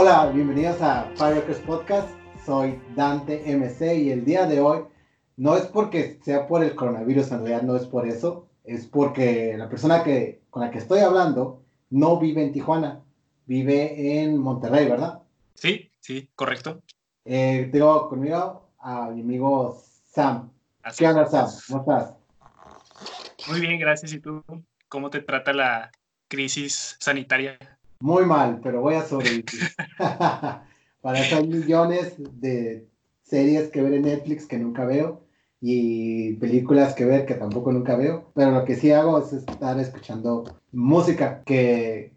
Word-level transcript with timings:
Hola, 0.00 0.30
bienvenidos 0.32 0.80
a 0.80 1.10
Firecrest 1.16 1.64
Podcast. 1.64 2.08
Soy 2.46 2.80
Dante 2.94 3.42
MC 3.52 3.96
y 3.96 4.12
el 4.12 4.24
día 4.24 4.46
de 4.46 4.60
hoy 4.60 4.84
no 5.36 5.56
es 5.56 5.66
porque 5.66 6.20
sea 6.22 6.46
por 6.46 6.62
el 6.62 6.76
coronavirus, 6.76 7.32
en 7.32 7.38
realidad 7.38 7.62
no 7.62 7.74
es 7.74 7.84
por 7.84 8.06
eso, 8.06 8.48
es 8.62 8.86
porque 8.86 9.56
la 9.58 9.68
persona 9.68 10.04
que, 10.04 10.42
con 10.50 10.62
la 10.62 10.70
que 10.70 10.78
estoy 10.78 11.00
hablando 11.00 11.64
no 11.90 12.16
vive 12.20 12.44
en 12.44 12.52
Tijuana, 12.52 13.02
vive 13.46 14.22
en 14.22 14.38
Monterrey, 14.38 14.88
¿verdad? 14.88 15.18
Sí, 15.54 15.90
sí, 15.98 16.30
correcto. 16.36 16.80
Eh, 17.24 17.68
tengo 17.72 18.08
conmigo 18.08 18.70
a 18.78 19.10
mi 19.10 19.22
amigo 19.22 19.82
Sam. 20.12 20.52
¿Qué 20.96 21.08
onda, 21.08 21.26
Sam? 21.26 21.48
¿Cómo 21.66 21.80
estás? 21.80 22.14
Muy 23.48 23.60
bien, 23.60 23.80
gracias. 23.80 24.12
¿Y 24.12 24.20
tú? 24.20 24.44
¿Cómo 24.88 25.10
te 25.10 25.22
trata 25.22 25.52
la 25.52 25.90
crisis 26.28 26.96
sanitaria? 27.00 27.58
Muy 28.00 28.24
mal, 28.24 28.60
pero 28.62 28.80
voy 28.80 28.94
a 28.94 29.04
sobrevivir. 29.04 29.44
Para 31.00 31.20
eso 31.20 31.36
hay 31.36 31.46
millones 31.46 32.14
de 32.18 32.88
series 33.22 33.70
que 33.70 33.82
ver 33.82 33.94
en 33.94 34.02
Netflix 34.02 34.46
que 34.46 34.58
nunca 34.58 34.84
veo 34.84 35.26
y 35.60 36.34
películas 36.34 36.94
que 36.94 37.04
ver 37.04 37.26
que 37.26 37.34
tampoco 37.34 37.72
nunca 37.72 37.96
veo. 37.96 38.30
Pero 38.34 38.52
lo 38.52 38.64
que 38.64 38.76
sí 38.76 38.92
hago 38.92 39.18
es 39.18 39.32
estar 39.32 39.78
escuchando 39.80 40.44
música 40.72 41.42
que, 41.44 42.12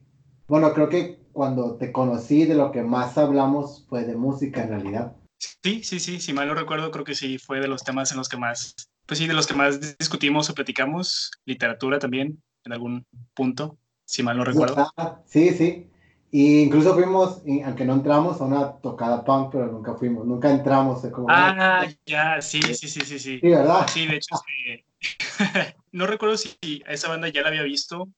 bueno, 0.47 0.73
creo 0.73 0.89
que 0.89 1.19
cuando 1.31 1.75
te 1.77 1.91
conocí 1.91 2.45
de 2.45 2.55
lo 2.55 2.71
que 2.71 2.83
más 2.83 3.17
hablamos 3.17 3.85
fue 3.87 4.03
de 4.05 4.15
música 4.15 4.63
en 4.63 4.69
realidad. 4.69 5.15
Sí, 5.63 5.83
sí, 5.83 5.99
sí, 5.99 6.19
si 6.19 6.33
mal 6.33 6.47
no 6.47 6.55
recuerdo, 6.55 6.91
creo 6.91 7.05
que 7.05 7.15
sí 7.15 7.37
fue 7.37 7.59
de 7.59 7.67
los 7.67 7.83
temas 7.83 8.11
en 8.11 8.17
los 8.17 8.29
que 8.29 8.37
más, 8.37 8.75
pues 9.05 9.19
sí, 9.19 9.27
de 9.27 9.33
los 9.33 9.47
que 9.47 9.55
más 9.55 9.97
discutimos 9.97 10.49
o 10.49 10.53
platicamos, 10.53 11.31
literatura 11.45 11.97
también, 11.99 12.41
en 12.63 12.73
algún 12.73 13.05
punto, 13.33 13.77
si 14.11 14.23
mal 14.23 14.37
no 14.37 14.43
recuerdo. 14.43 14.91
Sí, 15.25 15.51
sí. 15.51 15.87
Y 16.31 16.61
incluso 16.61 16.93
fuimos, 16.93 17.41
aunque 17.65 17.85
no 17.85 17.93
entramos, 17.93 18.39
a 18.39 18.45
una 18.45 18.73
tocada 18.73 19.23
punk, 19.23 19.51
pero 19.51 19.67
nunca 19.67 19.95
fuimos, 19.95 20.25
nunca 20.25 20.51
entramos. 20.51 21.01
Como, 21.07 21.27
ah, 21.29 21.87
ya, 22.05 22.41
sí, 22.41 22.61
sí, 22.61 22.87
sí, 22.87 22.87
sí, 22.89 23.19
sí. 23.19 23.39
Sí, 23.39 23.49
¿verdad? 23.49 23.87
Sí, 23.87 24.05
de 24.05 24.15
hecho, 24.15 24.35
no 25.91 26.07
recuerdo 26.07 26.37
si 26.37 26.83
a 26.85 26.93
esa 26.93 27.09
banda 27.09 27.29
ya 27.29 27.41
la 27.41 27.49
había 27.49 27.63
visto 27.63 28.09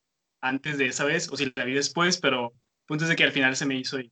antes 0.41 0.77
de 0.77 0.87
esa 0.87 1.05
vez 1.05 1.29
o 1.31 1.37
si 1.37 1.51
la 1.55 1.63
vi 1.63 1.73
después, 1.73 2.17
pero 2.17 2.53
punto 2.87 3.05
es 3.05 3.09
de 3.09 3.15
que 3.15 3.23
al 3.23 3.31
final 3.31 3.55
se 3.55 3.65
me 3.65 3.75
hizo 3.75 3.99
y 3.99 4.11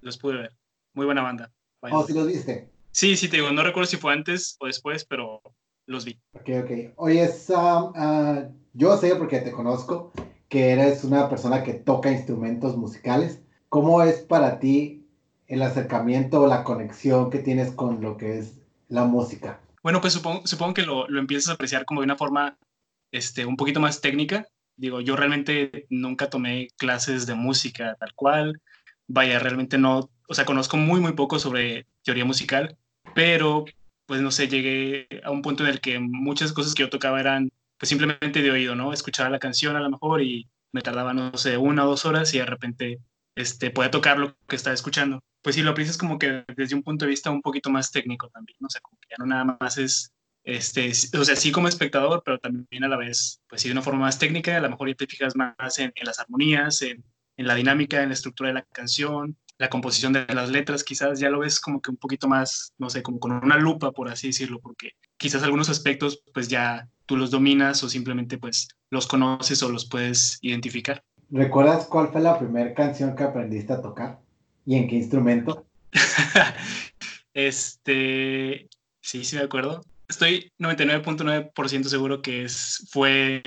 los 0.00 0.18
pude 0.18 0.38
ver. 0.38 0.52
Muy 0.94 1.06
buena 1.06 1.22
banda. 1.22 1.52
¿O 1.80 1.88
oh, 1.90 2.06
si 2.06 2.14
los 2.14 2.26
viste? 2.26 2.68
Sí, 2.92 3.16
sí, 3.16 3.28
te 3.28 3.36
digo, 3.36 3.50
no 3.50 3.62
recuerdo 3.62 3.86
si 3.86 3.96
fue 3.96 4.12
antes 4.12 4.56
o 4.58 4.66
después, 4.66 5.04
pero 5.04 5.40
los 5.86 6.04
vi. 6.04 6.18
Ok, 6.32 6.48
ok. 6.64 6.70
Oye, 6.96 7.28
Sam, 7.28 7.92
uh, 7.94 8.52
yo 8.72 8.96
sé 8.96 9.14
porque 9.16 9.40
te 9.40 9.52
conozco 9.52 10.12
que 10.56 10.70
eres 10.70 11.04
una 11.04 11.28
persona 11.28 11.62
que 11.62 11.74
toca 11.74 12.10
instrumentos 12.10 12.78
musicales. 12.78 13.42
¿Cómo 13.68 14.02
es 14.02 14.20
para 14.20 14.58
ti 14.58 15.06
el 15.48 15.60
acercamiento 15.60 16.40
o 16.40 16.46
la 16.46 16.64
conexión 16.64 17.28
que 17.28 17.40
tienes 17.40 17.72
con 17.72 18.00
lo 18.00 18.16
que 18.16 18.38
es 18.38 18.62
la 18.88 19.04
música? 19.04 19.60
Bueno, 19.82 20.00
pues 20.00 20.14
supongo, 20.14 20.72
que 20.72 20.86
lo, 20.86 21.06
lo 21.08 21.20
empiezas 21.20 21.50
a 21.50 21.52
apreciar 21.52 21.84
como 21.84 22.00
de 22.00 22.06
una 22.06 22.16
forma 22.16 22.56
este, 23.12 23.44
un 23.44 23.58
poquito 23.58 23.80
más 23.80 24.00
técnica. 24.00 24.48
Digo, 24.78 25.02
yo 25.02 25.14
realmente 25.14 25.84
nunca 25.90 26.30
tomé 26.30 26.68
clases 26.78 27.26
de 27.26 27.34
música 27.34 27.94
tal 28.00 28.14
cual. 28.14 28.62
Vaya, 29.08 29.38
realmente 29.38 29.76
no, 29.76 30.08
o 30.26 30.34
sea, 30.34 30.46
conozco 30.46 30.78
muy, 30.78 31.02
muy 31.02 31.12
poco 31.12 31.38
sobre 31.38 31.86
teoría 32.02 32.24
musical, 32.24 32.78
pero 33.14 33.66
pues 34.06 34.22
no 34.22 34.30
sé, 34.30 34.48
llegué 34.48 35.06
a 35.22 35.30
un 35.30 35.42
punto 35.42 35.64
en 35.64 35.68
el 35.68 35.82
que 35.82 35.98
muchas 35.98 36.54
cosas 36.54 36.74
que 36.74 36.82
yo 36.82 36.88
tocaba 36.88 37.20
eran 37.20 37.50
pues 37.78 37.88
simplemente 37.88 38.42
de 38.42 38.50
oído, 38.50 38.74
¿no? 38.74 38.92
Escuchaba 38.92 39.30
la 39.30 39.38
canción 39.38 39.76
a 39.76 39.80
lo 39.80 39.90
mejor 39.90 40.22
y 40.22 40.48
me 40.72 40.82
tardaba, 40.82 41.14
no 41.14 41.36
sé, 41.36 41.56
una 41.56 41.84
o 41.84 41.88
dos 41.88 42.04
horas 42.04 42.32
y 42.34 42.38
de 42.38 42.46
repente 42.46 43.00
este, 43.34 43.70
podía 43.70 43.90
tocar 43.90 44.18
lo 44.18 44.36
que 44.48 44.56
estaba 44.56 44.74
escuchando. 44.74 45.20
Pues 45.42 45.54
sí, 45.54 45.62
lo 45.62 45.70
aprecias 45.70 45.98
como 45.98 46.18
que 46.18 46.44
desde 46.56 46.74
un 46.74 46.82
punto 46.82 47.04
de 47.04 47.10
vista 47.10 47.30
un 47.30 47.42
poquito 47.42 47.70
más 47.70 47.92
técnico 47.92 48.28
también, 48.30 48.56
¿no? 48.60 48.66
O 48.66 48.70
sea, 48.70 48.80
como 48.80 48.98
que 48.98 49.08
ya 49.10 49.16
no 49.18 49.26
nada 49.26 49.56
más 49.60 49.78
es, 49.78 50.12
este, 50.44 50.90
o 51.18 51.24
sea, 51.24 51.36
sí 51.36 51.52
como 51.52 51.68
espectador, 51.68 52.22
pero 52.24 52.38
también 52.38 52.84
a 52.84 52.88
la 52.88 52.96
vez, 52.96 53.42
pues 53.48 53.62
sí, 53.62 53.68
de 53.68 53.72
una 53.72 53.82
forma 53.82 54.00
más 54.00 54.18
técnica, 54.18 54.56
a 54.56 54.60
lo 54.60 54.70
mejor 54.70 54.88
ya 54.88 54.94
te 54.94 55.06
fijas 55.06 55.36
más 55.36 55.78
en, 55.78 55.92
en 55.94 56.06
las 56.06 56.18
armonías, 56.18 56.82
en, 56.82 57.04
en 57.36 57.46
la 57.46 57.54
dinámica, 57.54 58.02
en 58.02 58.08
la 58.08 58.14
estructura 58.14 58.48
de 58.48 58.54
la 58.54 58.62
canción, 58.62 59.36
la 59.58 59.70
composición 59.70 60.12
de 60.12 60.26
las 60.34 60.50
letras, 60.50 60.84
quizás 60.84 61.18
ya 61.18 61.30
lo 61.30 61.40
ves 61.40 61.60
como 61.60 61.80
que 61.80 61.90
un 61.90 61.96
poquito 61.96 62.28
más, 62.28 62.72
no 62.78 62.90
sé, 62.90 63.02
como 63.02 63.18
con 63.18 63.32
una 63.32 63.56
lupa, 63.56 63.92
por 63.92 64.08
así 64.08 64.28
decirlo, 64.28 64.60
porque 64.60 64.92
quizás 65.16 65.42
algunos 65.42 65.68
aspectos 65.68 66.22
pues 66.34 66.48
ya 66.48 66.88
tú 67.06 67.16
los 67.16 67.30
dominas 67.30 67.82
o 67.82 67.88
simplemente 67.88 68.38
pues 68.38 68.68
los 68.90 69.06
conoces 69.06 69.62
o 69.62 69.70
los 69.70 69.88
puedes 69.88 70.38
identificar. 70.42 71.02
¿Recuerdas 71.30 71.86
cuál 71.86 72.08
fue 72.08 72.20
la 72.20 72.38
primera 72.38 72.74
canción 72.74 73.16
que 73.16 73.24
aprendiste 73.24 73.72
a 73.72 73.82
tocar? 73.82 74.20
¿Y 74.64 74.76
en 74.76 74.88
qué 74.88 74.96
instrumento? 74.96 75.66
este, 77.34 78.68
sí, 79.00 79.24
sí 79.24 79.36
me 79.36 79.42
acuerdo. 79.42 79.80
Estoy 80.08 80.52
99.9% 80.58 81.84
seguro 81.84 82.22
que 82.22 82.44
es, 82.44 82.86
fue 82.90 83.42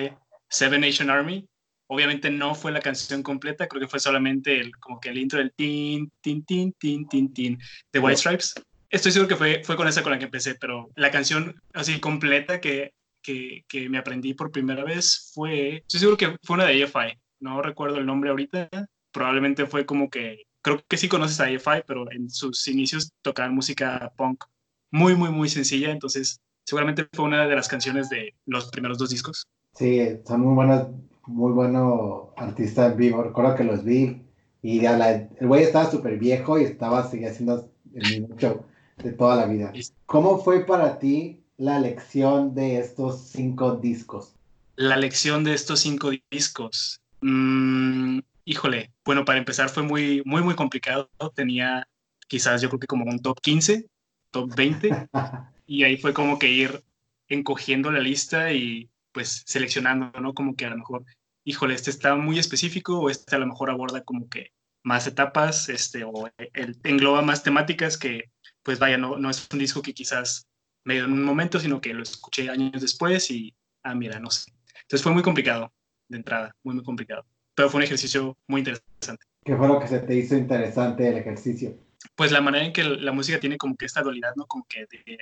Seven 0.50 0.81
Nation 0.81 1.09
Army 1.09 1.47
Obviamente 1.92 2.30
no 2.30 2.54
fue 2.54 2.72
la 2.72 2.82
canción 2.82 3.24
completa, 3.24 3.68
creo 3.68 3.82
que 3.82 3.88
fue 3.88 4.00
solamente 4.00 4.60
el, 4.60 4.76
como 4.78 5.00
que 5.00 5.10
el 5.10 5.18
intro 5.18 5.40
del 5.40 5.52
tin, 5.54 6.12
tin, 6.22 6.46
tin, 6.46 6.72
tin, 6.74 7.08
tin, 7.08 7.34
tin 7.34 7.60
de 7.92 8.00
White 8.00 8.18
Stripes. 8.18 8.54
Estoy 8.92 9.12
seguro 9.12 9.28
que 9.28 9.36
fue, 9.36 9.64
fue 9.64 9.76
con 9.76 9.88
esa 9.88 10.04
con 10.04 10.12
la 10.12 10.20
que 10.20 10.26
empecé, 10.26 10.54
pero 10.54 10.90
la 10.96 11.10
canción 11.10 11.60
así 11.74 12.00
completa 12.00 12.62
que, 12.62 12.94
que, 13.24 13.64
que 13.68 13.90
me 13.90 13.98
aprendí 13.98 14.36
por 14.36 14.52
primera 14.52 14.84
vez 14.84 15.32
fue, 15.34 15.78
estoy 15.78 16.00
seguro 16.00 16.18
que 16.18 16.38
fue 16.44 16.56
una 16.56 16.66
de 16.66 16.84
AFI, 16.84 17.18
no 17.40 17.62
recuerdo 17.64 17.98
el 17.98 18.06
nombre 18.06 18.30
ahorita, 18.30 18.70
probablemente 19.12 19.66
fue 19.66 19.88
como 19.88 20.12
que, 20.12 20.44
creo 20.62 20.84
que 20.88 20.98
sí 20.98 21.08
conoces 21.08 21.40
a 21.40 21.46
AFI, 21.46 21.84
pero 21.88 22.12
en 22.12 22.30
sus 22.30 22.68
inicios 22.68 23.12
tocaban 23.24 23.56
música 23.56 24.14
punk 24.16 24.44
muy, 24.92 25.16
muy, 25.16 25.32
muy 25.32 25.50
sencilla, 25.50 25.90
entonces 25.90 26.40
seguramente 26.66 27.08
fue 27.14 27.26
una 27.26 27.48
de 27.48 27.56
las 27.56 27.68
canciones 27.68 28.10
de 28.10 28.36
los 28.46 28.70
primeros 28.70 29.00
dos 29.00 29.10
discos. 29.10 29.48
Sí, 29.74 30.02
son 30.26 30.42
muy 30.42 30.54
buenas 30.54 30.88
muy 31.29 31.51
bueno 31.51 32.34
artista 32.35 32.88
en 32.88 32.97
vivo. 32.97 33.23
Recuerdo 33.23 33.56
que 33.56 33.63
los 33.63 33.84
vi 33.84 34.22
y 34.62 34.85
el 34.85 35.29
güey 35.41 35.63
estaba 35.63 35.90
súper 35.90 36.17
viejo 36.17 36.59
y 36.59 36.63
estaba 36.63 37.09
seguía 37.09 37.29
haciendo 37.29 37.69
el 37.94 38.22
mismo 38.22 38.35
show 38.38 38.66
de 38.97 39.12
toda 39.13 39.35
la 39.35 39.45
vida. 39.45 39.72
¿Cómo 40.06 40.40
fue 40.40 40.66
para 40.66 41.00
ti 41.00 41.41
la 41.57 41.78
elección 41.78 42.53
de 42.56 42.79
estos 42.79 43.22
cinco 43.29 43.75
discos? 43.75 44.35
La 44.75 44.95
elección 44.95 45.44
de 45.44 45.53
estos 45.53 45.81
cinco 45.81 46.12
discos. 46.31 47.01
Mm, 47.22 48.19
híjole, 48.46 48.91
bueno, 49.06 49.23
para 49.25 49.40
empezar 49.40 49.69
fue 49.69 49.84
muy, 49.84 50.22
muy, 50.25 50.41
muy 50.41 50.56
complicado. 50.56 51.09
Tenía 51.35 51.88
quizás 52.28 52.61
yo 52.61 52.69
creo 52.69 52.79
que 52.79 52.88
como 52.88 53.06
un 53.06 53.22
top 53.22 53.40
15, 53.41 53.88
top 54.31 54.56
20. 54.56 54.90
y 55.67 55.84
ahí 55.84 55.97
fue 55.97 56.13
como 56.13 56.40
que 56.40 56.50
ir 56.50 56.84
encogiendo 57.28 57.91
la 57.91 58.00
lista 58.00 58.51
y 58.51 58.90
pues 59.11 59.44
seleccionando, 59.46 60.11
¿no? 60.19 60.34
Como 60.34 60.56
que 60.56 60.66
a 60.66 60.69
lo 60.69 60.78
mejor 60.78 61.03
híjole, 61.44 61.74
este 61.74 61.90
está 61.90 62.16
muy 62.16 62.40
específico 62.40 63.00
o 63.00 63.10
este 63.10 63.36
a 63.36 63.40
lo 63.40 63.48
mejor 63.48 63.70
aborda 63.70 64.04
como 64.04 64.30
que 64.30 64.52
más 64.84 65.08
etapas, 65.08 65.70
este, 65.70 66.04
o 66.04 66.30
el, 66.54 66.78
engloba 66.84 67.22
más 67.22 67.44
temáticas 67.44 67.97
que, 67.97 68.32
pues 68.64 68.80
vaya, 68.80 68.97
no, 68.97 69.18
no 69.18 69.30
es 69.30 69.47
un 69.52 69.59
disco 69.59 69.82
que 69.82 69.94
quizás 69.94 70.47
me 70.86 70.96
dio 70.96 71.06
en 71.06 71.14
un 71.14 71.24
momento, 71.24 71.59
sino 71.59 71.82
que 71.82 71.94
lo 71.94 72.03
escuché 72.03 72.50
años 72.50 72.82
después 72.82 73.30
y, 73.30 73.53
ah, 73.84 73.94
mira, 73.94 74.20
no 74.20 74.32
sé. 74.32 74.52
Entonces 74.82 75.03
fue 75.03 75.12
muy 75.12 75.22
complicado 75.22 75.72
de 76.08 76.18
entrada, 76.18 76.56
muy, 76.64 76.76
muy 76.76 76.84
complicado. 76.84 77.26
Pero 77.53 77.70
fue 77.70 77.80
un 77.80 77.84
ejercicio 77.84 78.38
muy 78.47 78.59
interesante. 78.62 79.26
¿Qué 79.44 79.56
fue 79.56 79.68
lo 79.68 79.80
que 79.80 79.88
se 79.88 80.00
te 80.00 80.16
hizo 80.16 80.35
interesante 80.35 81.08
el 81.08 81.18
ejercicio? 81.18 81.78
Pues 82.16 82.32
la 82.32 82.42
manera 82.42 82.66
en 82.66 82.74
que 82.74 82.84
la 82.84 83.12
música 83.12 83.40
tiene 83.40 83.58
como 83.58 83.76
que 83.76 83.85
esta 83.85 84.02
dualidad, 84.02 84.34
¿no? 84.35 84.46
Como 84.46 84.66
que 84.68 84.85
de 84.85 85.20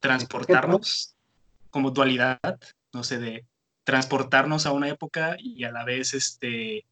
transportarnos, 0.00 1.14
como 1.70 1.90
dualidad, 1.90 2.40
no 2.92 3.04
sé, 3.04 3.18
de 3.18 3.46
transportarnos 3.84 4.66
a 4.66 4.72
una 4.72 4.88
época 4.88 5.36
y 5.38 5.64
a 5.64 5.72
la 5.72 5.84
vez, 5.84 6.14
este, 6.14 6.84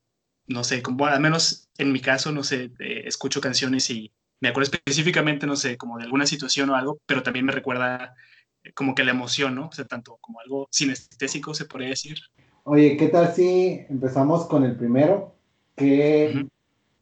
no 0.46 0.64
sé, 0.64 0.82
como, 0.82 1.06
al 1.06 1.20
menos 1.20 1.68
en 1.78 1.92
mi 1.92 2.00
caso, 2.00 2.32
no 2.32 2.44
sé, 2.44 2.70
escucho 2.78 3.40
canciones 3.40 3.90
y 3.90 4.12
me 4.40 4.48
acuerdo 4.48 4.70
específicamente, 4.72 5.46
no 5.46 5.56
sé, 5.56 5.76
como 5.76 5.98
de 5.98 6.04
alguna 6.04 6.26
situación 6.26 6.70
o 6.70 6.76
algo, 6.76 6.98
pero 7.06 7.22
también 7.22 7.46
me 7.46 7.52
recuerda 7.52 8.14
eh, 8.64 8.72
como 8.72 8.94
que 8.94 9.04
la 9.04 9.12
emoción, 9.12 9.54
¿no? 9.54 9.68
O 9.68 9.72
sea, 9.72 9.86
tanto 9.86 10.18
como 10.20 10.40
algo 10.40 10.68
sinestésico, 10.70 11.54
se 11.54 11.64
podría 11.64 11.90
decir. 11.90 12.18
Oye, 12.64 12.96
¿qué 12.96 13.08
tal 13.08 13.32
si 13.32 13.84
empezamos 13.88 14.46
con 14.46 14.64
el 14.64 14.76
primero? 14.76 15.34
Que 15.76 16.46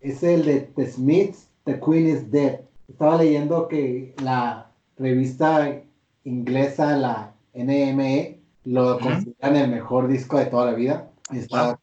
es 0.00 0.22
el 0.22 0.44
de 0.44 0.60
The 0.60 0.90
Smiths, 0.90 1.48
The 1.64 1.80
Queen 1.80 2.08
is 2.08 2.30
Dead. 2.30 2.60
Estaba 2.88 3.16
leyendo 3.16 3.68
que 3.68 4.14
la 4.22 4.70
revista 4.98 5.82
inglesa, 6.24 6.96
la 6.96 7.34
NME, 7.54 8.39
lo 8.64 8.98
consideran 8.98 9.56
el 9.56 9.70
mejor 9.70 10.08
disco 10.08 10.38
de 10.38 10.46
toda 10.46 10.66
la 10.66 10.72
vida. 10.72 11.10
Está, 11.32 11.78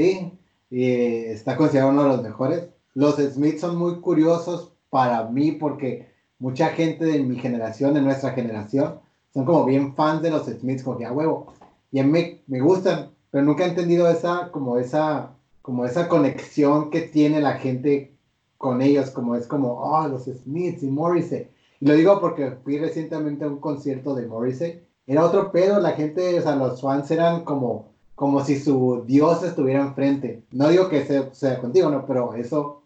Sí, 0.00 0.32
está 0.70 1.56
considerado 1.56 1.92
uno 1.92 2.04
de 2.04 2.08
los 2.08 2.22
mejores. 2.22 2.68
Los 2.94 3.16
Smiths 3.16 3.60
son 3.60 3.76
muy 3.76 4.00
curiosos 4.00 4.72
para 4.88 5.24
mí 5.24 5.52
porque 5.52 6.08
mucha 6.38 6.68
gente 6.68 7.04
de 7.04 7.22
mi 7.22 7.36
generación, 7.36 7.92
de 7.92 8.00
nuestra 8.00 8.30
generación, 8.30 9.00
son 9.34 9.44
como 9.44 9.66
bien 9.66 9.94
fans 9.94 10.22
de 10.22 10.30
los 10.30 10.46
Smiths, 10.46 10.82
como 10.82 10.96
que 10.96 11.04
a 11.04 11.12
huevo. 11.12 11.52
Y 11.92 11.98
a 11.98 12.04
mí 12.04 12.40
me 12.46 12.60
gustan, 12.60 13.10
pero 13.30 13.44
nunca 13.44 13.64
he 13.64 13.68
entendido 13.68 14.08
esa, 14.08 14.50
como 14.50 14.78
esa, 14.78 15.32
como 15.60 15.84
esa 15.84 16.08
conexión 16.08 16.90
que 16.90 17.02
tiene 17.02 17.40
la 17.40 17.58
gente 17.58 18.14
con 18.56 18.80
ellos, 18.80 19.10
como 19.10 19.36
es 19.36 19.46
como, 19.46 19.74
oh, 19.74 20.08
los 20.08 20.24
Smiths 20.24 20.82
y 20.82 20.86
Morrissey. 20.86 21.48
Y 21.80 21.86
lo 21.86 21.94
digo 21.94 22.20
porque 22.20 22.52
fui 22.64 22.78
recientemente 22.78 23.44
a 23.44 23.48
un 23.48 23.58
concierto 23.58 24.14
de 24.14 24.26
Morrissey. 24.26 24.82
Era 25.06 25.24
otro 25.24 25.50
pedo, 25.50 25.80
la 25.80 25.92
gente, 25.92 26.38
o 26.38 26.42
sea, 26.42 26.56
los 26.56 26.80
fans 26.80 27.10
eran 27.10 27.44
como, 27.44 27.92
como 28.14 28.44
si 28.44 28.58
su 28.58 29.04
dios 29.06 29.42
estuviera 29.42 29.82
enfrente. 29.82 30.42
No 30.50 30.68
digo 30.68 30.88
que 30.88 31.04
sea, 31.04 31.32
sea 31.34 31.58
contigo, 31.58 31.90
no, 31.90 32.06
pero 32.06 32.34
eso 32.34 32.82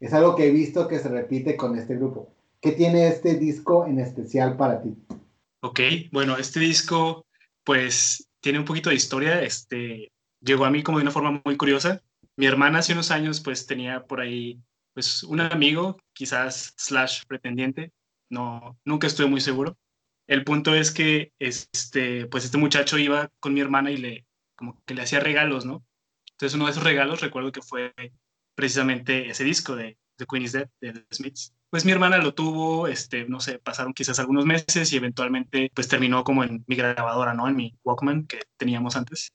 es 0.00 0.12
algo 0.12 0.34
que 0.34 0.46
he 0.46 0.50
visto 0.50 0.88
que 0.88 0.98
se 0.98 1.08
repite 1.08 1.56
con 1.56 1.78
este 1.78 1.96
grupo. 1.96 2.32
¿Qué 2.60 2.72
tiene 2.72 3.06
este 3.06 3.34
disco 3.34 3.86
en 3.86 4.00
especial 4.00 4.56
para 4.56 4.82
ti? 4.82 4.96
Ok, 5.60 5.80
bueno, 6.12 6.36
este 6.36 6.60
disco 6.60 7.26
pues 7.64 8.28
tiene 8.40 8.58
un 8.58 8.64
poquito 8.64 8.90
de 8.90 8.96
historia. 8.96 9.42
Este, 9.42 10.10
llegó 10.40 10.64
a 10.64 10.70
mí 10.70 10.82
como 10.82 10.98
de 10.98 11.02
una 11.02 11.10
forma 11.10 11.40
muy 11.44 11.56
curiosa. 11.56 12.02
Mi 12.36 12.46
hermana 12.46 12.78
hace 12.78 12.92
unos 12.92 13.10
años 13.10 13.40
pues 13.40 13.66
tenía 13.66 14.04
por 14.06 14.20
ahí 14.20 14.60
pues 14.94 15.22
un 15.22 15.40
amigo, 15.40 15.96
quizás 16.12 16.74
slash 16.76 17.22
pretendiente, 17.28 17.92
no, 18.30 18.76
nunca 18.84 19.06
estuve 19.06 19.28
muy 19.28 19.40
seguro. 19.40 19.76
El 20.28 20.44
punto 20.44 20.74
es 20.74 20.92
que 20.92 21.32
este, 21.38 22.26
pues 22.26 22.44
este 22.44 22.58
muchacho 22.58 22.98
iba 22.98 23.30
con 23.40 23.54
mi 23.54 23.60
hermana 23.60 23.90
y 23.90 23.96
le, 23.96 24.26
como 24.54 24.80
que 24.84 24.94
le 24.94 25.02
hacía 25.02 25.20
regalos, 25.20 25.64
¿no? 25.64 25.84
Entonces 26.32 26.54
uno 26.54 26.66
de 26.66 26.72
esos 26.72 26.84
regalos 26.84 27.22
recuerdo 27.22 27.50
que 27.50 27.62
fue 27.62 27.94
precisamente 28.54 29.30
ese 29.30 29.42
disco 29.42 29.74
de 29.74 29.96
The 30.16 30.26
Queen 30.26 30.42
is 30.42 30.52
Dead 30.52 30.68
de 30.80 30.92
The 30.92 31.06
Smiths. 31.10 31.54
Pues 31.70 31.86
mi 31.86 31.92
hermana 31.92 32.18
lo 32.18 32.34
tuvo, 32.34 32.88
este, 32.88 33.24
no 33.26 33.40
sé, 33.40 33.58
pasaron 33.58 33.94
quizás 33.94 34.18
algunos 34.18 34.44
meses 34.44 34.92
y 34.92 34.96
eventualmente 34.96 35.70
pues 35.74 35.88
terminó 35.88 36.24
como 36.24 36.44
en 36.44 36.62
mi 36.66 36.76
grabadora, 36.76 37.32
¿no? 37.32 37.48
En 37.48 37.56
mi 37.56 37.78
Walkman 37.82 38.26
que 38.26 38.40
teníamos 38.58 38.96
antes. 38.96 39.32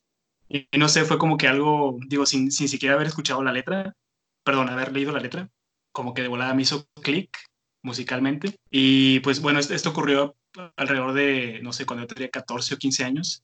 Y, 0.47 0.67
no 0.77 0.89
sé, 0.89 1.05
fue 1.05 1.17
como 1.17 1.37
que 1.37 1.47
algo, 1.47 1.97
digo, 2.07 2.27
sin, 2.27 2.51
sin 2.51 2.67
siquiera 2.69 2.93
haber 2.95 3.07
escuchado 3.07 3.43
la 3.43 3.51
letra, 3.51 3.95
perdón, 4.43 4.69
haber 4.69 4.93
leído 4.93 5.11
la 5.11 5.19
letra, 5.19 5.49
como 5.91 6.13
que 6.13 6.21
de 6.21 6.27
volada 6.27 6.53
me 6.53 6.61
hizo 6.61 6.85
clic 7.01 7.35
musicalmente. 7.81 8.57
Y 8.69 9.19
pues 9.21 9.41
bueno, 9.41 9.59
esto 9.59 9.89
ocurrió 9.89 10.35
alrededor 10.75 11.13
de, 11.13 11.59
no 11.61 11.73
sé, 11.73 11.85
cuando 11.85 12.03
yo 12.03 12.13
tenía 12.13 12.29
14 12.29 12.75
o 12.75 12.77
15 12.77 13.03
años. 13.03 13.43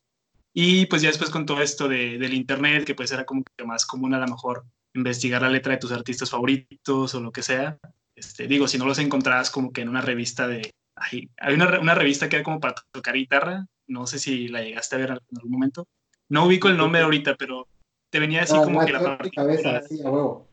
Y 0.54 0.88
pues 0.88 1.02
ya 1.02 1.10
después 1.10 1.30
con 1.30 1.46
todo 1.46 1.62
esto 1.62 1.88
de, 1.88 2.18
del 2.18 2.34
internet, 2.34 2.86
que 2.86 2.96
pues 2.96 3.12
era 3.12 3.26
como 3.26 3.44
que 3.44 3.66
más 3.66 3.86
común 3.86 4.14
a 4.14 4.20
lo 4.20 4.28
mejor 4.28 4.66
investigar 4.94 5.42
la 5.42 5.50
letra 5.50 5.74
de 5.74 5.80
tus 5.80 5.92
artistas 5.92 6.30
favoritos 6.30 7.14
o 7.14 7.22
lo 7.22 7.32
que 7.32 7.44
sea. 7.44 7.78
Este, 8.16 8.48
digo, 8.48 8.68
si 8.68 8.78
no 8.78 8.86
los 8.86 9.00
encontrabas 9.00 9.50
como 9.50 9.72
que 9.72 9.82
en 9.82 9.90
una 9.90 10.02
revista 10.02 10.48
de... 10.48 10.72
hay 10.96 11.54
una, 11.54 11.80
una, 11.80 11.96
revista 11.96 12.28
que 12.28 12.38
era 12.38 12.44
como 12.44 12.60
para 12.60 12.76
tocar 12.92 13.16
guitarra, 13.16 13.66
no 13.88 14.08
sé 14.08 14.20
si 14.20 14.48
la 14.48 14.62
llegaste 14.62 14.96
a 14.96 15.00
ver 15.00 15.10
en 15.12 15.38
algún 15.38 15.52
momento. 15.52 15.88
No 16.28 16.46
ubico 16.46 16.68
el 16.68 16.78
nombre 16.78 17.02
ahorita, 17.02 17.36
pero 17.36 17.68
te 18.10 18.20
venía 18.20 18.44
así 18.44 18.56
como 18.56 18.86
que 18.86 18.92
la... 18.92 19.18
Cabeza, 19.34 19.82
sí, 19.82 20.02
a 20.04 20.10
huevo. 20.10 20.48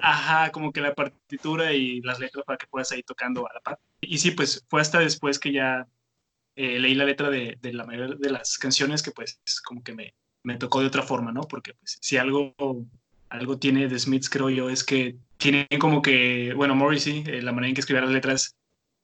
Ajá, 0.00 0.52
como 0.52 0.72
que 0.72 0.80
la 0.80 0.94
partitura 0.94 1.72
y 1.72 2.00
las 2.02 2.20
letras 2.20 2.44
para 2.44 2.56
que 2.56 2.66
puedas 2.66 2.92
ir 2.92 3.04
tocando 3.04 3.48
a 3.48 3.54
la 3.54 3.60
par. 3.60 3.78
Y 4.00 4.18
sí, 4.18 4.30
pues 4.30 4.64
fue 4.68 4.80
hasta 4.80 5.00
después 5.00 5.38
que 5.38 5.52
ya 5.52 5.86
eh, 6.58 6.80
leí 6.80 6.96
la 6.96 7.04
letra 7.04 7.30
de, 7.30 7.56
de, 7.62 7.72
la 7.72 7.86
mayoría 7.86 8.16
de 8.18 8.30
las 8.30 8.58
canciones 8.58 9.00
que 9.00 9.12
pues 9.12 9.40
como 9.64 9.84
que 9.84 9.94
me, 9.94 10.16
me 10.42 10.56
tocó 10.56 10.80
de 10.80 10.88
otra 10.88 11.04
forma, 11.04 11.30
¿no? 11.30 11.42
Porque 11.42 11.72
pues, 11.74 11.98
si 12.00 12.16
algo, 12.16 12.52
algo 13.28 13.58
tiene 13.60 13.86
de 13.86 13.96
Smiths, 13.96 14.28
creo 14.28 14.50
yo, 14.50 14.68
es 14.68 14.82
que 14.82 15.16
tiene 15.36 15.68
como 15.78 16.02
que, 16.02 16.52
bueno, 16.56 16.74
Morrissey, 16.74 17.22
eh, 17.28 17.42
la 17.42 17.52
manera 17.52 17.68
en 17.68 17.74
que 17.74 17.80
escribía 17.82 18.02
las 18.02 18.10
letras, 18.10 18.56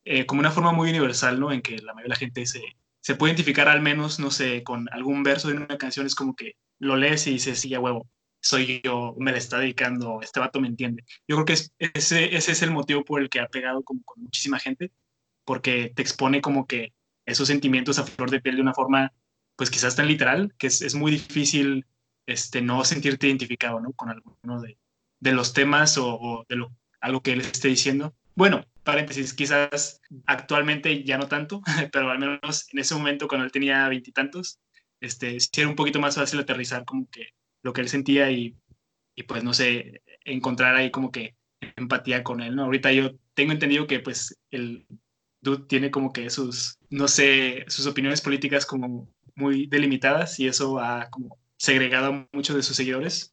eh, 0.04 0.26
como 0.26 0.40
una 0.40 0.50
forma 0.50 0.72
muy 0.72 0.90
universal, 0.90 1.38
¿no? 1.38 1.52
En 1.52 1.62
que 1.62 1.78
la 1.78 1.94
mayoría 1.94 2.02
de 2.02 2.08
la 2.08 2.16
gente 2.16 2.44
se, 2.44 2.60
se 3.00 3.14
puede 3.14 3.30
identificar 3.30 3.68
al 3.68 3.82
menos, 3.82 4.18
no 4.18 4.32
sé, 4.32 4.64
con 4.64 4.88
algún 4.90 5.22
verso 5.22 5.46
de 5.46 5.54
una 5.54 5.78
canción, 5.78 6.06
es 6.06 6.16
como 6.16 6.34
que 6.34 6.56
lo 6.80 6.96
lees 6.96 7.24
y 7.28 7.34
dices, 7.34 7.60
sí, 7.60 7.68
ya 7.68 7.78
huevo, 7.78 8.08
soy 8.42 8.80
yo, 8.82 9.14
me 9.18 9.30
la 9.30 9.38
está 9.38 9.60
dedicando, 9.60 10.20
este 10.22 10.40
vato 10.40 10.60
me 10.60 10.66
entiende. 10.66 11.04
Yo 11.28 11.36
creo 11.36 11.44
que 11.46 11.52
ese, 11.78 12.36
ese 12.36 12.52
es 12.52 12.62
el 12.62 12.72
motivo 12.72 13.04
por 13.04 13.22
el 13.22 13.28
que 13.28 13.38
ha 13.38 13.46
pegado 13.46 13.84
como 13.84 14.02
con 14.02 14.24
muchísima 14.24 14.58
gente, 14.58 14.90
porque 15.44 15.92
te 15.94 16.02
expone 16.02 16.40
como 16.40 16.66
que 16.66 16.92
esos 17.26 17.48
sentimientos 17.48 17.98
a 17.98 18.04
flor 18.04 18.30
de 18.30 18.40
piel 18.40 18.56
de 18.56 18.62
una 18.62 18.74
forma, 18.74 19.12
pues 19.56 19.70
quizás 19.70 19.96
tan 19.96 20.08
literal, 20.08 20.54
que 20.58 20.66
es, 20.66 20.82
es 20.82 20.94
muy 20.94 21.12
difícil 21.12 21.86
este, 22.26 22.62
no 22.62 22.84
sentirte 22.84 23.26
identificado, 23.26 23.80
¿no? 23.80 23.92
Con 23.92 24.10
alguno 24.10 24.60
de, 24.60 24.78
de 25.20 25.32
los 25.32 25.52
temas 25.52 25.96
o, 25.98 26.44
de 26.48 26.56
lo, 26.56 26.72
algo 27.00 27.22
que 27.22 27.32
él 27.32 27.40
esté 27.40 27.68
diciendo. 27.68 28.14
Bueno, 28.34 28.64
paréntesis, 28.82 29.34
quizás 29.34 30.00
actualmente 30.26 31.04
ya 31.04 31.18
no 31.18 31.28
tanto, 31.28 31.62
pero 31.92 32.10
al 32.10 32.18
menos 32.18 32.66
en 32.72 32.78
ese 32.78 32.94
momento 32.94 33.28
cuando 33.28 33.44
él 33.44 33.52
tenía 33.52 33.88
veintitantos, 33.88 34.58
este, 35.00 35.36
era 35.56 35.68
un 35.68 35.76
poquito 35.76 36.00
más 36.00 36.14
fácil 36.14 36.40
aterrizar 36.40 36.84
como 36.84 37.08
que 37.10 37.28
lo 37.62 37.72
que 37.72 37.80
él 37.80 37.88
sentía 37.88 38.30
y, 38.30 38.56
y, 39.14 39.22
pues 39.24 39.44
no 39.44 39.54
sé, 39.54 40.02
encontrar 40.24 40.76
ahí 40.76 40.90
como 40.90 41.10
que 41.10 41.36
empatía 41.76 42.22
con 42.22 42.40
él, 42.42 42.56
¿no? 42.56 42.64
Ahorita 42.64 42.92
yo 42.92 43.12
tengo 43.34 43.52
entendido 43.52 43.86
que 43.86 44.00
pues 44.00 44.38
el 44.50 44.86
dude 45.44 45.66
tiene 45.68 45.90
como 45.90 46.12
que 46.12 46.30
sus, 46.30 46.78
no 46.90 47.06
sé, 47.06 47.64
sus 47.68 47.86
opiniones 47.86 48.20
políticas 48.20 48.66
como 48.66 49.08
muy 49.36 49.66
delimitadas 49.66 50.40
y 50.40 50.48
eso 50.48 50.80
ha 50.80 51.08
como 51.10 51.38
segregado 51.56 52.06
a 52.12 52.28
muchos 52.32 52.56
de 52.56 52.62
sus 52.62 52.76
seguidores. 52.76 53.32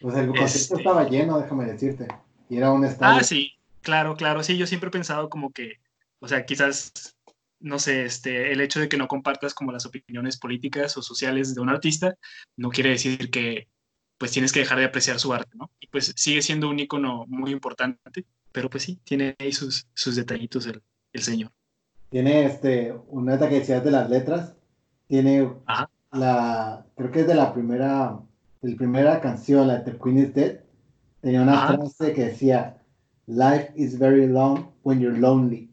Pues 0.00 0.16
el 0.16 0.28
concierto 0.28 0.56
este... 0.56 0.74
estaba 0.76 1.08
lleno, 1.08 1.38
déjame 1.38 1.66
decirte, 1.66 2.08
y 2.48 2.56
era 2.56 2.72
un 2.72 2.84
estadio. 2.84 3.20
Ah, 3.20 3.22
sí, 3.22 3.52
claro, 3.82 4.16
claro, 4.16 4.42
sí, 4.42 4.56
yo 4.56 4.66
siempre 4.66 4.88
he 4.88 4.92
pensado 4.92 5.28
como 5.28 5.52
que, 5.52 5.74
o 6.20 6.28
sea, 6.28 6.46
quizás 6.46 7.14
no 7.60 7.78
sé, 7.78 8.06
este, 8.06 8.52
el 8.52 8.60
hecho 8.62 8.80
de 8.80 8.88
que 8.88 8.96
no 8.96 9.06
compartas 9.06 9.52
como 9.52 9.70
las 9.70 9.84
opiniones 9.84 10.38
políticas 10.38 10.96
o 10.96 11.02
sociales 11.02 11.54
de 11.54 11.60
un 11.60 11.68
artista, 11.68 12.16
no 12.56 12.70
quiere 12.70 12.90
decir 12.90 13.30
que 13.30 13.68
pues 14.16 14.32
tienes 14.32 14.52
que 14.52 14.60
dejar 14.60 14.78
de 14.78 14.84
apreciar 14.84 15.18
su 15.18 15.32
arte, 15.32 15.50
¿no? 15.56 15.70
Y 15.78 15.86
pues 15.88 16.12
sigue 16.16 16.42
siendo 16.42 16.68
un 16.68 16.78
icono 16.78 17.24
muy 17.26 17.52
importante, 17.52 18.24
pero 18.52 18.68
pues 18.68 18.82
sí, 18.84 19.00
tiene 19.04 19.36
ahí 19.38 19.52
sus, 19.52 19.86
sus 19.94 20.16
detallitos 20.16 20.66
el, 20.66 20.82
el 21.12 21.22
señor. 21.22 21.50
Tiene 22.10 22.44
este, 22.44 22.94
una 23.08 23.32
neta 23.32 23.48
que 23.48 23.60
decías 23.60 23.84
de 23.84 23.90
las 23.90 24.10
letras, 24.10 24.54
tiene 25.06 25.52
Ajá. 25.66 25.88
la, 26.12 26.86
creo 26.96 27.10
que 27.10 27.20
es 27.20 27.26
de 27.26 27.34
la 27.34 27.52
primera, 27.52 28.18
de 28.62 28.70
la 28.70 28.76
primera 28.76 29.20
canción, 29.20 29.68
la 29.68 29.78
de 29.78 29.92
The 29.92 29.98
Queen 29.98 30.18
is 30.18 30.34
Dead, 30.34 30.60
tenía 31.20 31.42
una 31.42 31.54
Ajá. 31.64 31.74
frase 31.76 32.12
que 32.12 32.24
decía, 32.26 32.76
Life 33.26 33.72
is 33.76 33.96
very 33.98 34.26
long 34.26 34.70
when 34.82 34.98
you're 35.00 35.18
lonely. 35.18 35.70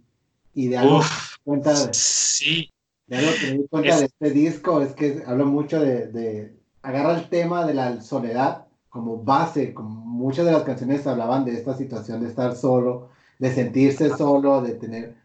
Y 0.53 0.67
de 0.67 0.77
algo 0.77 0.97
Uf, 0.99 1.37
cuenta 1.43 1.71
de, 1.73 1.93
sí, 1.93 2.71
de 3.07 3.17
algo 3.17 3.31
que 3.39 3.47
me 3.47 3.57
di 3.57 3.67
cuenta 3.67 3.93
Es- 3.95 3.99
de 4.01 4.05
este 4.05 4.29
disco 4.31 4.81
es 4.81 4.93
que 4.93 5.23
habla 5.25 5.45
mucho 5.45 5.79
de, 5.79 6.07
de- 6.07 6.57
agarra 6.83 7.17
el 7.17 7.29
tema 7.29 7.65
de 7.65 7.73
la 7.73 7.99
soledad 8.01 8.65
como 8.89 9.17
base, 9.23 9.73
como 9.73 9.89
muchas 10.05 10.45
de 10.45 10.51
las 10.51 10.63
canciones 10.63 11.05
hablaban 11.07 11.45
de 11.45 11.53
esta 11.53 11.75
situación 11.75 12.21
de 12.21 12.29
estar 12.29 12.55
solo, 12.55 13.09
de 13.39 13.51
sentirse 13.53 14.15
solo, 14.15 14.61
de 14.61 14.73
tener 14.75 15.15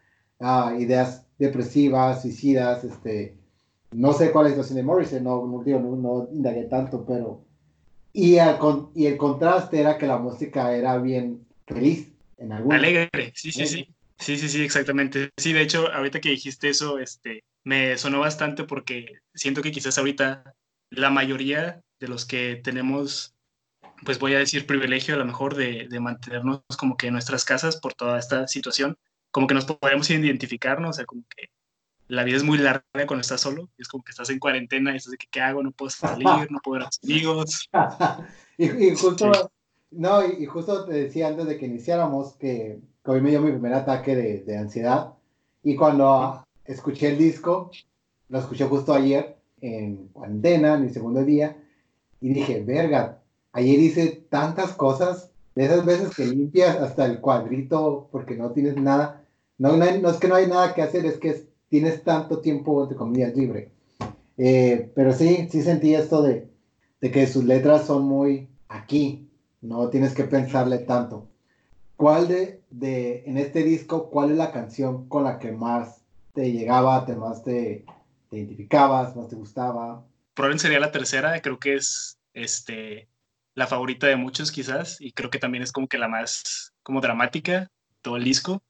ah, 0.43 0.75
ideas 0.79 1.27
depresivas, 1.39 2.23
suicidas, 2.23 2.85
este, 2.85 3.37
no 3.93 4.13
sé 4.13 4.31
cuál 4.33 4.47
es 4.47 4.53
la 4.53 4.57
situación 4.57 4.77
de 4.77 4.83
Morrison, 4.83 5.25
no, 5.25 5.47
no, 5.47 5.63
no, 5.65 5.97
no 5.97 6.29
indagué 6.33 6.65
tanto, 6.65 7.05
pero 7.07 7.45
y, 8.13 8.39
al 8.39 8.59
con- 8.59 8.91
y 8.95 9.07
el 9.07 9.17
contraste 9.17 9.81
era 9.81 9.99
que 9.99 10.07
la 10.07 10.19
música 10.19 10.75
era 10.75 10.99
bien 10.99 11.47
feliz 11.67 12.13
en 12.39 12.53
algún 12.53 12.75
alegre, 12.75 13.11
sí, 13.35 13.53
sí, 13.53 13.67
sí. 13.67 13.87
Sí, 14.19 14.37
sí, 14.37 14.49
sí, 14.49 14.63
exactamente. 14.63 15.31
Sí, 15.37 15.53
de 15.53 15.63
hecho, 15.63 15.91
ahorita 15.93 16.21
que 16.21 16.29
dijiste 16.29 16.69
eso, 16.69 17.01
este, 17.01 17.43
me 17.65 17.99
sonó 17.99 18.21
bastante 18.21 18.63
porque 18.63 19.07
siento 19.35 19.63
que 19.63 19.73
quizás 19.73 19.99
ahorita 19.99 20.55
la 20.91 21.11
mayoría 21.11 21.81
de 21.99 22.07
los 22.09 22.25
que 22.25 22.61
tenemos, 22.63 23.35
pues 24.05 24.21
voy 24.21 24.35
a 24.35 24.39
decir 24.39 24.67
privilegio 24.67 25.15
a 25.15 25.19
lo 25.19 25.25
mejor 25.25 25.57
de, 25.57 25.89
de 25.89 26.01
mantenernos 26.01 26.63
como 26.79 26.97
que 26.97 27.09
en 27.09 27.15
nuestras 27.15 27.45
casas 27.45 27.79
por 27.79 27.95
toda 27.95 28.19
esta 28.19 28.47
situación, 28.47 28.97
como 29.33 29.47
que 29.47 29.55
nos 29.55 29.65
podemos 29.65 30.09
identificar, 30.11 30.81
¿no? 30.81 30.91
O 30.91 30.93
sea, 30.93 31.05
como 31.05 31.25
que 31.35 31.51
la 32.07 32.25
vida 32.25 32.37
es 32.37 32.45
muy 32.45 32.59
larga 32.59 32.85
cuando 32.93 33.23
estás 33.23 33.41
solo, 33.41 33.69
y 33.77 33.83
es 33.83 33.89
como 33.89 34.05
que 34.05 34.11
estás 34.11 34.31
en 34.31 34.39
cuarentena 34.39 34.93
y 34.93 34.97
estás 34.97 35.13
de 35.13 35.17
que, 35.17 35.27
¿qué 35.31 35.41
hago? 35.41 35.63
No 35.63 35.73
puedo 35.73 35.91
salir, 35.91 36.27
no 36.51 36.61
puedo 36.63 36.79
ver 36.79 36.83
a 36.83 36.87
mis 36.87 37.01
amigos. 37.03 37.71
y, 38.59 38.87
y 38.87 38.95
justo, 38.95 39.51
no, 39.91 40.27
y, 40.27 40.45
y 40.45 40.47
justo 40.47 40.85
te 40.85 40.93
decía 40.93 41.29
antes 41.29 41.47
de 41.47 41.59
que 41.59 41.67
iniciáramos 41.67 42.35
que, 42.35 42.81
que 43.05 43.11
hoy 43.11 43.21
me 43.21 43.31
dio 43.31 43.41
mi 43.41 43.51
primer 43.51 43.75
ataque 43.75 44.15
de, 44.15 44.43
de 44.43 44.59
ansiedad. 44.59 45.15
Y 45.63 45.75
cuando 45.77 46.45
escuché 46.65 47.09
el 47.09 47.19
disco, 47.19 47.71
lo 48.29 48.39
escuché 48.39 48.67
justo 48.67 48.95
ayer 48.95 49.37
en 49.61 50.09
cuarentena, 50.09 50.77
mi 50.77 50.91
segundo 50.91 51.25
día, 51.25 51.57
y 52.21 52.33
dije, 52.35 52.63
verga, 52.63 53.23
ayer 53.53 53.79
hice 53.79 54.27
tantas 54.29 54.73
cosas, 54.73 55.31
de 55.55 55.65
esas 55.67 55.85
veces 55.85 56.15
que 56.15 56.25
limpias 56.25 56.77
hasta 56.77 57.05
el 57.05 57.21
cuadrito 57.21 58.09
porque 58.11 58.37
no 58.37 58.53
tienes 58.53 58.77
nada. 58.77 59.22
No, 59.59 59.73
hay- 59.83 60.03
es 60.05 60.17
que 60.17 60.29
no 60.29 60.35
hay 60.35 60.47
nada 60.47 60.75
que 60.75 60.83
hacer, 60.83 61.05
es 61.07 61.19
que 61.19 61.31
es- 61.31 61.45
tienes 61.69 62.03
tanto 62.05 62.41
tiempo, 62.41 62.83
entre 62.83 62.97
comillas, 62.97 63.35
libre. 63.35 63.71
Eh, 64.37 64.91
pero 64.95 65.13
sí, 65.13 65.49
sí 65.51 65.63
sentí 65.63 65.95
esto 65.95 66.23
de, 66.23 66.49
de 67.01 67.11
que 67.11 67.27
sus 67.27 67.45
letras 67.45 67.87
son 67.87 68.05
muy 68.05 68.49
aquí, 68.69 69.29
no 69.61 69.89
tienes 69.89 70.15
que 70.15 70.25
pensarle 70.25 70.79
tanto. 70.79 71.29
¿Cuál 71.97 72.29
de, 72.29 72.63
de, 72.71 73.23
en 73.27 73.39
este 73.39 73.63
disco, 73.63 74.11
cuál 74.11 74.31
es 74.33 74.37
la 74.37 74.51
canción 74.51 75.09
con 75.09 75.25
la 75.25 75.39
que 75.39 75.53
más 75.53 76.03
te 76.35 76.51
llegaba, 76.51 77.05
te 77.07 77.15
más 77.15 77.45
te, 77.45 77.85
te 78.31 78.37
identificabas, 78.39 79.15
más 79.15 79.29
te 79.29 79.37
gustaba? 79.37 80.05
Probablemente 80.35 80.63
sería 80.63 80.81
la 80.81 80.91
tercera, 80.91 81.41
creo 81.43 81.59
que 81.59 81.75
es 81.75 82.19
este, 82.35 83.09
la 83.55 83.67
favorita 83.67 84.07
de 84.07 84.17
muchos 84.17 84.51
quizás, 84.51 85.01
y 85.01 85.13
creo 85.13 85.31
que 85.31 85.39
también 85.39 85.63
es 85.63 85.71
como 85.73 85.87
que 85.87 85.99
la 85.99 86.09
más 86.09 86.73
como 86.83 87.01
dramática, 87.01 87.71
todo 88.01 88.17
el 88.17 88.25
disco. 88.25 88.63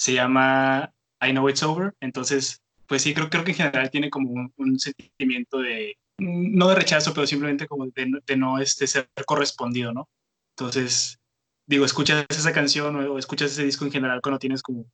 Se 0.00 0.14
llama 0.14 0.94
I 1.20 1.32
Know 1.32 1.50
It's 1.50 1.62
Over. 1.62 1.94
Entonces, 2.00 2.62
pues 2.86 3.02
sí, 3.02 3.12
creo, 3.12 3.28
creo 3.28 3.44
que 3.44 3.50
en 3.50 3.56
general 3.58 3.90
tiene 3.90 4.08
como 4.08 4.50
un, 4.56 4.78
sentimiento 4.80 5.58
de, 5.58 5.98
no 6.18 6.68
de 6.68 6.74
rechazo, 6.74 7.12
pero 7.12 7.26
simplemente 7.26 7.68
como 7.68 7.86
de, 7.86 8.20
de 8.26 8.36
no 8.36 8.58
este, 8.58 8.86
ser 8.86 9.10
correspondido, 9.26 9.92
¿no? 9.92 10.08
Entonces, 10.56 11.20
digo, 11.66 11.84
escuchas 11.84 12.24
esa 12.30 12.52
canción 12.54 12.96
o, 12.96 13.18
escuchas 13.18 13.52
ese 13.52 13.64
disco 13.64 13.84
en 13.84 13.92
general 13.92 14.22
cuando 14.22 14.38
tienes 14.38 14.62
como 14.62 14.86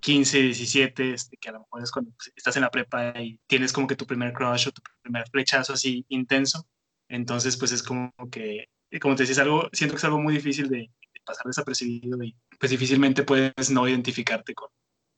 15, 0.00 0.42
17, 0.42 1.12
este, 1.12 1.36
que 1.36 1.50
a 1.50 1.52
lo 1.52 1.60
mejor 1.60 1.82
es 1.82 1.90
cuando 1.90 2.12
pues, 2.12 2.32
estás 2.34 2.56
en 2.56 2.62
la 2.62 2.70
prepa 2.70 3.20
y 3.20 3.38
tienes 3.46 3.70
como 3.70 3.86
que 3.86 3.96
tu 3.96 4.06
primer 4.06 4.32
crush 4.32 4.68
o 4.68 4.72
tu 4.72 4.80
primer 5.02 5.28
flechazo 5.28 5.74
así 5.74 6.06
intenso. 6.08 6.66
Entonces, 7.08 7.58
pues 7.58 7.72
es 7.72 7.82
como 7.82 8.12
que, 8.30 8.70
como 8.98 9.14
te 9.14 9.24
decís, 9.24 9.38
algo, 9.38 9.68
siento 9.72 9.94
que 9.94 9.98
es 9.98 10.04
algo 10.04 10.20
muy 10.20 10.34
difícil 10.34 10.70
de, 10.70 10.90
pasar 11.24 11.46
desapercibido 11.46 12.22
y 12.22 12.34
pues 12.58 12.70
difícilmente 12.70 13.22
puedes 13.22 13.70
no 13.70 13.88
identificarte 13.88 14.54
con, 14.54 14.68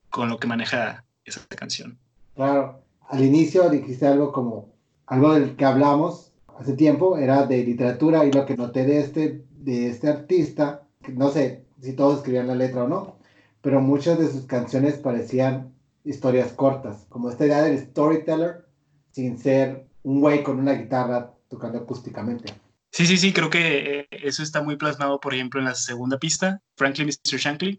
con 0.08 0.28
lo 0.28 0.38
que 0.38 0.46
maneja 0.46 1.04
esa 1.24 1.44
canción. 1.46 1.98
Claro, 2.34 2.82
al 3.08 3.24
inicio 3.24 3.68
dijiste 3.70 4.06
algo 4.06 4.32
como, 4.32 4.72
algo 5.06 5.34
del 5.34 5.56
que 5.56 5.64
hablamos 5.64 6.32
hace 6.58 6.74
tiempo, 6.74 7.18
era 7.18 7.46
de 7.46 7.64
literatura 7.64 8.24
y 8.24 8.32
lo 8.32 8.46
que 8.46 8.56
noté 8.56 8.84
de 8.84 9.00
este, 9.00 9.44
de 9.50 9.88
este 9.88 10.08
artista, 10.08 10.86
no 11.08 11.30
sé 11.30 11.64
si 11.80 11.92
todos 11.92 12.18
escribían 12.18 12.46
la 12.46 12.54
letra 12.54 12.84
o 12.84 12.88
no, 12.88 13.18
pero 13.60 13.80
muchas 13.80 14.18
de 14.18 14.30
sus 14.30 14.46
canciones 14.46 14.96
parecían 14.96 15.74
historias 16.04 16.52
cortas, 16.52 17.06
como 17.08 17.30
esta 17.30 17.46
idea 17.46 17.62
del 17.62 17.78
storyteller 17.78 18.66
sin 19.10 19.38
ser 19.38 19.86
un 20.02 20.20
güey 20.20 20.42
con 20.42 20.60
una 20.60 20.72
guitarra 20.74 21.34
tocando 21.48 21.78
acústicamente. 21.78 22.52
Sí, 22.96 23.06
sí, 23.06 23.18
sí, 23.18 23.34
creo 23.34 23.50
que 23.50 24.00
eh, 24.00 24.08
eso 24.10 24.42
está 24.42 24.62
muy 24.62 24.76
plasmado, 24.76 25.20
por 25.20 25.34
ejemplo, 25.34 25.60
en 25.60 25.66
la 25.66 25.74
segunda 25.74 26.18
pista, 26.18 26.62
Frankly 26.76 27.04
Mr. 27.04 27.38
Shankly, 27.38 27.78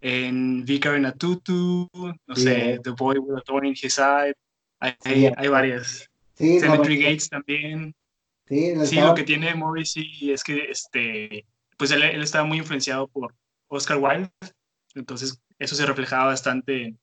en 0.00 0.64
Vicar 0.64 0.96
in 0.96 1.06
a 1.06 1.12
Tutu, 1.12 1.90
no 1.92 2.36
sé, 2.36 2.78
The 2.84 2.90
Boy 2.90 3.18
with 3.18 3.36
a 3.36 3.40
Thorn 3.40 3.66
in 3.66 3.72
His 3.72 3.94
Side, 3.94 4.36
hay, 4.78 4.94
hay 5.36 5.48
varias. 5.48 6.08
Sí, 6.34 6.60
Cemetery 6.60 7.02
Gates 7.02 7.28
también. 7.28 7.96
Sí, 8.46 8.74
sí 8.86 9.00
lo 9.00 9.16
que 9.16 9.24
tiene 9.24 9.52
Morrissey 9.56 10.30
es 10.30 10.44
que 10.44 10.70
este, 10.70 11.44
pues 11.76 11.90
él, 11.90 12.04
él, 12.04 12.22
estaba 12.22 12.44
muy 12.44 12.58
influenciado 12.58 13.08
por 13.08 13.34
Oscar 13.66 13.96
Wilde, 13.96 14.30
entonces 14.94 15.40
eso 15.58 15.74
se 15.74 15.84
reflejaba 15.84 16.26
bastante 16.26 16.94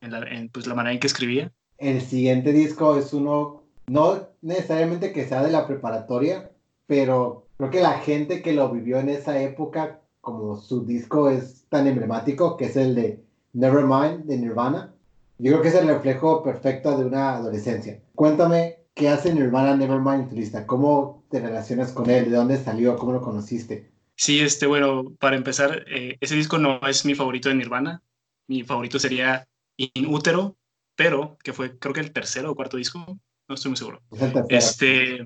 en, 0.00 0.10
la, 0.12 0.20
en 0.20 0.50
pues, 0.50 0.68
la 0.68 0.76
manera 0.76 0.92
en 0.92 1.00
que 1.00 1.08
escribía. 1.08 1.50
El 1.78 2.00
siguiente 2.00 2.52
disco 2.52 2.96
es 2.96 3.12
uno, 3.12 3.64
no 3.88 4.28
necesariamente 4.40 5.12
que 5.12 5.26
sea 5.26 5.42
de 5.42 5.50
la 5.50 5.66
preparatoria, 5.66 6.51
pero 6.86 7.46
creo 7.56 7.70
que 7.70 7.80
la 7.80 7.98
gente 7.98 8.42
que 8.42 8.52
lo 8.52 8.70
vivió 8.70 8.98
en 8.98 9.08
esa 9.08 9.40
época, 9.40 10.00
como 10.20 10.56
su 10.56 10.84
disco 10.84 11.30
es 11.30 11.64
tan 11.68 11.86
emblemático, 11.86 12.56
que 12.56 12.66
es 12.66 12.76
el 12.76 12.94
de 12.94 13.22
Nevermind 13.52 14.24
de 14.24 14.38
Nirvana, 14.38 14.94
yo 15.38 15.52
creo 15.52 15.62
que 15.62 15.68
es 15.68 15.74
el 15.74 15.88
reflejo 15.88 16.42
perfecto 16.42 16.96
de 16.96 17.04
una 17.04 17.36
adolescencia. 17.36 18.00
Cuéntame 18.14 18.76
qué 18.94 19.08
hace 19.08 19.34
Nirvana 19.34 19.76
Nevermind 19.76 20.28
tu 20.28 20.36
lista, 20.36 20.66
cómo 20.66 21.24
te 21.30 21.40
relacionas 21.40 21.92
con 21.92 22.08
él, 22.10 22.30
de 22.30 22.36
dónde 22.36 22.58
salió, 22.58 22.96
cómo 22.96 23.12
lo 23.12 23.20
conociste. 23.20 23.90
Sí, 24.14 24.40
este, 24.40 24.66
bueno, 24.66 25.12
para 25.18 25.36
empezar, 25.36 25.84
eh, 25.88 26.16
ese 26.20 26.36
disco 26.36 26.58
no 26.58 26.80
es 26.86 27.04
mi 27.04 27.14
favorito 27.14 27.48
de 27.48 27.56
Nirvana. 27.56 28.02
Mi 28.46 28.62
favorito 28.62 28.98
sería 28.98 29.48
In 29.76 30.06
Utero, 30.06 30.56
pero 30.94 31.38
que 31.42 31.52
fue 31.52 31.78
creo 31.78 31.94
que 31.94 32.00
el 32.00 32.12
tercero 32.12 32.52
o 32.52 32.54
cuarto 32.54 32.76
disco, 32.76 33.04
no 33.48 33.54
estoy 33.54 33.70
muy 33.70 33.76
seguro. 33.76 34.02
Este, 34.48 35.24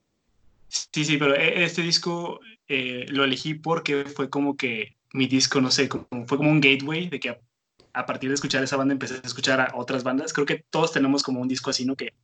sí, 0.69 1.05
sí, 1.05 1.17
pero 1.17 1.35
e, 1.35 1.65
este 1.65 1.83
disco 1.83 2.41
eh, 2.69 3.07
lo 3.09 3.25
elegí 3.25 3.55
porque 3.55 4.05
fue 4.05 4.31
como 4.31 4.57
que 4.57 4.97
mi 5.13 5.27
disco, 5.27 5.61
no 5.61 5.71
sé, 5.71 5.89
como, 5.89 6.07
fue 6.27 6.39
como 6.39 6.51
un 6.51 6.61
gateway 6.61 7.09
de 7.09 7.21
que 7.21 7.39
a, 7.93 8.07
partir 8.07 8.31
de 8.31 8.35
escuchar 8.35 8.63
esa 8.63 8.77
banda 8.77 8.93
empecé 8.93 9.15
a 9.15 9.27
escuchar 9.27 9.61
a 9.61 9.73
otras 9.75 10.05
bandas. 10.05 10.33
Creo 10.33 10.47
que 10.47 10.65
todos 10.71 10.93
tenemos 10.93 11.23
como 11.23 11.41
un 11.41 11.49
disco 11.49 11.71
así, 11.71 11.85
¿no? 11.85 11.97
Que 11.97 12.15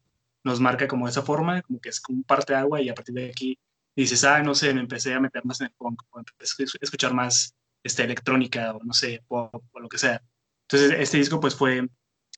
nos 0.45 0.61
marca 0.61 0.89
como 0.89 1.09
esa 1.09 1.23
forma, 1.23 1.63
como 1.63 1.81
que 1.81 1.89
es 1.89 2.01
como 2.01 2.19
un 2.19 2.25
parte 2.25 2.53
de 2.53 2.59
agua 2.59 2.81
y 2.81 2.89
a 2.89 2.95
partir 2.95 3.15
de 3.15 3.31
aquí 3.31 3.59
dices, 3.97 4.25
ah, 4.25 4.43
no 4.43 4.55
sé, 4.55 4.75
me 4.75 4.81
empecé 4.81 5.15
a 5.15 5.21
meter 5.21 5.45
más 5.45 5.61
en 5.61 5.69
el 5.69 5.73
punk, 5.73 6.03
o 6.11 6.19
empecé 6.19 6.65
a 6.65 6.67
escuchar 6.81 7.15
más 7.15 7.55
este, 7.83 8.05
electrónica 8.05 8.75
o 8.75 8.83
no 8.85 8.93
sé, 8.93 9.23
pop 9.29 9.65
o 9.73 9.81
lo 9.81 9.89
que 9.89 9.99
sea. 9.99 10.23
Entonces, 10.69 10.99
este 10.99 11.19
disco 11.19 11.41
pues 11.41 11.55
fue 11.55 11.89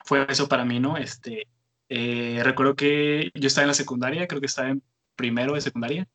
fue 0.04 0.26
eso 0.28 0.48
para 0.48 0.64
mí, 0.64 0.80
¿no? 0.80 0.96
Este, 0.96 1.48
eh, 1.88 2.40
recuerdo 2.44 2.76
que 2.76 3.30
yo 3.34 3.46
estaba 3.46 3.64
en 3.64 3.68
la 3.68 3.74
secundaria, 3.74 4.28
creo 4.28 4.40
que 4.40 4.46
estaba 4.46 4.70
en 4.70 4.82
primero 5.16 5.54
de 5.54 5.60
secundaria, 5.60 6.06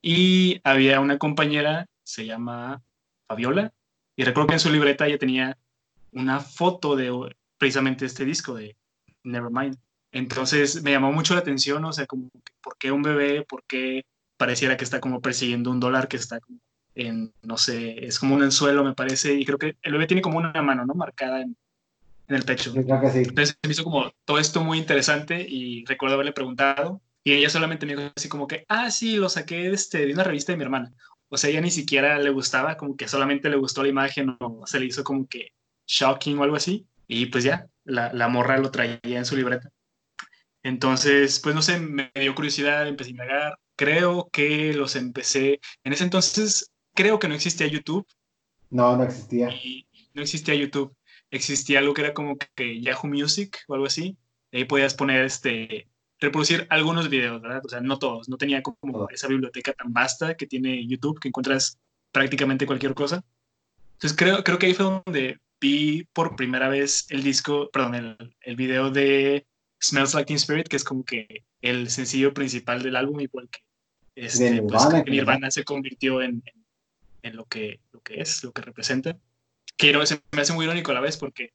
y 0.00 0.60
había 0.64 1.00
una 1.00 1.18
compañera, 1.18 1.86
se 2.02 2.26
llama 2.26 2.82
Fabiola, 3.28 3.72
y 4.16 4.24
recuerdo 4.24 4.48
que 4.48 4.54
en 4.54 4.60
su 4.60 4.70
libreta 4.70 5.06
ella 5.06 5.18
tenía 5.18 5.58
una 6.12 6.40
foto 6.40 6.96
de 6.96 7.10
precisamente 7.56 8.04
este 8.04 8.24
disco 8.24 8.54
de 8.54 8.76
Nevermind. 9.22 9.76
Entonces 10.10 10.82
me 10.82 10.90
llamó 10.90 11.12
mucho 11.12 11.34
la 11.34 11.40
atención, 11.40 11.84
o 11.84 11.92
sea, 11.92 12.06
como, 12.06 12.28
¿por 12.62 12.76
qué 12.76 12.92
un 12.92 13.02
bebé? 13.02 13.42
¿Por 13.42 13.62
qué 13.66 14.04
pareciera 14.36 14.76
que 14.76 14.84
está 14.84 15.00
como 15.00 15.20
persiguiendo 15.20 15.70
un 15.70 15.80
dólar 15.80 16.08
que 16.08 16.16
está 16.16 16.40
en, 16.94 17.32
no 17.42 17.56
sé, 17.56 18.04
es 18.04 18.18
como 18.18 18.34
un 18.34 18.42
anzuelo, 18.42 18.84
me 18.84 18.94
parece, 18.94 19.32
y 19.34 19.44
creo 19.46 19.58
que 19.58 19.76
el 19.80 19.92
bebé 19.92 20.06
tiene 20.06 20.20
como 20.20 20.38
una 20.38 20.60
mano, 20.60 20.84
¿no? 20.84 20.94
Marcada 20.94 21.40
en, 21.40 21.56
en 22.28 22.36
el 22.36 22.44
pecho. 22.44 22.74
Entonces 22.74 23.56
me 23.62 23.70
hizo 23.70 23.84
como 23.84 24.10
todo 24.24 24.38
esto 24.38 24.62
muy 24.62 24.78
interesante 24.78 25.46
y 25.48 25.84
recuerdo 25.86 26.16
haberle 26.16 26.32
preguntado 26.32 27.00
y 27.24 27.32
ella 27.32 27.50
solamente 27.50 27.86
me 27.86 27.94
dijo 27.96 28.12
así 28.16 28.28
como 28.28 28.46
que, 28.46 28.64
ah, 28.68 28.90
sí, 28.90 29.16
lo 29.16 29.28
saqué 29.28 29.56
de, 29.68 29.74
este, 29.74 30.06
de 30.06 30.12
una 30.12 30.24
revista 30.24 30.52
de 30.52 30.58
mi 30.58 30.64
hermana. 30.64 30.92
O 31.28 31.36
sea, 31.36 31.50
ella 31.50 31.60
ni 31.60 31.70
siquiera 31.70 32.18
le 32.18 32.30
gustaba, 32.30 32.76
como 32.76 32.96
que 32.96 33.08
solamente 33.08 33.48
le 33.48 33.56
gustó 33.56 33.82
la 33.82 33.88
imagen 33.88 34.36
o 34.40 34.66
se 34.66 34.80
le 34.80 34.86
hizo 34.86 35.04
como 35.04 35.26
que 35.26 35.48
shocking 35.86 36.38
o 36.38 36.42
algo 36.42 36.56
así. 36.56 36.86
Y 37.06 37.26
pues 37.26 37.44
ya, 37.44 37.66
la, 37.84 38.12
la 38.12 38.28
morra 38.28 38.58
lo 38.58 38.70
traía 38.70 38.98
en 39.02 39.24
su 39.24 39.36
libreta. 39.36 39.70
Entonces, 40.62 41.40
pues 41.40 41.54
no 41.54 41.62
sé, 41.62 41.78
me 41.80 42.10
dio 42.14 42.34
curiosidad, 42.34 42.86
empecé 42.86 43.10
a 43.10 43.12
indagar. 43.12 43.58
Creo 43.76 44.28
que 44.32 44.72
los 44.74 44.96
empecé, 44.96 45.60
en 45.84 45.92
ese 45.92 46.04
entonces, 46.04 46.70
creo 46.94 47.18
que 47.18 47.28
no 47.28 47.34
existía 47.34 47.66
YouTube. 47.66 48.06
No, 48.70 48.96
no 48.96 49.04
existía. 49.04 49.48
no 50.14 50.22
existía 50.22 50.54
YouTube 50.54 50.94
existía 51.32 51.80
algo 51.80 51.94
que 51.94 52.02
era 52.02 52.14
como 52.14 52.36
que 52.54 52.80
Yahoo 52.80 53.08
Music 53.08 53.58
o 53.66 53.74
algo 53.74 53.86
así. 53.86 54.16
ahí 54.52 54.64
podías 54.64 54.94
poner, 54.94 55.24
este, 55.24 55.88
reproducir 56.22 56.66
algunos 56.70 57.08
videos, 57.08 57.40
¿verdad? 57.42 57.62
O 57.64 57.68
sea, 57.68 57.80
no 57.80 57.98
todos. 57.98 58.28
No 58.28 58.36
tenía 58.36 58.62
como 58.62 59.08
esa 59.10 59.28
biblioteca 59.28 59.72
tan 59.72 59.92
vasta 59.92 60.36
que 60.36 60.46
tiene 60.46 60.86
YouTube, 60.86 61.20
que 61.20 61.28
encuentras 61.28 61.78
prácticamente 62.12 62.66
cualquier 62.66 62.94
cosa. 62.94 63.22
Entonces 63.94 64.16
creo, 64.16 64.42
creo 64.42 64.58
que 64.58 64.66
ahí 64.66 64.74
fue 64.74 65.02
donde 65.04 65.38
vi 65.60 66.04
por 66.12 66.36
primera 66.36 66.68
vez 66.68 67.06
el 67.10 67.22
disco, 67.22 67.70
perdón, 67.70 67.94
el, 67.94 68.34
el 68.40 68.56
video 68.56 68.90
de 68.90 69.46
Smells 69.80 70.14
Like 70.14 70.26
Teen 70.26 70.36
Spirit, 70.36 70.68
que 70.68 70.76
es 70.76 70.84
como 70.84 71.04
que 71.04 71.44
el 71.60 71.90
sencillo 71.90 72.34
principal 72.34 72.82
del 72.82 72.96
álbum, 72.96 73.20
igual 73.20 73.48
que 73.48 73.60
este, 74.14 74.62
pues, 74.62 74.82
Nirvana, 75.06 75.50
se 75.50 75.64
convirtió 75.64 76.20
en, 76.20 76.42
en, 76.44 76.64
en, 77.22 77.36
lo, 77.36 77.46
que, 77.46 77.80
lo 77.92 78.00
que 78.00 78.20
es, 78.20 78.44
lo 78.44 78.52
que 78.52 78.62
representa 78.62 79.18
que 79.76 80.06
se 80.06 80.22
me 80.32 80.42
hace 80.42 80.52
muy 80.52 80.64
irónico 80.64 80.90
a 80.90 80.94
la 80.94 81.00
vez 81.00 81.16
porque, 81.16 81.52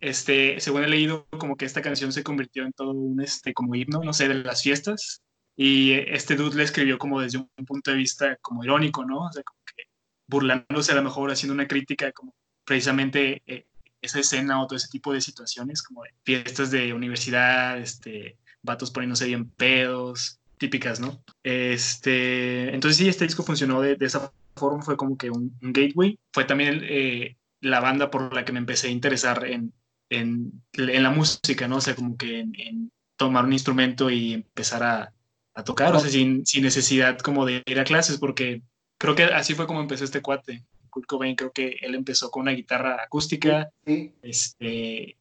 este, 0.00 0.60
según 0.60 0.84
he 0.84 0.88
leído, 0.88 1.26
como 1.38 1.56
que 1.56 1.64
esta 1.64 1.82
canción 1.82 2.12
se 2.12 2.22
convirtió 2.22 2.64
en 2.64 2.72
todo 2.72 2.92
un, 2.92 3.20
este, 3.20 3.52
como 3.52 3.74
himno, 3.74 4.02
no 4.02 4.12
sé, 4.12 4.28
de 4.28 4.34
las 4.34 4.62
fiestas. 4.62 5.22
Y 5.56 5.92
este 5.92 6.36
dude 6.36 6.56
le 6.56 6.62
escribió 6.64 6.98
como 6.98 7.20
desde 7.20 7.38
un 7.38 7.66
punto 7.66 7.90
de 7.90 7.98
vista 7.98 8.36
como 8.40 8.64
irónico, 8.64 9.04
¿no? 9.04 9.26
O 9.26 9.32
sea, 9.32 9.42
como 9.42 9.60
que 9.66 9.84
burlándose 10.26 10.92
a 10.92 10.94
lo 10.94 11.02
mejor, 11.02 11.30
haciendo 11.30 11.54
una 11.54 11.68
crítica 11.68 12.12
como 12.12 12.34
precisamente 12.64 13.42
eh, 13.46 13.66
esa 14.00 14.20
escena 14.20 14.62
o 14.62 14.66
todo 14.66 14.76
ese 14.76 14.88
tipo 14.88 15.12
de 15.12 15.20
situaciones, 15.20 15.82
como 15.82 16.04
de 16.04 16.10
fiestas 16.24 16.70
de 16.70 16.94
universidad, 16.94 17.78
este, 17.78 18.38
vatos 18.62 18.90
poniéndose 18.90 19.26
bien 19.26 19.50
pedos, 19.50 20.40
típicas, 20.56 21.00
¿no? 21.00 21.22
Este, 21.42 22.74
entonces 22.74 22.96
sí, 22.98 23.08
este 23.08 23.24
disco 23.24 23.42
funcionó 23.42 23.80
de, 23.80 23.96
esa 24.00 24.32
forma, 24.56 24.82
fue 24.82 24.96
como 24.96 25.16
que 25.16 25.30
un, 25.30 25.56
gateway. 25.60 26.18
Fue 26.32 26.44
también 26.44 26.80
eh, 26.84 27.36
la 27.60 27.80
banda 27.80 28.10
por 28.10 28.34
la 28.34 28.44
que 28.44 28.52
me 28.52 28.58
empecé 28.60 28.88
a 28.88 28.90
interesar 28.90 29.44
en, 29.46 29.72
en, 30.10 30.62
en 30.74 31.02
la 31.02 31.10
música, 31.10 31.68
¿no? 31.68 31.76
O 31.76 31.80
sea, 31.80 31.94
como 31.94 32.16
que 32.16 32.40
en, 32.40 32.92
tomar 33.16 33.44
un 33.44 33.52
instrumento 33.52 34.10
y 34.10 34.34
empezar 34.34 34.82
a, 34.82 35.14
a 35.54 35.64
tocar, 35.64 35.94
o 35.94 36.00
sea, 36.00 36.10
sin, 36.10 36.44
sin, 36.44 36.62
necesidad 36.64 37.18
como 37.18 37.46
de 37.46 37.62
ir 37.66 37.78
a 37.78 37.84
clases, 37.84 38.18
porque 38.18 38.62
creo 38.98 39.14
que 39.14 39.24
así 39.24 39.54
fue 39.54 39.66
como 39.66 39.80
empezó 39.80 40.04
este 40.04 40.22
cuate. 40.22 40.64
Kurt 40.90 41.06
Cobain, 41.06 41.36
creo 41.36 41.52
que 41.52 41.76
él 41.82 41.94
empezó 41.94 42.30
con 42.30 42.42
una 42.42 42.52
guitarra 42.52 43.00
acústica. 43.02 43.70
Sí. 43.86 44.12
Este, 44.22 45.16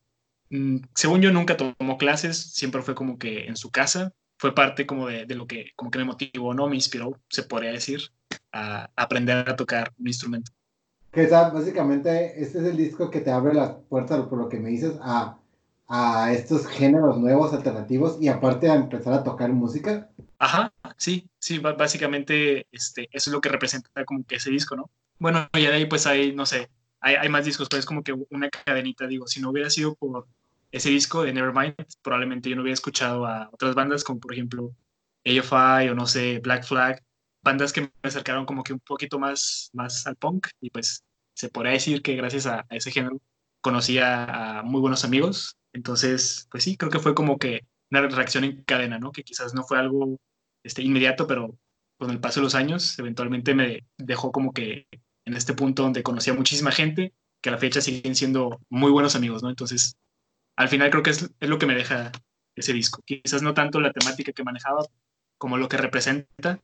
mm, 0.49 0.77
según 0.95 1.21
yo, 1.21 1.31
nunca 1.31 1.57
tomó 1.57 1.97
clases, 1.97 2.53
siempre 2.53 2.81
fue 2.81 2.95
como 2.95 3.19
que 3.19 3.45
en 3.45 3.55
su 3.55 3.69
casa. 3.69 4.13
Fue 4.37 4.55
parte 4.55 4.85
como 4.85 5.07
de, 5.07 5.25
de 5.25 5.35
lo 5.35 5.45
que, 5.45 5.71
como 5.75 5.91
que 5.91 5.99
me 5.99 6.05
motivó, 6.05 6.53
¿no? 6.53 6.67
Me 6.67 6.75
inspiró, 6.75 7.21
se 7.29 7.43
podría 7.43 7.71
decir, 7.71 8.01
a 8.53 8.89
aprender 8.95 9.49
a 9.49 9.55
tocar 9.55 9.93
un 9.99 10.07
instrumento. 10.07 10.51
Que 11.11 11.23
está, 11.23 11.49
básicamente, 11.49 12.41
este 12.41 12.59
es 12.59 12.65
el 12.65 12.77
disco 12.77 13.09
que 13.09 13.21
te 13.21 13.31
abre 13.31 13.53
las 13.53 13.71
puertas, 13.89 14.27
por 14.27 14.37
lo 14.37 14.49
que 14.49 14.59
me 14.59 14.69
dices, 14.69 14.93
a, 15.01 15.39
a 15.87 16.31
estos 16.33 16.67
géneros 16.67 17.17
nuevos, 17.17 17.53
alternativos, 17.53 18.21
y 18.21 18.27
aparte 18.27 18.69
a 18.69 18.75
empezar 18.75 19.13
a 19.13 19.23
tocar 19.23 19.51
música. 19.51 20.09
Ajá, 20.37 20.71
sí, 20.97 21.27
sí, 21.39 21.59
básicamente 21.59 22.67
este, 22.71 23.09
eso 23.11 23.29
es 23.29 23.33
lo 23.33 23.41
que 23.41 23.49
representa 23.49 23.89
como 24.05 24.23
que 24.23 24.35
ese 24.35 24.51
disco, 24.51 24.75
¿no? 24.75 24.89
Bueno, 25.17 25.49
y 25.53 25.61
de 25.61 25.73
ahí 25.73 25.85
pues 25.85 26.05
hay, 26.07 26.33
no 26.33 26.45
sé, 26.45 26.69
hay, 27.01 27.15
hay, 27.15 27.27
más 27.27 27.43
discos, 27.43 27.67
pero 27.69 27.79
es 27.79 27.85
como 27.85 28.03
que 28.03 28.13
una 28.29 28.49
cadenita, 28.49 29.07
digo, 29.07 29.27
si 29.27 29.41
no 29.41 29.49
hubiera 29.49 29.69
sido 29.69 29.95
por 29.95 30.27
ese 30.71 30.89
disco 30.89 31.23
de 31.23 31.33
Nevermind, 31.33 31.75
probablemente 32.01 32.49
yo 32.49 32.55
no 32.55 32.61
hubiera 32.61 32.75
escuchado 32.75 33.25
a 33.25 33.49
otras 33.51 33.75
bandas 33.75 34.03
como 34.03 34.19
por 34.19 34.33
ejemplo 34.33 34.73
AFI 35.25 35.89
o 35.89 35.95
no 35.95 36.05
sé, 36.05 36.39
Black 36.39 36.63
Flag, 36.63 37.03
bandas 37.41 37.73
que 37.73 37.81
me 37.81 37.91
acercaron 38.03 38.45
como 38.45 38.63
que 38.63 38.73
un 38.73 38.79
poquito 38.79 39.19
más, 39.19 39.69
más 39.73 40.05
al 40.07 40.15
punk 40.15 40.47
y 40.61 40.69
pues 40.69 41.03
se 41.33 41.49
podría 41.49 41.73
decir 41.73 42.01
que 42.01 42.15
gracias 42.15 42.45
a, 42.47 42.65
ese 42.69 42.91
género 42.91 43.21
conocí 43.61 43.97
a, 43.99 44.61
muy 44.65 44.81
buenos 44.81 45.05
amigos. 45.05 45.57
Entonces, 45.73 46.47
pues 46.51 46.63
sí, 46.63 46.77
creo 46.77 46.91
que 46.91 46.99
fue 46.99 47.15
como 47.15 47.37
que 47.37 47.61
una 47.91 48.01
reacción 48.01 48.43
en 48.43 48.63
cadena, 48.63 48.99
¿no? 48.99 49.11
Que 49.11 49.23
quizás 49.23 49.53
no 49.53 49.63
fue 49.63 49.79
algo 49.79 50.17
este, 50.63 50.81
inmediato, 50.83 51.27
pero 51.27 51.57
con 51.97 52.11
el 52.11 52.19
paso 52.19 52.39
de 52.39 52.45
los 52.45 52.55
años, 52.55 52.97
eventualmente 52.99 53.53
me 53.55 53.85
dejó 53.97 54.31
como 54.31 54.53
que 54.53 54.87
en 55.25 55.33
este 55.35 55.53
punto 55.53 55.83
donde 55.83 56.03
conocí 56.03 56.31
muchísima 56.31 56.71
gente, 56.71 57.13
que 57.41 57.49
a 57.49 57.51
la 57.53 57.57
fecha 57.57 57.81
siguen 57.81 58.15
siendo 58.15 58.59
muy 58.69 58.91
buenos 58.91 59.15
amigos, 59.15 59.43
¿no? 59.43 59.49
Entonces, 59.49 59.95
al 60.55 60.69
final 60.69 60.89
creo 60.89 61.03
que 61.03 61.11
es, 61.11 61.29
es 61.39 61.49
lo 61.49 61.57
que 61.57 61.67
me 61.67 61.75
deja 61.75 62.11
ese 62.55 62.73
disco. 62.73 63.01
Quizás 63.05 63.41
no 63.41 63.53
tanto 63.53 63.79
la 63.79 63.93
temática 63.93 64.33
que 64.33 64.43
manejaba 64.43 64.85
como 65.37 65.57
lo 65.57 65.69
que 65.69 65.77
representa. 65.77 66.59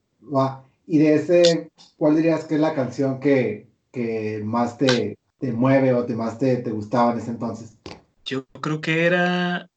Y 0.88 1.00
de 1.00 1.15
ese, 1.15 1.72
¿cuál 1.98 2.15
dirías 2.15 2.46
que 2.46 2.55
es 2.55 2.62
la 2.62 2.75
canción 2.75 3.20
que, 3.20 3.67
que 3.91 4.41
más 4.44 4.77
te, 4.77 5.17
te, 5.39 5.51
mueve 5.51 5.94
o 5.94 6.05
te 6.05 6.15
más 6.15 6.38
te, 6.38 6.58
te, 6.58 6.72
gustaba 6.72 7.13
en 7.13 7.20
ese 7.20 7.32
entonces? 7.32 7.77
Yo 8.24 8.46
creo 8.62 8.82
que 8.82 9.05
era 9.05 9.70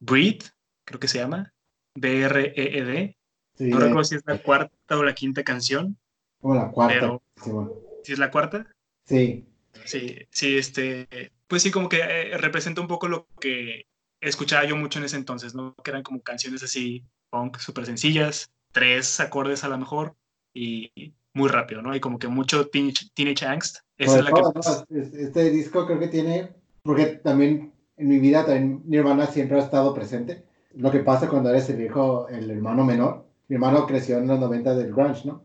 Breathe, 0.00 0.46
creo 0.84 1.00
que 1.00 1.08
se 1.08 1.18
llama, 1.18 1.52
B-R-E-E-D. 1.94 3.16
no 3.58 3.78
recuerdo 3.78 4.04
si 4.04 4.16
es 4.16 4.22
la 4.26 4.38
cuarta 4.38 4.98
o 4.98 5.02
la 5.02 5.14
quinta 5.14 5.44
canción. 5.44 5.98
Como 6.40 6.54
la 6.54 6.70
cuarta. 6.70 7.20
¿Sí 8.02 8.12
es 8.12 8.18
la 8.18 8.30
cuarta? 8.30 8.66
Sí. 9.04 9.46
Sí, 9.84 10.16
sí, 10.30 10.56
este, 10.56 11.08
pues 11.46 11.62
sí, 11.62 11.70
como 11.70 11.88
que 11.88 11.98
eh, 11.98 12.38
representa 12.38 12.80
un 12.80 12.86
poco 12.86 13.08
lo 13.08 13.26
que 13.40 13.86
escuchaba 14.20 14.64
yo 14.64 14.76
mucho 14.76 14.98
en 14.98 15.06
ese 15.06 15.16
entonces, 15.16 15.54
¿no? 15.54 15.74
Que 15.82 15.90
eran 15.90 16.02
como 16.02 16.22
canciones 16.22 16.62
así, 16.62 17.04
punk, 17.30 17.58
súper 17.58 17.84
sencillas, 17.84 18.50
tres 18.74 19.20
acordes 19.20 19.64
a 19.64 19.68
lo 19.68 19.78
mejor 19.78 20.14
y 20.52 21.14
muy 21.32 21.48
rápido, 21.48 21.80
¿no? 21.80 21.94
Y 21.94 22.00
como 22.00 22.18
que 22.18 22.28
mucho 22.28 22.68
teenage, 22.68 23.46
angst. 23.46 23.78
Esa 23.96 24.18
es 24.18 24.24
la 24.24 24.32
que... 24.32 25.22
Este 25.22 25.50
disco 25.50 25.86
creo 25.86 25.98
que 25.98 26.08
tiene, 26.08 26.50
porque 26.82 27.06
también 27.06 27.72
en 27.96 28.08
mi 28.08 28.18
vida 28.18 28.44
también 28.44 28.82
Nirvana 28.84 29.26
siempre 29.26 29.58
ha 29.58 29.64
estado 29.64 29.94
presente. 29.94 30.44
Lo 30.74 30.90
que 30.90 31.00
pasa 31.00 31.28
cuando 31.28 31.50
eres 31.50 31.70
el 31.70 31.80
hijo, 31.80 32.28
el 32.28 32.50
hermano 32.50 32.84
menor. 32.84 33.26
Mi 33.48 33.54
hermano 33.54 33.86
creció 33.86 34.18
en 34.18 34.26
los 34.26 34.40
90 34.40 34.74
del 34.74 34.92
grunge, 34.92 35.26
¿no? 35.26 35.42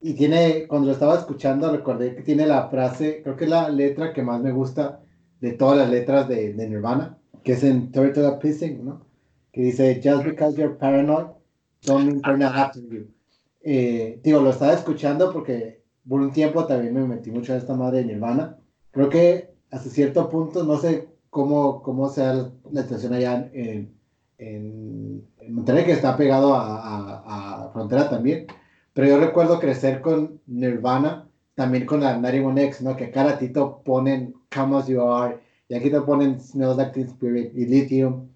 Y 0.00 0.14
tiene, 0.14 0.66
cuando 0.68 0.86
lo 0.86 0.92
estaba 0.92 1.18
escuchando, 1.18 1.72
recordé 1.72 2.14
que 2.14 2.22
tiene 2.22 2.46
la 2.46 2.68
frase, 2.68 3.22
creo 3.22 3.36
que 3.36 3.44
es 3.44 3.50
la 3.50 3.68
letra 3.68 4.12
que 4.12 4.22
más 4.22 4.40
me 4.40 4.52
gusta 4.52 5.00
de 5.40 5.52
todas 5.52 5.78
las 5.78 5.90
letras 5.90 6.28
de, 6.28 6.52
de 6.54 6.68
Nirvana, 6.68 7.18
que 7.42 7.52
es 7.52 7.64
en 7.64 7.90
Turtle 7.90 8.32
Pissing, 8.40 8.84
¿no? 8.84 9.06
Que 9.52 9.62
dice, 9.62 10.00
Just 10.02 10.24
because 10.24 10.56
you're 10.56 10.76
paranoid, 10.76 11.37
don't 11.84 12.22
not 12.22 12.56
after 12.56 12.82
you. 12.82 13.08
Eh, 13.62 14.20
digo, 14.22 14.40
lo 14.40 14.50
estaba 14.50 14.72
escuchando 14.72 15.32
porque 15.32 15.82
por 16.08 16.20
un 16.20 16.32
tiempo 16.32 16.64
también 16.66 16.94
me 16.94 17.06
metí 17.06 17.30
mucho 17.30 17.52
en 17.52 17.58
esta 17.58 17.74
madre 17.74 17.98
de 17.98 18.06
Nirvana. 18.06 18.56
Creo 18.90 19.08
que 19.08 19.50
hasta 19.70 19.90
cierto 19.90 20.28
punto, 20.28 20.64
no 20.64 20.78
sé 20.78 21.08
cómo, 21.30 21.82
cómo 21.82 22.08
sea 22.08 22.50
la 22.70 22.82
situación 22.82 23.12
allá 23.12 23.50
en, 23.52 23.94
en, 24.38 25.24
en 25.38 25.54
Monterrey, 25.54 25.84
que 25.84 25.92
está 25.92 26.16
pegado 26.16 26.54
a, 26.54 26.78
a, 26.78 27.64
a 27.66 27.70
Frontera 27.70 28.08
también 28.08 28.46
pero 28.98 29.10
yo 29.10 29.20
recuerdo 29.20 29.60
crecer 29.60 30.00
con 30.00 30.40
Nirvana, 30.48 31.28
también 31.54 31.86
con 31.86 32.00
la 32.00 32.18
91X, 32.18 32.80
¿no? 32.80 32.96
Que 32.96 33.12
cada 33.12 33.34
ratito 33.34 33.80
ponen 33.84 34.34
Come 34.52 34.76
As 34.76 34.88
You 34.88 35.00
Are, 35.02 35.38
y 35.68 35.76
aquí 35.76 35.88
te 35.88 36.00
ponen 36.00 36.40
Smells 36.40 36.76
Like 36.76 36.94
Teen 36.94 37.06
Spirit 37.06 37.52
y 37.54 37.66
Lithium, 37.66 38.28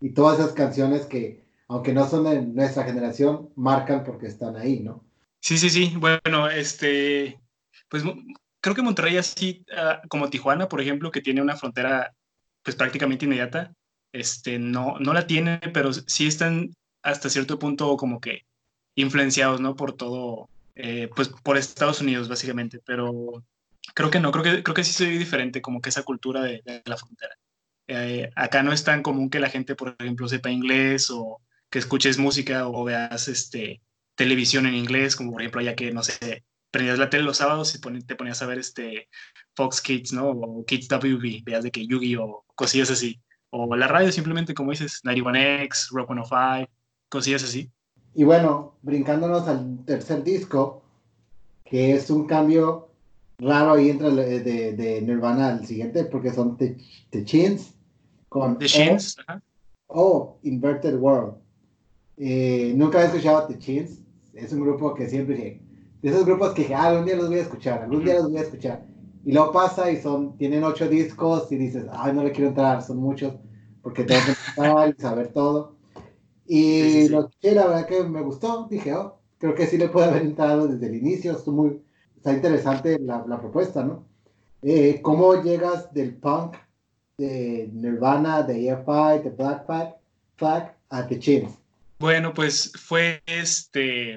y 0.00 0.10
todas 0.10 0.40
esas 0.40 0.54
canciones 0.54 1.06
que, 1.06 1.44
aunque 1.68 1.92
no 1.92 2.08
son 2.08 2.24
de 2.24 2.42
nuestra 2.42 2.84
generación, 2.84 3.50
marcan 3.54 4.02
porque 4.02 4.26
están 4.26 4.56
ahí, 4.56 4.80
¿no? 4.80 5.04
Sí, 5.40 5.58
sí, 5.58 5.70
sí. 5.70 5.94
Bueno, 5.96 6.48
este, 6.48 7.38
pues 7.88 8.02
creo 8.60 8.74
que 8.74 8.82
Monterrey 8.82 9.16
así, 9.18 9.64
ah, 9.76 10.00
como 10.08 10.30
Tijuana, 10.30 10.68
por 10.68 10.80
ejemplo, 10.80 11.10
que 11.10 11.20
tiene 11.20 11.42
una 11.42 11.56
frontera 11.56 12.14
pues 12.62 12.74
prácticamente 12.74 13.26
inmediata, 13.26 13.72
este, 14.12 14.58
no, 14.58 14.98
no 14.98 15.12
la 15.12 15.26
tiene, 15.26 15.60
pero 15.72 15.92
sí 15.92 16.26
están 16.26 16.70
hasta 17.02 17.30
cierto 17.30 17.58
punto 17.58 17.96
como 17.96 18.20
que 18.20 18.46
influenciados, 18.94 19.60
¿no? 19.60 19.76
Por 19.76 19.92
todo, 19.92 20.48
eh, 20.74 21.08
pues 21.14 21.28
por 21.28 21.56
Estados 21.56 22.00
Unidos, 22.00 22.28
básicamente, 22.28 22.80
pero 22.84 23.44
creo 23.94 24.10
que 24.10 24.20
no, 24.20 24.32
creo 24.32 24.44
que, 24.44 24.62
creo 24.62 24.74
que 24.74 24.84
sí 24.84 24.92
soy 24.92 25.18
diferente, 25.18 25.62
como 25.62 25.80
que 25.80 25.90
esa 25.90 26.02
cultura 26.02 26.42
de, 26.42 26.62
la 26.84 26.96
frontera. 26.96 27.34
Eh, 27.86 28.30
acá 28.36 28.62
no 28.62 28.72
es 28.72 28.84
tan 28.84 29.02
común 29.02 29.30
que 29.30 29.40
la 29.40 29.50
gente, 29.50 29.74
por 29.74 29.96
ejemplo, 29.98 30.28
sepa 30.28 30.50
inglés 30.50 31.10
o 31.10 31.40
que 31.70 31.78
escuches 31.78 32.18
música 32.18 32.68
o 32.68 32.84
veas 32.84 33.28
este, 33.28 33.82
televisión 34.14 34.66
en 34.66 34.74
inglés, 34.74 35.16
como 35.16 35.32
por 35.32 35.42
ejemplo, 35.42 35.60
ya 35.60 35.74
que, 35.74 35.92
no 35.92 36.02
sé, 36.02 36.44
prendías 36.70 36.98
la 36.98 37.10
tele 37.10 37.24
los 37.24 37.38
sábados 37.38 37.74
y 37.74 37.80
te 38.02 38.16
ponías 38.16 38.42
a 38.42 38.46
ver 38.46 38.58
este 38.58 39.08
Fox 39.54 39.80
Kids, 39.80 40.12
¿no? 40.12 40.30
O 40.30 40.64
Kids 40.64 40.88
WB, 40.88 41.44
veas 41.44 41.64
de 41.64 41.70
que 41.70 41.86
Yugi 41.86 42.16
o 42.16 42.44
cosillas 42.54 42.90
así. 42.90 43.20
O 43.50 43.74
la 43.76 43.88
radio 43.88 44.12
simplemente, 44.12 44.54
como 44.54 44.72
dices, 44.72 45.00
91X, 45.04 45.90
Rock 45.90 46.12
105, 46.12 46.70
cosillas 47.08 47.44
así. 47.44 47.70
Y 48.14 48.24
bueno, 48.24 48.74
brincándonos 48.82 49.46
al 49.46 49.84
tercer 49.84 50.24
disco, 50.24 50.82
que 51.64 51.94
es 51.94 52.10
un 52.10 52.26
cambio 52.26 52.88
raro 53.38 53.74
ahí 53.74 53.90
entre 53.90 54.10
de, 54.10 54.72
de 54.72 55.02
Nirvana 55.02 55.48
al 55.48 55.66
siguiente, 55.66 56.04
porque 56.04 56.32
son 56.32 56.56
The, 56.56 56.76
Chins 57.24 57.74
con 58.28 58.58
The 58.58 58.66
Chins, 58.66 59.16
o, 59.86 60.38
Inverted 60.42 60.96
World. 60.96 61.36
Eh, 62.18 62.72
nunca 62.76 63.00
he 63.00 63.06
escuchado 63.06 63.46
The 63.46 63.58
Chins, 63.58 64.00
es 64.34 64.52
un 64.52 64.60
grupo 64.60 64.94
que 64.94 65.08
siempre 65.08 65.36
dije, 65.36 65.62
de 66.02 66.10
esos 66.10 66.24
grupos 66.24 66.52
que 66.52 66.62
dije, 66.62 66.74
ah, 66.74 66.86
algún 66.86 67.04
día 67.04 67.16
los 67.16 67.28
voy 67.28 67.38
a 67.38 67.42
escuchar, 67.42 67.82
algún 67.82 68.04
día 68.04 68.14
los 68.14 68.30
voy 68.30 68.38
a 68.38 68.42
escuchar. 68.42 68.84
Y 69.24 69.32
luego 69.32 69.52
pasa 69.52 69.90
y 69.90 70.00
son, 70.00 70.36
tienen 70.36 70.64
ocho 70.64 70.88
discos 70.88 71.50
y 71.52 71.56
dices, 71.56 71.86
ay, 71.92 72.12
no 72.12 72.22
le 72.22 72.32
quiero 72.32 72.48
entrar, 72.48 72.82
son 72.82 72.98
muchos, 72.98 73.34
porque 73.82 74.04
tengo 74.04 74.20
que 74.24 74.30
empezar 74.56 74.94
y 74.96 75.00
saber 75.00 75.28
todo. 75.28 75.76
Y 76.46 77.08
lo 77.08 77.30
que 77.40 77.52
la 77.52 77.66
verdad 77.66 77.86
que 77.86 78.02
me 78.04 78.22
gustó, 78.22 78.66
dije, 78.70 78.94
oh, 78.94 79.18
creo 79.38 79.54
que 79.54 79.66
sí 79.66 79.76
le 79.76 79.88
puede 79.88 80.06
haber 80.06 80.22
entrado 80.22 80.66
desde 80.66 80.86
el 80.86 80.94
inicio, 80.94 81.32
está, 81.32 81.50
muy, 81.50 81.82
está 82.16 82.32
interesante 82.32 82.98
la, 82.98 83.24
la 83.26 83.40
propuesta, 83.40 83.84
¿no? 83.84 84.06
Eh, 84.62 85.00
¿Cómo 85.02 85.40
llegas 85.42 85.92
del 85.92 86.16
punk, 86.16 86.56
de 87.16 87.70
Nirvana, 87.72 88.42
de 88.42 88.68
EFI, 88.68 89.22
de 89.22 89.30
Black 89.36 89.66
Flag, 90.36 90.76
a 90.88 91.06
The 91.06 91.18
Chins? 91.18 91.57
Bueno, 91.98 92.32
pues 92.34 92.72
fue 92.76 93.22
este, 93.26 94.14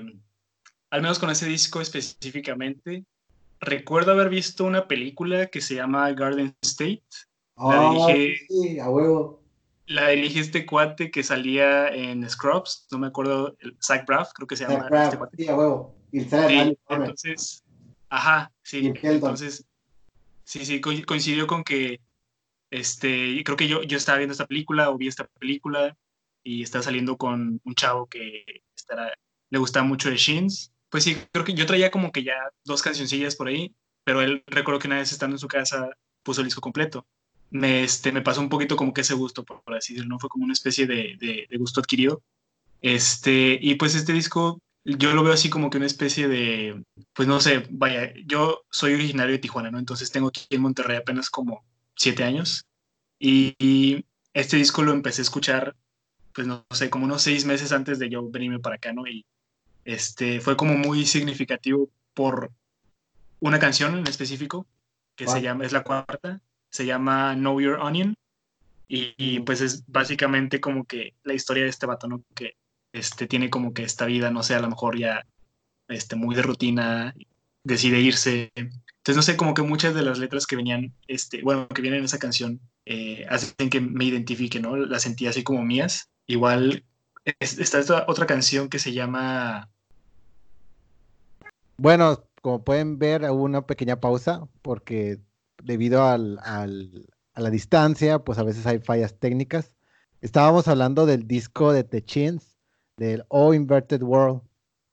al 0.90 1.02
menos 1.02 1.20
con 1.20 1.30
ese 1.30 1.48
disco 1.48 1.82
específicamente, 1.82 3.06
recuerdo 3.60 4.12
haber 4.12 4.30
visto 4.30 4.66
una 4.66 4.88
película 4.88 5.48
que 5.48 5.62
se 5.62 5.76
llama 5.76 6.12
Garden 6.12 6.56
State. 6.62 7.04
Oh, 7.56 8.08
sí, 8.50 8.80
a 8.80 8.90
huevo 8.90 9.42
la 9.92 10.10
dirige 10.10 10.40
este 10.40 10.66
cuate 10.66 11.12
que 11.12 11.24
salía 11.24 11.90
en 11.90 12.28
Scrubs, 12.30 12.88
no 12.92 13.00
me 13.00 13.08
acuerdo, 13.08 13.56
Zach 13.82 14.06
Braff, 14.06 14.32
creo 14.34 14.48
que 14.48 14.56
se 14.56 14.66
llama. 14.66 14.88
este 15.04 15.18
cuate. 15.18 15.38
Sí, 15.38 15.48
a 15.48 15.56
huevo. 15.56 15.96
Y 16.12 16.22
sí, 16.22 16.78
entonces, 16.90 17.64
ajá, 18.10 18.52
sí. 18.64 18.94
Entonces, 19.02 19.66
sí, 20.44 20.66
sí, 20.66 20.82
coincidió 20.82 21.48
con 21.48 21.64
que, 21.64 22.00
este, 22.70 23.44
creo 23.44 23.58
que 23.58 23.68
yo, 23.68 23.84
yo 23.84 23.98
estaba 23.98 24.18
viendo 24.18 24.34
esta 24.34 24.48
película 24.48 24.90
o 24.90 24.98
vi 24.98 25.08
esta 25.08 25.26
película 25.40 25.98
y 26.44 26.64
estaba 26.64 26.84
saliendo 26.84 27.18
con 27.18 27.62
un 27.64 27.76
chavo 27.76 28.08
que 28.08 28.46
le 29.50 29.60
gustaba 29.60 29.86
mucho 29.86 30.10
de 30.10 30.18
Shins. 30.18 30.74
Pues 30.90 31.04
sí, 31.04 31.18
creo 31.32 31.46
que 31.46 31.54
yo 31.54 31.66
traía 31.66 31.92
como 31.92 32.12
que 32.12 32.24
ya 32.24 32.36
dos 32.66 32.82
cancioncillas 32.82 33.36
por 33.36 33.48
ahí, 33.48 33.76
pero 34.04 34.22
él 34.22 34.44
recuerdo 34.48 34.80
que 34.80 34.88
una 34.88 34.98
vez 34.98 35.12
estando 35.12 35.36
en 35.36 35.40
su 35.40 35.48
casa 35.48 35.90
puso 36.24 36.42
el 36.42 36.48
disco 36.48 36.62
completo 36.62 37.08
me, 37.52 37.84
este, 37.84 38.12
me 38.12 38.22
pasó 38.22 38.42
un 38.42 38.50
poquito 38.50 38.76
como 38.76 38.94
que 38.94 39.02
ese 39.02 39.14
gusto, 39.14 39.44
por, 39.44 39.62
así 39.76 39.94
decirlo, 39.94 40.16
¿no? 40.16 40.20
Fue 40.20 40.30
como 40.30 40.46
una 40.46 40.54
especie 40.54 40.88
de, 40.88 41.18
de, 41.20 41.58
gusto 41.58 41.82
adquirido. 41.82 42.24
Este, 42.82 43.60
y 43.62 43.76
pues 43.76 43.94
este 43.94 44.14
disco 44.14 44.60
yo 44.84 45.14
lo 45.14 45.24
veo 45.24 45.34
así 45.34 45.50
como 45.52 45.70
que 45.70 45.78
una 45.78 45.86
especie 45.86 46.28
de, 46.28 46.84
pues 47.14 47.28
no 47.28 47.40
sé, 47.40 47.68
vaya, 47.70 48.14
yo 48.26 48.64
soy 48.72 48.96
originario 48.96 49.34
de 49.34 49.40
Tijuana, 49.40 49.70
¿no? 49.70 49.78
Entonces 49.78 50.12
tengo 50.12 50.30
aquí 50.30 50.48
en 50.50 50.62
Monterrey 50.62 50.98
apenas 50.98 51.30
como 51.30 51.64
siete 51.96 52.24
años 52.24 52.66
y, 53.20 54.06
este 54.34 54.56
disco 54.56 54.82
lo 54.82 54.94
empecé 54.94 55.20
a 55.22 55.24
escuchar, 55.24 55.76
pues 56.34 56.48
no 56.48 56.66
sé, 56.72 56.90
como 56.90 57.06
unos 57.06 57.22
seis 57.22 57.46
meses 57.46 57.72
antes 57.72 58.00
de 58.00 58.10
yo 58.10 58.30
venirme 58.30 58.60
para 58.60 58.76
acá, 58.76 58.94
¿no? 58.94 59.08
Y 59.08 59.26
este, 59.86 60.40
fue 60.40 60.56
como 60.56 60.76
muy 60.76 61.06
significativo 61.06 61.90
por 62.14 62.52
una 63.40 63.60
canción 63.60 63.98
en 63.98 64.08
específico 64.08 64.66
que 65.16 65.28
se 65.28 65.42
llama, 65.42 65.66
es 65.66 65.72
la 65.72 65.84
cuarta, 65.84 66.42
se 66.70 66.86
llama 66.86 67.34
Know 67.36 67.60
Your 67.60 67.80
Onion 67.80 68.16
y, 68.88 69.40
pues 69.42 69.62
es 69.62 69.86
básicamente 69.88 70.60
como 70.60 70.84
que 70.84 71.14
la 71.24 71.34
historia 71.34 71.64
de 71.64 71.70
este 71.70 71.86
vato, 71.86 72.08
¿no? 72.08 72.24
Que 72.36 72.56
este, 72.92 73.26
tiene 73.26 73.50
como 73.50 73.74
que 73.74 73.84
esta 73.84 74.06
vida, 74.06 74.32
no 74.32 74.44
sé, 74.44 74.54
a 74.54 74.60
lo 74.60 74.70
mejor 74.70 75.00
ya 75.00 75.26
este, 75.88 76.18
muy 76.18 76.36
de 76.36 76.42
rutina 76.42 77.16
decide 77.64 78.02
irse. 78.02 78.52
Entonces, 78.56 79.16
no 79.16 79.22
sé, 79.22 79.38
como 79.38 79.54
que 79.54 79.62
muchas 79.62 79.96
de 79.96 80.02
las 80.02 80.20
letras 80.20 80.46
que 80.46 80.58
venían, 80.58 80.94
este, 81.08 81.42
bueno, 81.42 81.70
que 81.70 81.82
vienen 81.82 82.00
en 82.00 82.06
esa 82.06 82.20
canción, 82.20 82.60
eh, 82.86 83.26
hacen 83.30 83.70
que 83.70 83.80
me 83.80 84.04
identifique, 84.04 84.60
¿no? 84.60 84.76
Las 84.76 85.04
sentí 85.04 85.26
así 85.26 85.42
como 85.42 85.64
mías. 85.64 86.10
Igual 86.28 86.84
está 87.40 87.80
esta 87.80 88.06
otra 88.08 88.26
canción 88.26 88.70
que 88.70 88.80
se 88.80 88.94
llama... 88.94 89.70
Bueno, 91.78 92.24
como 92.42 92.64
pueden 92.64 93.00
ver, 93.00 93.24
hubo 93.24 93.44
una 93.44 93.66
pequeña 93.66 94.00
pausa 94.00 94.48
porque 94.62 95.20
debido 95.64 96.04
al, 96.04 96.40
al, 96.44 97.08
a 97.34 97.42
la 97.42 97.50
distancia, 97.50 98.20
pues 98.20 98.38
a 98.38 98.44
veces 98.44 98.66
hay 98.66 98.80
fallas 98.80 99.16
técnicas. 99.18 99.76
Estábamos 100.22 100.68
hablando 100.68 101.06
del 101.06 101.28
disco 101.28 101.74
de 101.74 101.84
The 101.84 102.04
Chins, 102.04 102.58
del 102.98 103.24
All 103.30 103.56
Inverted 103.56 104.04
World. 104.04 104.42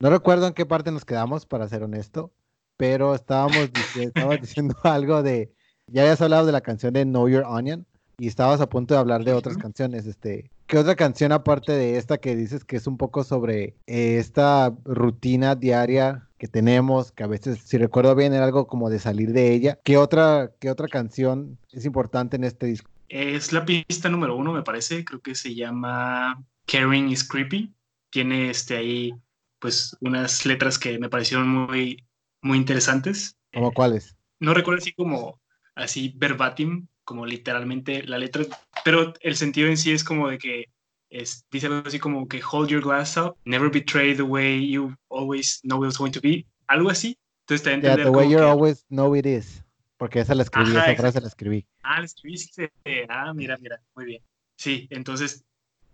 No 0.01 0.11
recuerdo 0.11 0.47
en 0.47 0.55
qué 0.55 0.65
parte 0.65 0.93
nos 0.93 1.05
quedamos, 1.05 1.45
para 1.45 1.69
ser 1.69 1.83
honesto, 1.83 2.33
pero 2.77 3.15
estábamos, 3.15 3.71
diciendo 4.41 4.77
algo 4.85 5.23
de, 5.23 5.53
ya 5.89 6.03
habías 6.03 6.21
hablado 6.21 6.47
de 6.47 6.53
la 6.53 6.61
canción 6.61 6.95
de 6.95 7.05
Know 7.05 7.29
Your 7.29 7.45
Onion 7.45 7.87
y 8.19 8.29
estabas 8.29 8.61
a 8.61 8.69
punto 8.69 8.95
de 8.95 9.01
hablar 9.01 9.25
de 9.25 9.33
otras 9.33 9.57
canciones. 9.57 10.07
Este, 10.07 10.51
¿Qué 10.69 10.77
otra 10.77 10.97
canción 10.97 11.33
aparte 11.33 11.73
de 11.73 11.97
esta 11.97 12.19
que 12.19 12.37
dices 12.37 12.63
que 12.63 12.77
es 12.77 12.87
un 12.87 12.99
poco 12.99 13.25
sobre 13.25 13.75
eh, 13.87 14.19
esta 14.19 14.77
rutina 14.85 15.55
diaria 15.55 16.29
que 16.37 16.47
tenemos, 16.47 17.11
que 17.11 17.25
a 17.25 17.27
veces, 17.27 17.61
si 17.65 17.79
recuerdo 17.79 18.15
bien, 18.15 18.35
era 18.35 18.45
algo 18.45 18.67
como 18.67 18.91
de 18.91 18.99
salir 18.99 19.33
de 19.33 19.55
ella? 19.55 19.79
¿Qué 19.83 19.97
otra, 19.97 20.53
qué 20.61 20.71
otra 20.71 20.87
canción 20.87 21.59
es 21.73 21.87
importante 21.87 22.37
en 22.37 22.45
este 22.45 22.67
disco? 22.67 22.91
Es 23.09 23.51
la 23.55 23.65
pista 23.65 24.11
número 24.11 24.37
uno, 24.37 24.53
me 24.53 24.63
parece. 24.63 25.07
Creo 25.07 25.23
que 25.23 25.35
se 25.35 25.55
llama 25.55 26.45
Caring 26.67 27.09
is 27.09 27.25
Creepy. 27.27 27.73
Tiene 28.11 28.51
este 28.51 28.77
ahí, 28.77 29.15
pues, 29.61 29.97
unas 30.03 30.45
letras 30.45 30.79
que 30.79 30.99
me 30.99 31.09
parecieron 31.09 31.49
muy, 31.49 32.05
muy 32.43 32.59
interesantes. 32.59 33.39
¿Cómo 33.55 33.73
cuáles? 33.73 34.19
No 34.39 34.53
recuerdo 34.53 34.83
así 34.83 34.93
como, 34.93 35.41
así 35.75 36.13
verbatim, 36.15 36.89
como 37.09 37.25
literalmente 37.25 38.03
la 38.03 38.19
letra, 38.19 38.45
pero 38.85 39.15
el 39.23 39.35
sentido 39.35 39.67
en 39.69 39.79
sí 39.79 39.93
es 39.93 40.05
como 40.05 40.29
de 40.29 40.37
que 40.37 40.67
es, 41.09 41.47
dice 41.51 41.69
algo 41.69 41.83
así 41.87 41.99
como 41.99 42.29
que 42.29 42.43
hold 42.43 42.69
your 42.69 42.83
glass 42.83 43.17
up, 43.17 43.35
never 43.47 43.71
betray 43.71 44.15
the 44.15 44.23
way 44.23 44.71
you 44.71 44.95
always 45.09 45.59
know 45.63 45.83
it's 45.87 45.97
going 45.97 46.11
to 46.11 46.21
be, 46.21 46.45
algo 46.67 46.91
así. 46.91 47.17
Entonces 47.47 47.63
te 47.63 47.81
yeah, 47.81 47.97
the 47.97 48.11
way 48.11 48.29
you 48.29 48.39
always 48.41 48.85
know 48.91 49.17
it 49.17 49.25
is. 49.25 49.65
Porque 49.97 50.21
esa 50.21 50.35
la 50.35 50.43
escribí, 50.43 50.69
esa 50.69 50.95
frase 50.97 51.23
la 51.23 51.29
escribí. 51.29 51.67
Ah, 51.83 52.01
la 52.01 52.05
escribiste. 52.05 52.71
Ah, 53.09 53.33
mira, 53.33 53.57
mira, 53.57 53.81
muy 53.97 54.05
bien. 54.05 54.23
Sí, 54.59 54.87
entonces 54.91 55.47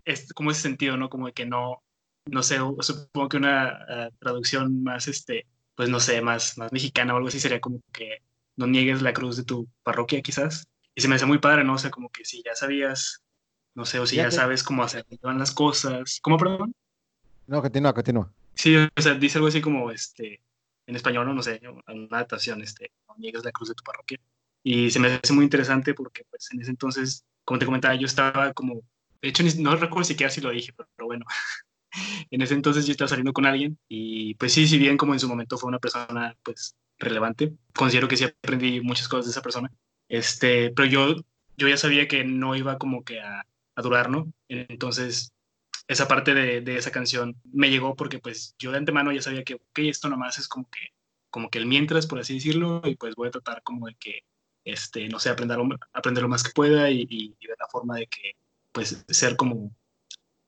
es 0.05 0.33
como 0.33 0.51
ese 0.51 0.63
sentido, 0.63 0.97
¿no? 0.97 1.09
Como 1.09 1.27
de 1.27 1.33
que 1.33 1.47
no, 1.47 1.81
no 2.27 2.43
sé, 2.43 2.57
supongo 2.81 3.29
que 3.29 3.37
una 3.37 3.69
ah, 3.69 4.11
traducción 4.19 4.83
más, 4.83 5.07
este, 5.07 5.47
pues 5.77 5.89
no 5.89 6.01
sé, 6.01 6.21
más, 6.23 6.59
más 6.59 6.73
mexicana 6.73 7.15
o 7.15 7.19
algo 7.19 7.29
así 7.29 7.39
sería 7.39 7.61
como 7.61 7.79
que 7.93 8.19
no 8.57 8.67
niegues 8.67 9.01
la 9.01 9.13
cruz 9.13 9.37
de 9.37 9.45
tu 9.45 9.69
parroquia, 9.85 10.21
quizás. 10.21 10.67
Y 10.95 11.01
se 11.01 11.09
me 11.09 11.17
hace 11.17 11.27
muy 11.27 11.39
padre, 11.39 11.65
¿no? 11.65 11.75
O 11.75 11.79
sea, 11.79 11.91
como 11.91 12.09
que 12.09 12.25
si 12.25 12.43
ya 12.43 12.55
sabías, 12.55 13.25
no 13.75 13.85
sé, 13.85 13.99
o 13.99 14.07
si 14.07 14.17
ya, 14.17 14.31
sabes 14.31 14.63
cómo 14.63 14.85
hacer 14.85 15.05
las 15.23 15.53
cosas. 15.53 16.21
¿Cómo, 16.23 16.39
perdón? 16.39 16.75
No, 17.47 17.61
continúa, 17.61 17.93
continúa. 17.93 18.33
Sí, 18.55 18.77
o 18.77 19.03
sea, 19.03 19.15
dice 19.15 19.39
algo 19.39 19.49
así 19.49 19.61
como, 19.61 19.91
este, 19.91 20.41
en 20.87 20.97
español, 20.97 21.27
no, 21.27 21.35
no 21.35 21.43
sé, 21.43 21.61
una 21.89 22.17
adaptación, 22.19 22.63
este, 22.63 22.93
no 23.09 23.15
niegues 23.19 23.45
la 23.45 23.53
cruz 23.53 23.69
de 23.69 23.75
tu 23.75 23.83
parroquia. 23.83 24.19
Y 24.63 24.91
se 24.91 25.01
me 25.01 25.09
hace 25.09 25.33
muy 25.33 25.45
interesante 25.45 25.95
porque, 25.95 26.25
pues, 26.31 26.49
en 26.53 26.61
ese 26.61 26.71
entonces, 26.71 27.25
como 27.45 27.59
te 27.59 27.67
comentaba, 27.67 27.95
yo 27.97 28.07
estaba 28.07 28.53
como, 28.53 28.81
de 29.21 29.29
hecho, 29.29 29.43
no 29.59 29.77
recuerdo 29.77 30.05
siquiera 30.05 30.31
si 30.31 30.41
lo 30.41 30.51
dije, 30.51 30.73
pero, 30.73 31.07
bueno, 31.07 31.27
en 32.31 32.41
ese 32.41 32.55
entonces 32.55 32.87
yo 32.87 32.93
estaba 32.93 33.09
saliendo 33.09 33.33
con 33.33 33.47
alguien 33.47 33.79
y, 33.89 34.35
pues 34.35 34.53
sí, 34.53 34.67
si 34.67 34.79
bien 34.79 34.97
como 34.97 35.13
en 35.13 35.21
su 35.21 35.29
momento 35.29 35.59
fue 35.59 35.69
una 35.69 35.81
persona, 35.81 36.37
pues, 36.43 36.77
relevante, 36.99 37.53
considero 37.75 38.09
que 38.09 38.17
sí 38.17 38.25
aprendí 38.25 38.81
muchas 38.81 39.09
cosas 39.09 39.27
de 39.27 39.31
esa 39.33 39.43
persona. 39.43 39.71
Este, 40.09 40.71
pero 40.71 40.89
yo, 40.89 41.17
yo 41.57 41.69
ya 41.69 41.77
sabía 41.77 42.09
que 42.09 42.25
no 42.25 42.57
iba 42.57 42.79
como 42.79 43.05
que 43.05 43.21
a, 43.21 43.47
durar, 43.77 44.09
¿no? 44.09 44.33
Entonces, 44.49 45.33
esa 45.89 46.07
parte 46.07 46.33
de, 46.35 46.61
de, 46.61 46.77
esa 46.77 46.93
canción 46.93 47.37
me 47.53 47.71
llegó 47.71 47.97
porque 47.97 48.21
pues 48.21 48.55
yo 48.59 48.71
de 48.71 48.79
antemano 48.79 49.13
ya 49.13 49.21
sabía 49.21 49.43
que, 49.45 49.55
ok, 49.55 49.79
esto 49.81 50.09
nomás 50.09 50.39
es 50.39 50.49
como 50.49 50.69
que, 50.71 50.95
como 51.31 51.51
que 51.51 51.59
el 51.59 51.67
mientras, 51.67 52.07
por 52.07 52.21
así 52.21 52.35
decirlo, 52.35 52.81
y 52.85 52.95
pues 52.95 53.17
voy 53.17 53.29
a 53.29 53.33
tratar 53.33 53.63
como 53.65 53.87
de 53.87 53.97
que, 53.97 54.21
este, 54.65 55.09
no 55.09 55.19
sé, 55.19 55.31
aprender, 55.31 55.59
aprender 55.93 56.23
lo 56.23 56.29
más 56.29 56.45
que 56.45 56.53
pueda 56.53 56.91
y, 56.91 57.07
y, 57.11 57.29
de 57.41 57.55
la 57.59 57.67
forma 57.69 57.97
de 57.97 58.07
que, 58.07 58.37
pues, 58.73 59.05
ser 59.09 59.37
como, 59.37 59.75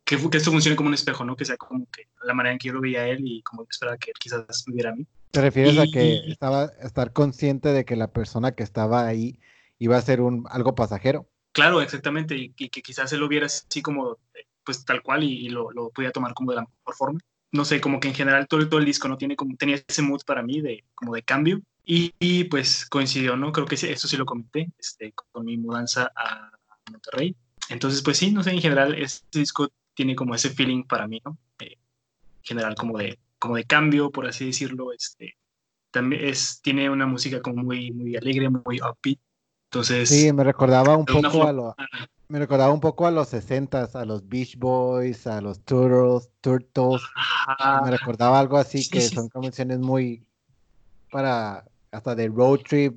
que, 0.07 0.17
que, 0.31 0.39
esto 0.39 0.53
funcione 0.53 0.77
como 0.77 0.89
un 0.89 0.95
espejo, 0.95 1.25
¿no? 1.25 1.37
Que 1.37 1.45
sea 1.45 1.57
como 1.57 1.85
que 1.91 2.09
la 2.23 2.33
manera 2.33 2.53
en 2.53 2.59
que 2.59 2.69
yo 2.69 2.75
lo 2.75 2.81
veía 2.81 3.01
a 3.01 3.09
él 3.09 3.21
y 3.27 3.43
como 3.43 3.67
esperaba 3.69 3.99
que 3.99 4.11
él 4.11 4.17
quizás 4.19 4.65
me 4.69 4.75
viera 4.75 4.91
a 4.91 4.95
mí. 4.95 5.07
¿Te 5.33 5.43
refieres 5.43 5.79
a 5.79 5.85
que 5.93 6.23
estaba, 6.29 6.71
estar 6.81 7.13
consciente 7.13 7.73
de 7.73 7.85
que 7.85 7.97
la 7.97 8.11
persona 8.11 8.53
que 8.53 8.63
estaba 8.63 9.07
ahí 9.07 9.39
iba 9.79 9.97
a 9.97 10.03
ser 10.03 10.21
un, 10.21 10.47
algo 10.49 10.75
pasajero? 10.75 11.29
Claro, 11.53 11.83
exactamente, 11.83 12.37
y, 12.37 12.51
que 12.51 12.83
quizás 12.83 13.13
él 13.13 13.21
lo 13.21 13.29
viera 13.29 13.47
así 13.47 13.83
como, 13.83 14.19
pues 14.65 14.85
tal 14.85 15.03
cual 15.03 15.25
y, 15.25 15.49
lo, 15.49 15.73
lo 15.73 15.91
podía 15.91 16.13
tomar 16.13 16.35
como 16.35 16.53
de 16.53 16.57
la 16.57 16.63
mejor 16.63 16.95
forma. 16.95 17.21
No 17.53 17.65
sé, 17.65 17.81
como 17.81 18.01
que 18.01 18.09
en 18.09 18.15
general 18.15 18.47
todo, 18.47 18.67
todo 18.69 18.81
el 18.81 18.87
disco 18.87 19.09
no 19.09 19.19
tiene 19.19 19.37
como, 19.37 19.57
tenía 19.57 19.77
ese 19.87 20.03
mood 20.03 20.23
para 20.25 20.43
mí 20.43 20.61
de 20.61 20.85
como 20.95 21.15
de 21.15 21.23
cambio 21.23 21.61
y, 21.89 22.45
pues 22.45 22.85
coincidió, 22.87 23.37
¿no? 23.37 23.53
Creo 23.53 23.67
que 23.67 23.77
eso 23.77 24.09
sí 24.09 24.17
lo 24.17 24.27
comenté 24.27 24.69
este, 24.77 25.13
con 25.13 25.45
mi 25.45 25.57
mudanza 25.57 26.11
a 26.17 26.51
Monterrey. 26.91 27.37
Entonces, 27.69 28.03
pues 28.03 28.17
sí, 28.19 28.33
no 28.33 28.43
sé, 28.43 28.51
en 28.51 28.61
general 28.61 28.95
este 28.95 29.39
disco 29.39 29.69
tiene 29.97 30.15
como 30.15 30.35
ese 30.35 30.51
feeling 30.51 30.85
para 30.85 31.09
mí, 31.09 31.21
¿no? 31.25 31.39
Eh, 31.59 31.73
en 31.73 32.45
general 32.45 32.75
como 32.77 32.99
de, 32.99 33.19
como 33.39 33.57
de 33.57 33.65
cambio, 33.65 34.11
por 34.11 34.27
así 34.27 34.47
decirlo, 34.47 34.93
este, 34.93 35.37
también 35.91 36.27
es, 36.27 36.61
tiene 36.63 36.91
una 36.91 37.07
música 37.07 37.41
como 37.41 37.65
muy, 37.65 37.91
muy 37.91 38.15
alegre, 38.15 38.51
muy 38.51 38.81
upbeat, 38.81 39.19
entonces... 39.65 40.09
Sí, 40.09 40.33
me 40.33 40.45
recordaba 40.45 40.97
un 40.97 41.07
poco 41.07 41.49
a 41.49 41.53
lo, 41.53 41.75
me 42.29 42.39
recordaba 42.39 42.73
un 42.73 42.81
poco 42.81 43.07
a 43.07 43.11
los 43.11 43.29
60 43.29 43.85
a 43.95 44.05
los 44.05 44.29
Beach 44.29 44.59
Boys, 44.59 45.27
a 45.27 45.41
los 45.41 45.61
Turtles, 45.61 46.29
Turtles. 46.41 47.03
Me 47.85 47.91
recordaba 47.91 48.39
algo 48.39 48.59
así 48.59 48.89
que 48.89 49.01
son 49.01 49.29
canciones 49.29 49.79
muy 49.79 50.25
para 51.11 51.65
hasta 51.91 52.15
de 52.15 52.29
road 52.29 52.61
trip 52.69 52.95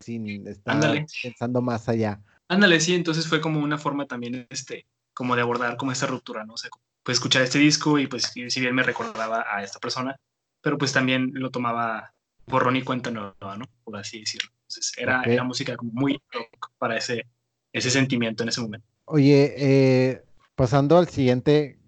sin 0.00 0.46
estar 0.46 1.06
pensando 1.22 1.62
más 1.62 1.88
allá. 1.88 2.20
Ándale, 2.48 2.80
sí, 2.80 2.94
entonces 2.94 3.26
fue 3.26 3.40
como 3.40 3.60
una 3.60 3.78
forma 3.78 4.06
también 4.06 4.46
este 4.50 4.86
como 5.16 5.34
de 5.34 5.40
abordar 5.40 5.78
como 5.78 5.92
esta 5.92 6.06
ruptura, 6.06 6.44
¿no? 6.44 6.52
O 6.52 6.56
sea, 6.58 6.68
pues 7.02 7.16
escuchar 7.16 7.40
este 7.40 7.58
disco 7.58 7.98
y 7.98 8.06
pues 8.06 8.32
si 8.34 8.60
bien 8.60 8.74
me 8.74 8.82
recordaba 8.82 9.46
a 9.50 9.62
esta 9.62 9.78
persona, 9.78 10.14
pero 10.60 10.76
pues 10.76 10.92
también 10.92 11.30
lo 11.32 11.50
tomaba 11.50 12.12
borrón 12.46 12.76
y 12.76 12.82
cuenta 12.82 13.10
nueva, 13.10 13.56
¿no? 13.56 13.64
Por 13.82 13.96
así 13.96 14.20
decirlo. 14.20 14.50
Entonces 14.68 14.92
era, 14.98 15.22
la 15.24 15.42
música 15.42 15.74
como 15.74 15.90
muy 15.92 16.20
rock 16.30 16.70
para 16.76 16.98
ese, 16.98 17.26
ese 17.72 17.90
sentimiento 17.90 18.42
en 18.42 18.50
ese 18.50 18.60
momento. 18.60 18.86
Oye, 19.06 19.54
eh, 19.56 20.22
pasando 20.54 20.98
al 20.98 21.08
siguiente 21.08 21.78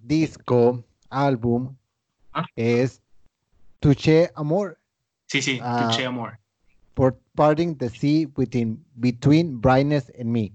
disco, 0.00 0.84
álbum, 1.10 1.76
¿Ah? 2.32 2.44
es 2.56 3.00
Touché 3.78 4.32
Amor. 4.34 4.80
Sí, 5.26 5.40
sí, 5.40 5.60
uh, 5.60 5.82
Touché 5.82 6.06
Amor. 6.06 6.40
Por 6.94 7.20
Parting 7.36 7.76
the 7.76 7.88
Sea 7.88 8.26
Between, 8.36 8.84
between 8.96 9.60
Brightness 9.60 10.10
and 10.18 10.30
Me. 10.30 10.52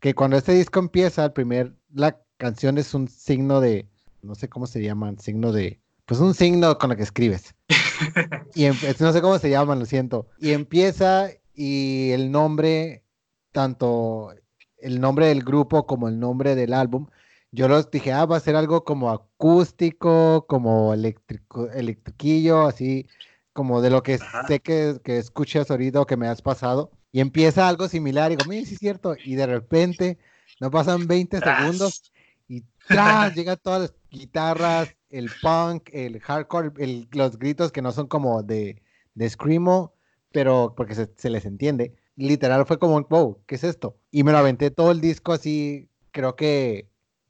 Que 0.00 0.14
cuando 0.14 0.36
este 0.36 0.52
disco 0.52 0.80
empieza, 0.80 1.24
el 1.24 1.32
primer, 1.32 1.74
la 1.92 2.18
canción 2.38 2.78
es 2.78 2.94
un 2.94 3.08
signo 3.08 3.60
de, 3.60 3.86
no 4.22 4.34
sé 4.34 4.48
cómo 4.48 4.66
se 4.66 4.82
llaman, 4.82 5.18
signo 5.18 5.52
de, 5.52 5.80
pues 6.06 6.20
un 6.20 6.34
signo 6.34 6.78
con 6.78 6.90
el 6.90 6.96
que 6.96 7.02
escribes. 7.02 7.54
y 8.54 8.66
no 8.66 9.12
sé 9.12 9.20
cómo 9.20 9.38
se 9.38 9.50
llaman, 9.50 9.78
lo 9.78 9.86
siento. 9.86 10.26
Y 10.38 10.52
empieza 10.52 11.30
y 11.54 12.10
el 12.12 12.30
nombre, 12.30 13.04
tanto 13.52 14.32
el 14.78 15.00
nombre 15.00 15.26
del 15.26 15.44
grupo 15.44 15.86
como 15.86 16.08
el 16.08 16.18
nombre 16.18 16.54
del 16.54 16.72
álbum, 16.72 17.06
yo 17.52 17.68
los 17.68 17.90
dije, 17.90 18.12
ah, 18.12 18.24
va 18.26 18.36
a 18.36 18.40
ser 18.40 18.56
algo 18.56 18.84
como 18.84 19.10
acústico, 19.10 20.46
como 20.46 20.94
eléctrico, 20.94 21.68
electriquillo, 21.70 22.66
así 22.66 23.06
como 23.52 23.82
de 23.82 23.90
lo 23.90 24.02
que 24.02 24.18
sé 24.46 24.60
que, 24.60 25.00
que 25.04 25.18
escuchas 25.18 25.70
ahorita 25.70 26.00
o 26.00 26.06
que 26.06 26.16
me 26.16 26.28
has 26.28 26.42
pasado. 26.42 26.92
Y 27.12 27.20
empieza 27.20 27.68
algo 27.68 27.88
similar 27.88 28.30
y 28.30 28.36
digo, 28.36 28.48
mira, 28.48 28.66
sí 28.66 28.74
es 28.74 28.78
cierto. 28.78 29.16
Y 29.24 29.34
de 29.34 29.46
repente, 29.46 30.18
no 30.60 30.70
pasan 30.70 31.06
20 31.06 31.40
segundos 31.40 32.12
y 32.48 32.64
¡tras! 32.86 33.34
llegan 33.34 33.58
todas 33.62 33.80
las 33.82 33.94
guitarras, 34.10 34.94
el 35.08 35.30
punk, 35.42 35.88
el 35.92 36.20
hardcore, 36.20 36.72
los 37.12 37.38
gritos 37.38 37.72
que 37.72 37.82
no 37.82 37.92
son 37.92 38.06
como 38.06 38.42
de, 38.42 38.82
de 39.14 39.30
screamo, 39.30 39.94
pero 40.32 40.74
porque 40.76 40.94
se, 40.94 41.30
les 41.30 41.44
entiende. 41.44 41.94
Literal 42.16 42.66
fue 42.66 42.78
como, 42.78 43.00
wow, 43.02 43.42
¿qué 43.46 43.54
es 43.54 43.64
esto? 43.64 43.96
Y 44.10 44.24
me 44.24 44.32
lo 44.32 44.38
aventé 44.38 44.70
todo 44.70 44.90
el 44.90 45.00
disco 45.00 45.32
así, 45.32 45.88
creo 46.10 46.36
que 46.36 46.88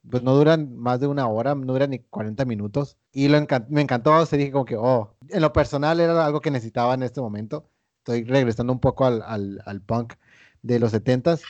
pues 0.08 0.22
no 0.22 0.34
duran 0.34 0.74
más 0.76 0.98
de 1.00 1.06
una 1.06 1.28
hora, 1.28 1.54
no 1.54 1.72
duran 1.74 1.90
ni 1.90 1.98
40 1.98 2.44
minutos. 2.46 2.96
Y 3.12 3.28
lo 3.28 3.46
me 3.68 3.82
encantó, 3.82 4.24
se 4.24 4.38
dije 4.38 4.50
como 4.50 4.64
que, 4.64 4.76
oh, 4.76 5.14
en 5.28 5.42
lo 5.42 5.52
personal 5.52 6.00
era 6.00 6.24
algo 6.24 6.40
que 6.40 6.50
necesitaba 6.50 6.94
en 6.94 7.02
este 7.02 7.20
momento. 7.20 7.68
Estoy 8.12 8.24
regresando 8.24 8.72
un 8.72 8.80
poco 8.80 9.06
al, 9.06 9.22
al, 9.64 9.80
punk 9.82 10.14
de 10.62 10.80
los 10.80 10.92
70s 10.92 11.42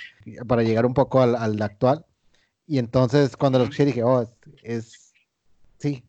para 0.46 0.62
llegar 0.62 0.84
un 0.84 0.94
poco 0.94 1.22
al, 1.22 1.34
al 1.34 1.60
actual. 1.62 2.04
Y 2.66 2.78
entonces 2.78 3.36
cuando 3.36 3.58
lo 3.58 3.64
escuché 3.64 3.86
dije, 3.86 4.02
oh, 4.02 4.30
es, 4.62 5.12
sí, 5.78 6.04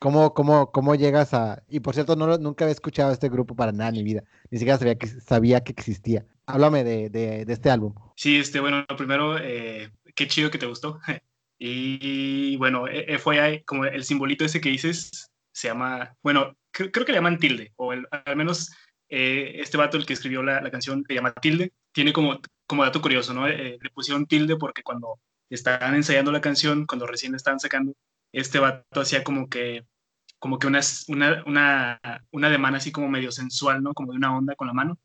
¿Cómo, 0.00 0.32
cómo, 0.32 0.72
cómo 0.72 0.94
llegas 0.94 1.34
a...? 1.34 1.62
Y 1.68 1.80
por 1.80 1.92
cierto, 1.92 2.16
no, 2.16 2.38
nunca 2.38 2.64
había 2.64 2.72
escuchado 2.72 3.12
este 3.12 3.28
grupo 3.28 3.54
para 3.54 3.70
nada 3.70 3.90
en 3.90 3.96
mi 3.96 4.02
vida. 4.02 4.24
Ni 4.50 4.58
siquiera 4.58 4.78
sabía 4.78 4.94
que, 4.94 5.06
sabía 5.06 5.62
que 5.62 5.72
existía. 5.72 6.24
Háblame 6.46 6.84
de, 6.84 7.10
de, 7.10 7.44
de 7.44 7.52
este 7.52 7.68
álbum. 7.68 7.94
Sí, 8.16 8.38
este, 8.38 8.60
bueno, 8.60 8.86
primero, 8.96 9.36
eh, 9.38 9.90
qué 10.14 10.26
chido 10.26 10.50
que 10.50 10.56
te 10.56 10.64
gustó. 10.64 10.98
y 11.58 12.56
bueno, 12.56 12.88
eh, 12.88 13.18
fue 13.18 13.40
ahí, 13.40 13.62
como 13.64 13.84
el 13.84 14.02
simbolito 14.04 14.46
ese 14.46 14.62
que 14.62 14.70
dices, 14.70 15.30
se 15.52 15.68
llama, 15.68 16.16
bueno, 16.22 16.56
creo, 16.70 16.90
que 16.90 17.12
le 17.12 17.18
llaman 17.18 17.38
tilde, 17.38 17.72
o 17.76 17.92
al 17.92 18.36
menos 18.36 18.70
eh, 19.10 19.60
este 19.60 19.76
vato, 19.76 19.96
el 19.96 20.06
que 20.06 20.14
escribió 20.14 20.42
la, 20.42 20.70
canción, 20.70 21.04
le 21.08 21.14
llama 21.16 21.32
tilde, 21.34 21.72
tiene 21.92 22.12
como, 22.12 22.40
como 22.66 22.84
dato 22.84 23.02
curioso, 23.02 23.34
¿no? 23.34 23.46
le 23.48 23.78
pusieron 23.92 24.26
tilde 24.26 24.56
porque 24.56 24.82
cuando 24.82 25.20
estaban 25.50 25.94
ensayando 25.94 26.32
la 26.32 26.40
canción, 26.40 26.86
cuando 26.86 27.06
recién 27.06 27.32
la 27.32 27.36
estaban 27.36 27.60
sacando, 27.60 27.92
este 28.32 28.58
vato 28.58 29.00
hacía 29.00 29.24
como 29.24 29.48
que 29.48 29.84
como 30.40 30.58
que 30.58 30.66
una, 30.66 30.80
una, 31.08 31.44
una, 31.46 32.00
una 32.32 32.50
demanda 32.50 32.78
así 32.78 32.90
como 32.90 33.08
medio 33.08 33.30
sensual, 33.30 33.82
¿no? 33.82 33.92
Como 33.92 34.12
de 34.12 34.18
una 34.18 34.36
onda 34.36 34.56
con 34.56 34.66
la 34.68 34.72
mano. 34.72 34.98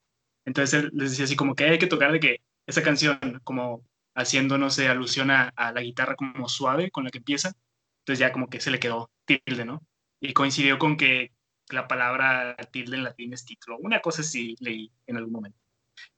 Entonces 0.45 0.81
él 0.81 0.91
les 0.93 1.11
decía 1.11 1.25
así 1.25 1.35
como 1.35 1.55
que 1.55 1.65
hay 1.65 1.77
que 1.77 1.87
tocar 1.87 2.11
de 2.13 2.21
que 2.21 2.41
esa 2.65 2.81
canción, 2.83 3.19
como 3.43 3.85
haciendo, 4.15 4.57
no 4.57 4.69
sé, 4.69 4.87
alusión 4.87 5.31
a, 5.31 5.53
la 5.57 5.81
guitarra 5.81 6.15
como 6.15 6.47
suave 6.47 6.89
con 6.89 7.03
la 7.03 7.11
que 7.11 7.17
empieza. 7.19 7.53
Entonces 8.01 8.19
ya 8.19 8.31
como 8.31 8.47
que 8.47 8.61
se 8.61 8.71
le 8.71 8.79
quedó 8.79 9.11
tilde, 9.25 9.65
¿no? 9.65 9.85
Y 10.21 10.33
coincidió 10.33 10.79
con 10.79 10.95
que 10.97 11.33
la 11.69 11.87
palabra 11.87 12.55
tilde 12.71 12.97
en 12.97 13.03
latín 13.03 13.33
es 13.33 13.45
título. 13.45 13.77
Una 13.79 14.01
cosa 14.01 14.23
sí 14.23 14.55
leí 14.59 14.91
en 15.07 15.17
algún 15.17 15.33
momento. 15.33 15.59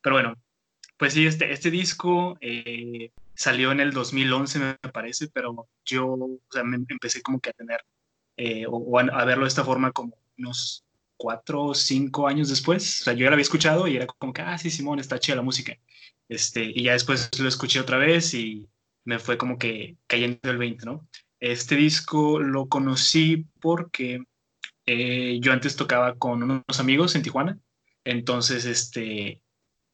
Pero 0.02 0.16
bueno, 0.16 0.36
pues 0.98 1.14
sí, 1.14 1.26
este, 1.26 1.52
este 1.52 1.72
disco 1.72 2.38
eh, 2.42 3.12
salió 3.36 3.72
en 3.72 3.80
el 3.80 3.92
2011, 3.92 4.60
me 4.60 4.92
parece, 4.92 5.28
pero 5.30 5.68
yo 5.86 6.08
o 6.08 6.40
sea, 6.52 6.64
me 6.64 6.78
empecé 6.90 7.22
como 7.22 7.40
que 7.40 7.52
a 7.52 7.54
tener 7.54 7.82
eh, 8.38 8.66
o, 8.70 9.00
a, 9.00 9.26
verlo 9.26 9.46
de 9.46 9.50
esta 9.50 9.64
forma 9.64 9.92
como 9.92 10.18
unos 10.38 10.86
cuatro 11.18 11.66
o 11.66 11.74
cinco 11.76 12.28
años 12.28 12.50
después. 12.50 13.02
O 13.02 13.04
sea, 13.06 13.14
yo 13.14 13.24
ya 13.26 13.30
lo 13.30 13.34
había 13.34 13.44
escuchado 13.44 13.88
y 13.88 13.96
era 13.96 14.08
como 14.08 14.34
que, 14.34 14.42
ah, 14.42 14.58
sí, 14.58 14.70
Simón, 14.70 15.00
está 15.00 15.20
chida 15.20 15.36
la 15.36 15.42
música. 15.42 15.78
Este, 16.30 16.64
y 16.64 16.84
ya 16.84 16.94
después 16.94 17.30
lo 17.40 17.48
escuché 17.48 17.80
otra 17.80 17.98
vez 17.98 18.34
y 18.34 18.68
me 19.06 19.20
fue 19.20 19.38
como 19.38 19.58
que 19.58 19.98
cayendo 20.08 20.52
el 20.52 20.58
20, 20.58 20.86
¿no? 20.86 21.08
Este 21.40 21.76
disco 21.76 22.40
lo 22.40 22.68
conocí 22.68 23.46
porque 23.60 24.24
eh, 24.88 25.40
yo 25.42 25.54
antes 25.54 25.76
tocaba 25.76 26.16
con 26.16 26.42
unos 26.44 26.80
amigos 26.80 27.16
en 27.16 27.22
Tijuana, 27.22 27.60
entonces, 28.04 28.66
este, 28.66 29.42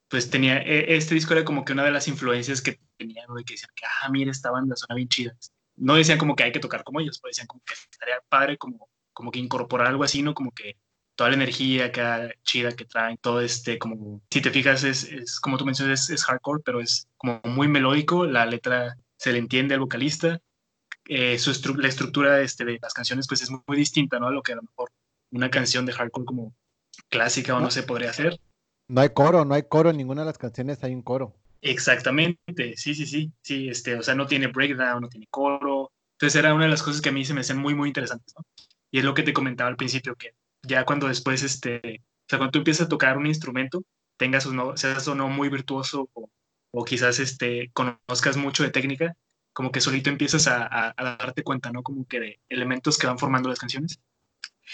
pues 0.08 0.29
tenía, 0.29 0.60
e, 0.62 0.95
este 0.95 1.15
disco 1.15 1.34
era 1.34 1.43
como 1.43 1.65
que 1.65 1.73
una 1.73 1.84
de 1.84 1.91
las 1.91 2.08
influencias 2.08 2.62
que 2.62 2.79
tenía, 2.97 3.25
¿no? 3.27 3.36
De 3.36 3.43
que 3.43 3.56
decían 3.56 3.71
que, 3.75 3.86
ah, 3.86 4.10
mira, 4.10 4.32
esta 4.32 4.51
banda 4.51 4.75
suena 4.77 4.95
bien 4.95 5.10
chida 5.10 5.36
no 5.75 5.95
decían 5.95 6.17
como 6.17 6.36
que 6.36 6.43
hay 6.43 6.51
que 6.51 6.60
tocar 6.60 6.84
como 6.84 6.99
ellos, 6.99 7.19
pero 7.19 7.29
decían 7.29 7.47
como 7.47 7.62
que 7.65 7.73
estaría 7.73 8.21
padre 8.29 8.58
como, 8.58 8.89
como 9.12 9.32
que 9.32 9.39
incorporar 9.39 9.88
algo 9.88 10.03
así, 10.03 10.21
¿no? 10.21 10.34
Como 10.34 10.51
que 10.51 10.77
toda 11.15 11.29
la 11.29 11.36
energía 11.36 11.91
que 11.91 12.36
chida 12.43 12.71
que 12.71 12.86
traen, 12.86 13.17
todo 13.17 13.41
este, 13.41 13.77
como, 13.77 14.21
si 14.29 14.41
te 14.41 14.51
fijas, 14.51 14.84
es, 14.84 15.03
es 15.03 15.39
como 15.39 15.58
tú 15.58 15.65
mencionas, 15.65 16.10
es, 16.10 16.23
hardcore, 16.25 16.63
pero 16.65 16.82
es 16.82 17.08
como 17.17 17.39
muy 17.43 17.67
melódico, 17.67 18.25
la 18.25 18.45
letra 18.45 18.97
se 19.17 19.32
le 19.32 19.39
entiende 19.39 19.75
al 19.75 19.82
vocalista, 19.82 20.41
eh, 21.08 21.38
su 21.38 21.52
la 21.76 21.88
estructura 21.88 22.42
este, 22.42 22.66
de 22.66 22.80
las 22.82 22.94
canciones 22.94 23.28
pues 23.28 23.42
es 23.42 23.50
muy, 23.50 23.78
distinta, 23.78 24.20
¿no? 24.20 24.28
A 24.28 24.32
lo 24.32 24.42
que 24.42 24.54
a 24.54 24.56
lo 24.56 24.63
mejor 24.63 24.89
una 25.32 25.50
canción 25.50 25.86
de 25.86 25.94
hardcore 25.94 26.26
como 26.26 26.54
clásica 27.10 27.56
o 27.56 27.60
no, 27.60 27.72
se 27.72 27.84
podría 27.84 28.12
hacer. 28.12 28.39
No 28.88 29.02
hay 29.02 29.10
coro, 29.10 29.46
no 29.46 29.54
hay 29.54 29.63
coro, 29.63 29.89
en 29.89 29.98
ninguna 29.98 30.22
de 30.22 30.28
las 30.28 30.38
canciones 30.38 30.84
hay 30.84 30.94
un 30.94 31.02
coro. 31.02 31.36
Exactamente, 31.62 32.76
sí, 32.76 32.94
sí, 32.94 33.06
sí, 33.06 33.32
sí, 33.42 33.70
este, 33.70 33.96
o 33.96 34.04
sea, 34.04 34.16
no 34.16 34.28
tiene 34.28 34.48
breakdown, 34.48 35.02
no 35.02 35.10
tiene 35.10 35.28
coro. 35.30 35.92
Entonces 36.16 36.39
era 36.39 36.54
una 36.54 36.66
de 36.66 36.72
las 36.72 36.84
cosas 36.84 37.02
que 37.02 37.10
a 37.10 37.13
mí 37.13 37.26
se 37.26 37.34
me 37.34 37.42
hacían 37.42 37.58
muy, 37.58 37.74
muy 37.74 37.88
interesantes, 37.88 38.34
¿no? 38.38 38.46
Y 38.92 39.00
es 39.00 39.06
lo 39.06 39.13
que 39.13 39.24
te 39.24 39.34
comentaba 39.34 39.70
al 39.70 39.78
principio, 39.78 40.16
que 40.16 40.36
ya 40.62 40.86
cuando 40.86 41.08
después, 41.08 41.42
este, 41.42 41.78
o 41.78 42.30
sea, 42.30 42.38
cuando 42.38 42.52
tú 42.52 42.60
empiezas 42.60 42.86
a 42.86 42.89
tocar 42.89 43.18
un 43.18 43.26
instrumento, 43.26 43.84
tengas 44.18 44.46
o 44.46 44.54
no, 44.54 44.78
seas 44.78 45.08
o 45.08 45.16
no 45.16 45.30
muy 45.30 45.50
virtuoso 45.50 46.10
o, 46.13 46.30
o 46.72 46.86
quizás, 46.86 47.20
este, 47.20 47.72
conozcas 47.74 48.38
mucho 48.38 48.63
de 48.63 48.70
técnica, 48.70 49.16
como 49.54 49.72
que 49.72 49.82
solito 49.82 50.10
empiezas 50.10 50.48
a, 50.48 50.63
a, 50.66 50.94
a, 50.98 51.04
darte 51.18 51.44
cuenta, 51.44 51.72
¿no? 51.72 51.84
Como 51.84 52.06
que 52.06 52.20
de 52.20 52.39
elementos 52.50 52.98
que 52.98 53.08
van 53.08 53.20
formando 53.20 53.50
las 53.50 53.60
canciones. 53.60 54.00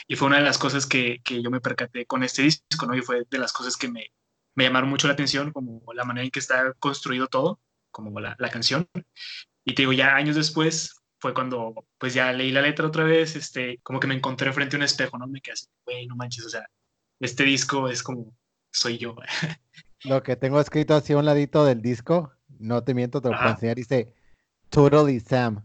Y 0.08 0.16
fue 0.16 0.28
una 0.28 0.38
de 0.38 0.44
las 0.44 0.58
cosas 0.58 0.86
que, 0.86 1.22
que 1.24 1.42
yo 1.42 1.52
me 1.52 1.62
percaté 1.62 2.06
con 2.06 2.24
este 2.24 2.44
disco, 2.44 2.86
¿no? 2.88 2.96
Y 2.96 3.02
fue 3.02 3.26
de 3.30 3.38
las 3.38 3.52
cosas 3.52 3.76
que 3.76 3.90
me, 3.90 4.12
me 4.56 4.64
llamaron 4.64 4.90
mucho 4.90 5.08
la 5.08 5.14
atención, 5.14 5.52
como 5.52 5.82
la 5.94 6.06
manera 6.06 6.26
en 6.26 6.32
que 6.32 6.40
está 6.40 6.74
construido 6.80 7.28
todo, 7.28 7.60
como 7.92 8.20
la, 8.20 8.36
la 8.40 8.50
canción. 8.50 8.88
Y 9.66 9.76
te 9.76 9.82
digo, 9.82 9.94
ya 9.94 10.16
años 10.16 10.36
después 10.36 11.00
fue 11.20 11.34
cuando 11.34 11.86
pues 11.98 12.14
ya 12.14 12.32
leí 12.32 12.52
la 12.52 12.62
letra 12.62 12.88
otra 12.88 13.04
vez, 13.04 13.36
este, 13.36 13.80
como 13.84 14.00
que 14.00 14.08
me 14.08 14.16
encontré 14.16 14.54
frente 14.54 14.76
a 14.76 14.80
un 14.80 14.84
espejo, 14.84 15.18
¿no? 15.18 15.28
Me 15.28 15.42
quedé 15.42 15.54
así, 15.54 15.68
güey, 15.86 16.08
no 16.08 16.16
manches, 16.16 16.46
o 16.46 16.50
sea, 16.50 16.66
este 17.20 17.44
disco 17.44 17.90
es 17.90 18.02
como, 18.02 18.34
soy 18.72 18.98
yo. 18.98 19.16
Lo 20.06 20.24
que 20.24 20.38
tengo 20.38 20.62
escrito 20.62 20.96
así 20.96 21.12
a 21.12 21.18
un 21.18 21.26
ladito 21.26 21.66
del 21.66 21.82
disco, 21.82 22.32
no 22.58 22.84
te 22.84 22.94
miento, 22.94 23.22
te 23.22 23.30
lo 23.30 23.38
puedo 23.38 23.50
enseñar, 23.50 23.76
dice 23.76 24.14
Totally 24.70 25.20
Sam. 25.20 25.64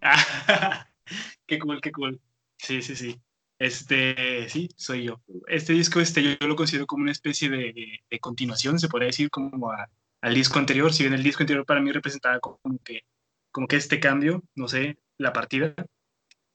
qué 1.46 1.58
cool, 1.58 1.80
qué 1.80 1.92
cool. 1.92 2.20
Sí, 2.56 2.82
sí, 2.82 2.94
sí. 2.94 3.20
Este, 3.58 4.48
sí, 4.48 4.68
soy 4.76 5.04
yo. 5.04 5.20
Este 5.46 5.72
disco, 5.72 6.00
este, 6.00 6.22
yo, 6.22 6.46
lo 6.46 6.56
considero 6.56 6.86
como 6.86 7.02
una 7.02 7.12
especie 7.12 7.48
de, 7.48 8.00
de, 8.10 8.18
continuación, 8.20 8.78
se 8.78 8.88
podría 8.88 9.06
decir, 9.06 9.30
como 9.30 9.72
al 10.20 10.34
disco 10.34 10.58
anterior. 10.58 10.92
Si 10.92 11.02
bien 11.02 11.14
el 11.14 11.22
disco 11.22 11.42
anterior 11.42 11.66
para 11.66 11.80
mí 11.80 11.90
representaba 11.92 12.40
como 12.40 12.78
que, 12.84 13.02
como 13.50 13.66
que 13.66 13.76
este 13.76 14.00
cambio, 14.00 14.42
no 14.54 14.68
sé, 14.68 14.98
la 15.18 15.32
partida. 15.32 15.74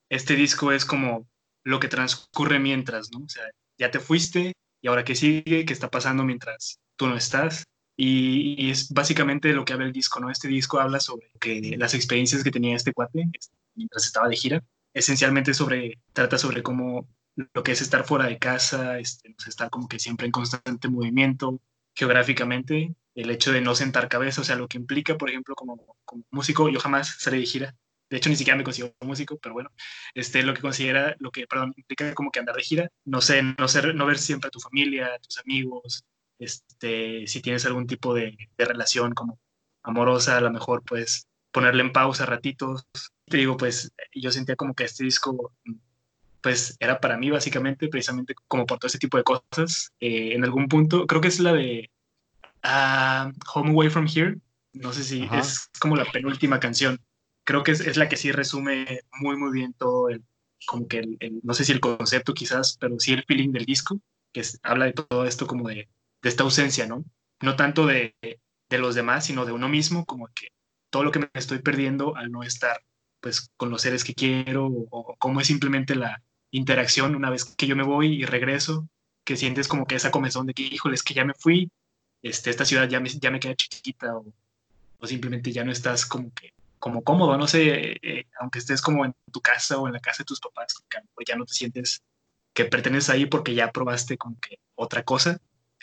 Este 0.08 0.34
disco 0.36 0.72
es 0.72 0.84
como 0.84 1.28
lo 1.64 1.80
que 1.80 1.88
transcurre 1.88 2.58
mientras, 2.58 3.10
¿no? 3.12 3.24
O 3.24 3.28
sea, 3.28 3.44
ya 3.78 3.90
te 3.90 4.00
fuiste 4.00 4.52
y 4.82 4.88
ahora 4.88 5.04
qué 5.04 5.14
sigue, 5.14 5.64
qué 5.64 5.72
está 5.72 5.90
pasando 5.90 6.24
mientras 6.24 6.80
tú 6.96 7.06
no 7.06 7.16
estás. 7.16 7.64
Y, 8.02 8.70
es 8.70 8.90
básicamente 8.90 9.52
lo 9.52 9.64
que 9.64 9.74
habla 9.74 9.84
el 9.84 9.92
disco, 9.92 10.20
¿no? 10.20 10.30
Este 10.30 10.48
disco 10.48 10.80
habla 10.80 11.00
sobre 11.00 11.30
las 11.76 11.92
experiencias 11.92 12.42
que 12.42 12.50
tenía 12.50 12.74
este 12.74 12.94
cuate 12.94 13.28
este, 13.32 13.54
mientras 13.74 14.06
estaba 14.06 14.28
de 14.28 14.36
gira 14.36 14.64
esencialmente 14.94 15.52
sobre, 15.52 16.00
trata 16.14 16.38
sobre 16.38 16.62
cómo 16.62 17.06
lo 17.36 17.62
que 17.62 17.72
es 17.72 17.82
estar 17.82 18.04
fuera 18.04 18.24
de 18.26 18.38
casa, 18.38 18.98
este, 18.98 19.34
estar 19.46 19.68
como 19.68 19.86
que 19.86 19.98
siempre 19.98 20.26
en 20.26 20.32
constante 20.32 20.88
movimiento 20.88 21.60
geográficamente, 21.94 22.94
el 23.14 23.30
hecho 23.30 23.52
de 23.52 23.60
no 23.60 23.74
sentar 23.74 24.08
cabeza, 24.08 24.40
o 24.40 24.44
sea, 24.44 24.56
lo 24.56 24.66
que 24.66 24.78
implica, 24.78 25.18
por 25.18 25.28
ejemplo, 25.28 25.54
como, 25.54 25.96
como 26.06 26.24
músico, 26.30 26.70
yo 26.70 26.80
jamás 26.80 27.16
salí 27.18 27.40
de 27.40 27.46
gira, 27.46 27.76
de 28.08 28.16
hecho 28.16 28.30
ni 28.30 28.36
siquiera 28.36 28.56
me 28.56 28.64
considero 28.64 28.94
músico, 29.02 29.38
pero 29.38 29.52
bueno, 29.54 29.70
este, 30.14 30.42
lo 30.42 30.54
que 30.54 30.62
considera, 30.62 31.16
lo 31.18 31.30
que, 31.30 31.46
perdón, 31.46 31.74
implica 31.76 32.14
como 32.14 32.30
que 32.30 32.40
andar 32.40 32.56
de 32.56 32.62
gira, 32.62 32.90
no 33.04 33.20
sé, 33.20 33.42
no, 33.42 33.68
ser, 33.68 33.94
no 33.94 34.06
ver 34.06 34.18
siempre 34.18 34.48
a 34.48 34.50
tu 34.50 34.58
familia, 34.58 35.06
a 35.14 35.18
tus 35.18 35.38
amigos, 35.38 36.04
este, 36.40 37.26
si 37.26 37.40
tienes 37.40 37.64
algún 37.66 37.86
tipo 37.86 38.14
de, 38.14 38.36
de 38.58 38.64
relación 38.64 39.12
como 39.12 39.38
amorosa, 39.82 40.36
a 40.36 40.40
lo 40.40 40.50
mejor 40.50 40.82
pues 40.84 41.28
ponerle 41.52 41.82
en 41.82 41.92
pausa 41.92 42.26
ratitos, 42.26 42.86
te 43.26 43.36
digo, 43.36 43.56
pues 43.56 43.92
yo 44.14 44.30
sentía 44.32 44.56
como 44.56 44.74
que 44.74 44.84
este 44.84 45.04
disco 45.04 45.52
pues 46.40 46.76
era 46.80 47.00
para 47.00 47.16
mí 47.16 47.30
básicamente, 47.30 47.88
precisamente 47.88 48.34
como 48.48 48.66
por 48.66 48.78
todo 48.78 48.88
ese 48.88 48.98
tipo 48.98 49.16
de 49.16 49.24
cosas. 49.24 49.92
Eh, 50.00 50.34
en 50.34 50.44
algún 50.44 50.68
punto, 50.68 51.06
creo 51.06 51.20
que 51.20 51.28
es 51.28 51.40
la 51.40 51.52
de 51.52 51.90
uh, 52.64 53.30
Home 53.54 53.70
Away 53.70 53.90
From 53.90 54.06
Here, 54.12 54.38
no 54.72 54.92
sé 54.92 55.04
si 55.04 55.28
es 55.32 55.68
como 55.80 55.96
la 55.96 56.04
penúltima 56.04 56.60
canción. 56.60 56.98
Creo 57.44 57.62
que 57.62 57.72
es, 57.72 57.80
es, 57.80 57.96
la 57.96 58.08
que 58.08 58.16
sí 58.16 58.32
resume 58.32 59.00
muy, 59.20 59.36
muy 59.36 59.50
bien 59.52 59.72
todo 59.74 60.08
el, 60.08 60.22
como 60.66 60.86
que 60.86 60.98
el, 60.98 61.40
no 61.42 61.54
sé 61.54 61.64
si 61.64 61.72
el 61.72 61.80
concepto 61.80 62.34
quizás, 62.34 62.76
pero 62.80 62.98
sí 62.98 63.12
el 63.12 63.24
feeling 63.24 63.50
del 63.50 63.64
disco, 63.64 64.00
que 64.32 64.42
habla 64.62 64.86
de 64.86 64.92
todo 64.92 65.24
esto 65.24 65.46
como 65.46 65.68
de, 65.68 65.88
de 66.22 66.28
esta 66.28 66.42
ausencia, 66.42 66.86
¿no? 66.86 67.04
No 67.40 67.56
tanto 67.56 67.86
de, 67.86 68.14
de 68.68 68.78
los 68.78 68.94
demás, 68.94 69.26
sino 69.26 69.44
de 69.46 69.52
uno 69.52 69.68
mismo, 69.68 70.04
como 70.04 70.28
que 70.28 70.48
todo 70.90 71.04
lo 71.04 71.12
que 71.12 71.20
me 71.20 71.30
estoy 71.34 71.60
perdiendo 71.60 72.16
al 72.16 72.30
no 72.30 72.42
estar 72.42 72.82
pues 73.20 73.50
con 73.56 73.70
los 73.70 73.82
seres 73.82 74.04
que 74.04 74.14
quiero 74.14 74.66
o, 74.66 75.16
cómo 75.18 75.40
es 75.40 75.46
simplemente 75.46 75.94
la 75.94 76.22
interacción 76.50 77.14
una 77.14 77.30
vez 77.30 77.44
que 77.44 77.66
yo 77.66 77.76
me 77.76 77.82
voy 77.82 78.14
y 78.14 78.24
regreso, 78.24 78.88
que 79.24 79.36
sientes 79.36 79.68
como 79.68 79.86
que 79.86 79.94
esa 79.94 80.10
comezón 80.10 80.46
de 80.46 80.54
que, 80.54 80.62
híjole, 80.62 80.94
es 80.94 81.02
que 81.02 81.14
ya 81.14 81.24
me 81.24 81.34
fui, 81.34 81.70
este, 82.22 82.50
esta 82.50 82.64
ciudad 82.64 82.88
ya 82.88 83.00
me, 83.00 83.08
ya 83.10 83.30
me 83.30 83.40
queda 83.40 83.54
chiquita 83.54 84.16
o, 84.16 84.32
o 84.98 85.06
simplemente 85.06 85.52
ya 85.52 85.64
no 85.64 85.72
estás 85.72 86.06
como 86.06 86.32
que 86.32 86.52
como 86.78 87.04
cómodo, 87.04 87.36
no 87.36 87.46
sé, 87.46 87.98
eh, 88.02 88.26
aunque 88.40 88.58
estés 88.58 88.80
como 88.80 89.04
en 89.04 89.14
tu 89.30 89.42
casa 89.42 89.78
o 89.78 89.86
en 89.86 89.92
la 89.92 90.00
casa 90.00 90.22
de 90.22 90.26
tus 90.26 90.40
papás, 90.40 90.74
ya 91.28 91.36
no 91.36 91.44
te 91.44 91.52
sientes 91.52 92.02
que 92.54 92.64
perteneces 92.64 93.10
ahí 93.10 93.26
porque 93.26 93.54
ya 93.54 93.70
probaste 93.70 94.16
como 94.16 94.40
que 94.40 94.58
otra 94.74 95.02
cosa, 95.04 95.38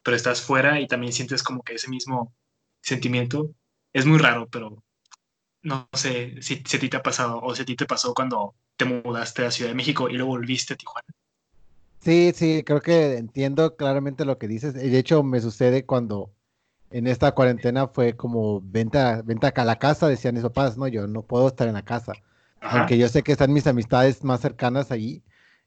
pero 0.08 0.15
estás 0.15 0.41
fuera 0.41 0.80
y 0.80 0.88
también 0.88 1.12
sientes 1.12 1.43
como 1.43 1.62
que 1.62 1.74
ese 1.74 1.89
mismo 1.89 2.34
sentimiento. 2.82 3.52
Es 3.91 4.06
muy 4.06 4.17
raro, 4.17 4.48
pero 4.50 4.82
no 5.63 5.89
sé 5.91 6.41
si, 6.41 6.63
si, 6.65 6.78
a 6.78 6.80
ti 6.80 6.88
te 6.88 6.96
ha 6.96 7.04
pasado 7.04 7.41
o 7.43 7.54
si 7.54 7.63
a 7.63 7.65
ti 7.65 7.76
te 7.76 7.86
pasó 7.86 8.13
cuando 8.13 8.56
te 8.78 8.86
mudaste 8.86 9.46
a 9.46 9.52
Ciudad 9.52 9.72
de 9.72 9.76
México 9.76 10.08
y 10.08 10.13
luego 10.13 10.30
volviste 10.30 10.76
a 10.76 10.78
Tijuana. 10.78 11.10
Sí, 12.00 12.32
sí, 12.34 12.63
creo 12.65 12.80
que 12.80 13.17
entiendo 13.17 13.76
claramente 13.76 14.24
lo 14.24 14.38
que 14.38 14.48
dices. 14.48 14.76
De 14.76 14.98
hecho, 14.98 15.24
me 15.24 15.41
sucede 15.41 15.86
cuando 15.86 16.32
en 16.89 17.06
esta 17.06 17.34
cuarentena 17.34 17.89
fue 17.89 18.15
como 18.15 18.62
venta, 18.62 19.22
venta 19.24 19.50
a 19.54 19.65
la 19.65 19.78
casa, 19.78 20.08
decían 20.08 20.36
mis 20.36 20.43
papás, 20.43 20.78
no, 20.78 20.88
yo 20.88 21.06
no 21.08 21.24
puedo 21.24 21.50
estar 21.50 21.67
en 21.67 21.74
la 21.74 21.84
casa. 21.84 22.13
Aunque 22.62 22.98
yo 22.98 23.10
sé 23.10 23.24
que 23.24 23.34
están 23.34 23.52
mis 23.52 23.67
amistades 23.67 24.24
más 24.24 24.39
cercanas 24.39 24.89
allí, 24.89 25.22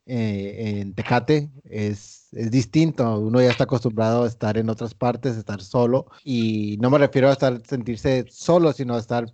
eh, 0.06 0.78
en 0.80 0.94
Tecate 0.94 1.50
es, 1.64 2.19
es, 2.32 2.50
distinto. 2.50 3.18
Uno 3.18 3.40
ya 3.40 3.50
está 3.50 3.64
acostumbrado 3.64 4.24
a 4.24 4.28
estar 4.28 4.56
en 4.58 4.70
otras 4.70 4.94
partes, 4.94 5.36
estar 5.36 5.62
solo. 5.62 6.06
Y 6.24 6.76
no 6.80 6.90
me 6.90 6.98
refiero 6.98 7.28
a 7.28 7.32
estar, 7.32 7.60
sentirse 7.66 8.26
solo, 8.28 8.72
sino 8.72 8.94
a 8.94 8.98
estar 8.98 9.26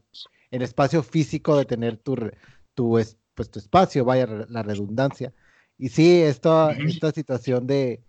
en 0.50 0.62
espacio 0.62 1.02
físico 1.02 1.56
de 1.56 1.64
tener 1.64 1.98
tu, 1.98 2.16
tu, 2.74 2.98
pues, 3.34 3.50
tu 3.50 3.58
espacio, 3.58 4.04
vaya 4.04 4.26
la 4.48 4.62
redundancia. 4.62 5.32
Y 5.78 5.90
sí, 5.90 6.22
esta, 6.22 6.72
esta 6.72 7.12
situación 7.12 7.66
de, 7.66 8.02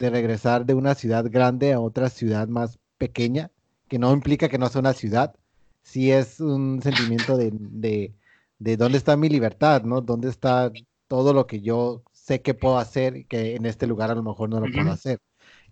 de 0.00 0.10
regresar 0.10 0.66
de 0.66 0.74
una 0.74 0.94
ciudad 0.94 1.24
grande 1.30 1.72
a 1.72 1.80
otra 1.80 2.08
ciudad 2.08 2.48
más 2.48 2.78
pequeña, 2.98 3.50
que 3.88 3.98
no 3.98 4.12
implica 4.12 4.48
que 4.48 4.58
no 4.58 4.68
sea 4.68 4.80
una 4.80 4.92
ciudad, 4.94 5.34
sí 5.82 6.10
es 6.10 6.40
un 6.40 6.80
sentimiento 6.82 7.36
de, 7.36 7.50
de, 7.52 8.14
de 8.58 8.76
dónde 8.76 8.98
está 8.98 9.16
mi 9.16 9.28
libertad, 9.28 9.82
¿no? 9.82 10.00
¿Dónde 10.00 10.28
está 10.28 10.72
todo 11.08 11.34
lo 11.34 11.46
que 11.46 11.60
yo 11.60 12.02
sé 12.22 12.40
que 12.40 12.54
puedo 12.54 12.78
hacer 12.78 13.16
y 13.16 13.24
que 13.24 13.56
en 13.56 13.66
este 13.66 13.86
lugar 13.88 14.10
a 14.10 14.14
lo 14.14 14.22
mejor 14.22 14.48
no 14.48 14.60
lo 14.60 14.72
puedo 14.72 14.92
hacer? 14.92 15.18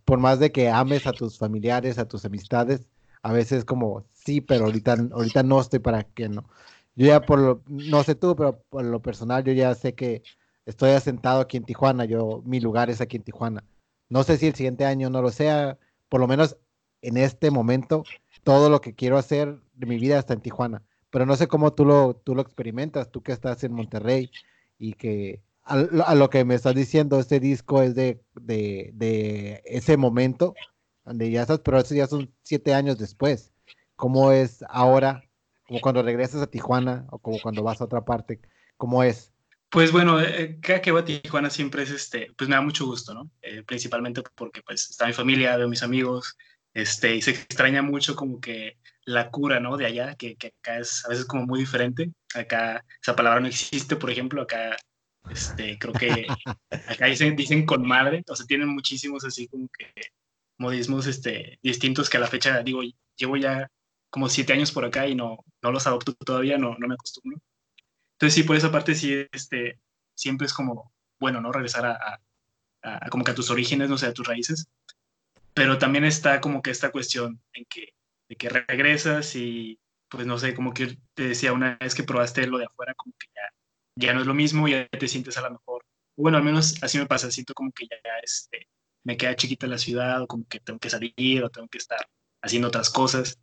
Por 0.05 0.19
más 0.19 0.41
de 0.41 0.51
que 0.51 0.69
ames 0.69 1.07
a 1.07 1.13
tus 1.13 1.39
familiares, 1.39 1.99
a 1.99 2.09
tus 2.09 2.25
amistades, 2.25 2.89
a 3.23 3.33
veces 3.33 3.65
como, 3.65 4.05
sí, 4.13 4.41
pero 4.41 4.65
ahorita, 4.65 4.97
ahorita 5.13 5.45
no 5.45 5.61
estoy 5.61 5.79
para 5.79 6.03
que 6.03 6.29
no. 6.29 6.49
Yo 6.97 7.07
ya 7.07 7.21
por 7.21 7.39
lo, 7.39 7.63
no 7.69 8.03
sé 8.03 8.17
tú, 8.17 8.35
pero 8.35 8.65
por 8.69 8.85
lo 8.85 9.01
personal 9.01 9.45
yo 9.45 9.53
ya 9.53 9.73
sé 9.77 9.95
que 9.95 10.23
estoy 10.67 10.91
asentado 10.91 11.41
aquí 11.41 11.57
en 11.57 11.65
Tijuana, 11.65 12.05
yo, 12.05 12.43
mi 12.45 12.59
lugar 12.59 12.91
es 12.91 13.01
aquí 13.01 13.17
en 13.17 13.23
Tijuana. 13.23 13.63
No 14.09 14.25
sé 14.25 14.37
si 14.37 14.49
el 14.49 14.55
siguiente 14.57 14.85
año 14.85 15.09
no 15.09 15.23
lo 15.23 15.31
sea, 15.31 15.79
por 16.09 16.21
lo 16.21 16.27
menos 16.27 16.57
en 17.01 17.17
este 17.17 17.53
momento, 17.53 18.03
todo 18.43 18.71
lo 18.71 18.81
que 18.81 18.95
quiero 18.95 19.19
hacer 19.19 19.61
de 19.75 19.87
mi 19.87 19.99
vida 19.99 20.19
está 20.19 20.35
en 20.35 20.41
Tijuana. 20.41 20.83
Pero 21.11 21.27
no 21.27 21.37
sé 21.37 21.47
cómo 21.47 21.73
tú 21.75 21.85
lo, 21.85 22.15
tú 22.15 22.35
lo 22.35 22.43
experimentas, 22.43 23.11
tú 23.13 23.23
que 23.23 23.33
estás 23.33 23.63
en 23.63 23.73
Monterrey 23.73 24.33
y 24.79 24.95
que 24.95 25.43
a, 25.65 26.15
lo 26.15 26.31
que 26.31 26.45
me 26.45 26.55
estás 26.55 26.75
diciendo, 26.75 27.19
este 27.19 27.41
disco 27.41 27.83
es 27.83 27.95
de, 27.95 28.23
de, 28.35 28.91
de, 28.95 29.63
ese 29.65 29.97
momento, 29.97 30.55
donde 31.05 31.31
ya 31.31 31.43
estás, 31.43 31.61
pero 31.61 31.79
eso 31.79 31.95
ya 31.95 32.07
son 32.07 32.33
siete 32.43 32.75
años 32.75 32.99
después. 32.99 33.53
¿Cómo 33.97 34.33
es 34.33 34.65
ahora, 34.69 35.23
como 35.67 35.81
cuando 35.81 36.03
regresas 36.03 36.43
a 36.43 36.47
Tijuana 36.47 37.07
o 37.11 37.19
como 37.19 37.41
cuando 37.41 37.63
vas 37.63 37.81
a 37.81 37.85
otra 37.85 38.05
parte? 38.05 38.41
¿Cómo 38.77 39.03
es? 39.03 39.33
Pues 39.71 39.93
bueno, 39.93 40.21
eh, 40.21 40.43
eh, 40.43 40.59
cada 40.61 40.83
que 40.83 40.91
voy 40.91 41.03
a 41.03 41.05
Tijuana 41.05 41.49
siempre 41.49 41.85
es 41.85 41.91
este, 41.91 42.33
pues 42.37 42.49
me 42.49 42.57
da 42.57 42.61
mucho 42.61 42.87
gusto, 42.87 43.15
¿no? 43.15 43.31
Eh, 43.41 43.63
principalmente 43.63 44.21
porque 44.35 44.63
pues 44.63 44.91
está 44.91 45.07
mi 45.07 45.13
familia, 45.13 45.57
veo 45.57 45.69
mis 45.69 45.85
amigos, 45.85 46.37
este, 46.75 47.15
y 47.15 47.23
se 47.23 47.31
extraña 47.31 47.83
mucho 47.83 48.17
como 48.17 48.41
que 48.41 48.79
la 49.05 49.31
cura, 49.31 49.61
¿no? 49.61 49.77
De 49.77 49.87
allá, 49.87 50.17
que, 50.17 50.37
que, 50.37 50.49
acá 50.59 50.79
es 50.79 51.05
a 51.05 51.11
veces 51.11 51.25
como 51.25 51.47
muy 51.47 51.61
diferente. 51.61 52.11
Acá 52.35 52.85
esa 53.01 53.15
palabra 53.15 53.41
no 53.41 53.47
existe, 53.47 53.95
por 53.97 54.11
ejemplo, 54.11 54.43
acá, 54.43 54.77
este, 55.29 55.79
creo 55.79 55.93
que 55.93 56.27
acá 56.89 57.07
dicen, 57.07 57.37
dicen 57.37 57.67
con 57.67 57.87
madre, 57.87 58.23
o 58.29 58.37
sea, 58.37 58.47
tienen 58.47 58.69
muchísimos 58.69 59.25
así 59.25 59.49
como 59.49 59.69
que 59.69 59.93
modismos, 60.59 61.07
este, 61.07 61.59
distintos 61.63 62.09
que 62.09 62.17
a 62.19 62.21
la 62.21 62.27
fecha, 62.27 62.63
digo, 62.63 62.83
llevo 63.17 63.37
ya 63.37 63.71
como 64.11 64.29
siete 64.29 64.53
años 64.53 64.73
por 64.73 64.85
acá 64.85 65.07
y 65.07 65.15
no, 65.15 65.45
no 65.63 65.73
los 65.73 65.87
adopto 65.87 66.13
todavía, 66.15 66.59
no, 66.59 66.77
no 66.79 66.89
me 66.89 66.95
acostumbro. 66.95 67.41
Entonces 68.15 68.35
sí, 68.35 68.43
por 68.43 68.57
esa 68.57 68.71
parte 68.71 68.95
sí, 68.95 69.27
este, 69.33 69.79
siempre 70.15 70.47
es 70.47 70.53
como, 70.53 70.93
bueno, 71.19 71.41
¿no? 71.41 71.53
Regresar 71.53 71.87
a, 71.87 72.21
a, 72.83 73.09
como 73.09 73.25
que 73.25 73.31
a 73.31 73.35
tus 73.35 73.51
orígenes, 73.51 73.89
no 73.89 73.97
sé, 73.97 74.07
a 74.07 74.13
tus 74.13 74.27
raíces. 74.27 74.69
Pero 75.55 75.79
también 75.79 76.05
está 76.05 76.41
como 76.41 76.61
que 76.63 76.71
esta 76.71 76.91
cuestión 76.91 77.41
en 77.55 77.65
que, 77.65 77.95
de 78.29 78.37
que 78.37 78.49
regresas 78.49 79.35
y, 79.37 79.79
pues 80.09 80.27
no 80.27 80.39
sé, 80.39 80.55
como 80.55 80.75
que 80.75 80.99
te 81.15 81.29
decía 81.29 81.53
una 81.53 81.77
vez 81.81 81.95
que 81.95 82.03
probaste 82.03 82.47
lo 82.47 82.59
de 82.59 82.67
afuera, 82.67 82.95
como 82.95 83.15
que 83.19 83.29
ya, 83.35 83.55
ya 84.01 84.15
no 84.15 84.21
es 84.21 84.27
lo 84.27 84.35
mismo, 84.35 84.69
ya 84.69 84.89
te 84.89 85.09
sientes 85.09 85.37
a 85.39 85.43
lo 85.43 85.53
mejor. 85.53 85.85
Bueno, 86.17 86.39
al 86.39 86.45
menos 86.45 86.83
así 86.83 86.99
me 86.99 87.07
pasa, 87.07 87.31
siento 87.31 87.55
como 87.55 87.73
que 87.73 87.87
ya 87.87 87.97
este, 88.23 88.69
me 89.05 89.17
queda 89.17 89.37
chiquita 89.37 89.67
la 89.67 89.79
ciudad, 89.79 90.23
o 90.23 90.27
como 90.27 90.47
que 90.49 90.61
tengo 90.61 90.79
que 90.79 90.91
salir, 90.91 91.45
o 91.45 91.51
tengo 91.51 91.69
que 91.69 91.79
estar 91.79 92.09
haciendo 92.43 92.69
otras 92.69 92.91
cosas. 92.91 93.39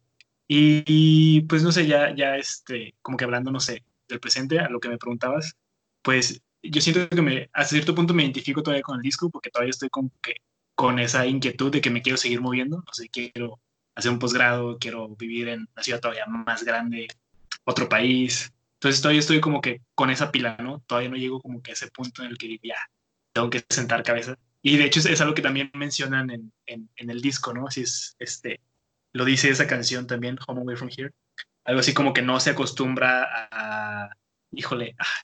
Y, 0.48 0.84
y, 0.88 1.42
pues 1.42 1.64
no 1.64 1.72
sé, 1.72 1.88
ya, 1.88 2.16
ya 2.16 2.38
este, 2.38 2.96
como 3.02 3.18
que 3.18 3.26
hablando, 3.26 3.52
no 3.52 3.60
sé, 3.60 3.84
del 4.08 4.20
presente, 4.20 4.60
a 4.60 4.70
lo 4.70 4.80
que 4.80 4.90
me 4.90 4.98
preguntabas, 4.98 5.56
pues 6.02 6.42
yo 6.64 6.82
siento 6.82 7.10
que 7.10 7.22
me, 7.22 7.50
hasta 7.54 7.76
cierto 7.76 7.96
punto 7.96 8.14
me 8.14 8.24
identifico 8.24 8.64
todavía 8.64 8.84
con 8.84 8.98
el 8.98 9.02
disco 9.02 9.30
porque 9.30 9.50
todavía 9.50 9.72
estoy 9.72 9.90
como 9.90 10.12
que 10.22 10.38
con 10.76 11.00
esa 11.00 11.26
inquietud 11.26 11.72
de 11.72 11.82
que 11.82 11.90
me 11.90 12.02
quiero 12.02 12.18
seguir 12.18 12.42
moviendo, 12.42 12.78
no 12.78 12.94
sé, 12.94 13.10
quiero 13.10 13.60
hacer 13.96 14.12
un 14.12 14.20
posgrado, 14.20 14.78
quiero 14.78 15.10
vivir 15.10 15.50
en 15.50 15.68
una 15.74 15.84
ciudad 15.84 16.00
todavía 16.00 16.26
más 16.28 16.64
grande, 16.64 17.08
otro 17.64 17.90
país. 17.90 18.54
Entonces 18.78 19.02
todavía 19.02 19.22
estoy 19.22 19.42
como 19.42 19.60
que 19.60 19.82
con 19.96 20.10
esa 20.12 20.32
pila, 20.32 20.58
¿no? 20.58 20.82
Todavía 20.86 21.10
no 21.10 21.18
llego 21.18 21.42
como 21.42 21.62
que 21.62 21.72
a 21.72 21.74
ese 21.74 21.90
punto 21.90 22.24
en 22.24 22.30
el 22.30 22.38
que 22.38 22.60
ya 22.64 22.78
tengo 23.34 23.50
que 23.50 23.66
sentar 23.70 24.04
cabeza. 24.04 24.38
Y 24.62 24.78
de 24.78 24.86
hecho 24.86 25.00
es, 25.00 25.22
algo 25.22 25.34
que 25.34 25.42
también 25.42 25.72
mencionan 25.74 26.30
en, 26.30 26.52
en, 26.66 26.90
en, 26.96 27.10
el 27.10 27.22
disco, 27.22 27.54
¿no? 27.54 27.68
Así 27.68 27.82
es, 27.82 28.16
este, 28.20 28.60
lo 29.14 29.26
dice 29.26 29.50
esa 29.50 29.68
canción 29.68 30.06
también, 30.06 30.38
Home 30.48 30.62
Away 30.62 30.76
From 30.76 30.90
Here, 30.96 31.12
algo 31.66 31.80
así 31.80 31.94
como 31.94 32.14
que 32.14 32.22
no 32.22 32.40
se 32.40 32.52
acostumbra 32.52 33.28
a, 33.52 34.10
híjole, 34.52 34.96
ah, 35.00 35.22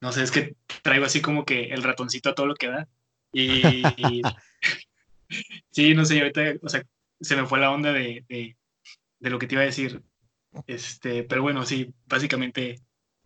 no 0.00 0.12
sé, 0.12 0.22
es 0.22 0.30
que 0.30 0.56
traigo 0.82 1.04
así 1.04 1.20
como 1.20 1.44
que 1.44 1.66
el 1.66 1.82
ratoncito 1.82 2.30
a 2.30 2.34
todo 2.34 2.46
lo 2.46 2.54
que 2.54 2.68
da. 2.68 2.88
Y, 3.32 3.82
sí, 5.70 5.94
no 5.94 6.04
sé, 6.04 6.20
ahorita, 6.20 6.54
o 6.62 6.68
sea, 6.68 6.82
se 7.20 7.36
me 7.36 7.46
fue 7.46 7.60
la 7.60 7.70
onda 7.70 7.92
de, 7.92 8.24
de, 8.28 8.56
de, 9.18 9.30
lo 9.30 9.38
que 9.38 9.46
te 9.46 9.54
iba 9.54 9.62
a 9.62 9.66
decir. 9.66 10.02
Este, 10.66 11.24
pero 11.24 11.42
bueno, 11.42 11.64
sí, 11.64 11.92
básicamente 12.06 12.80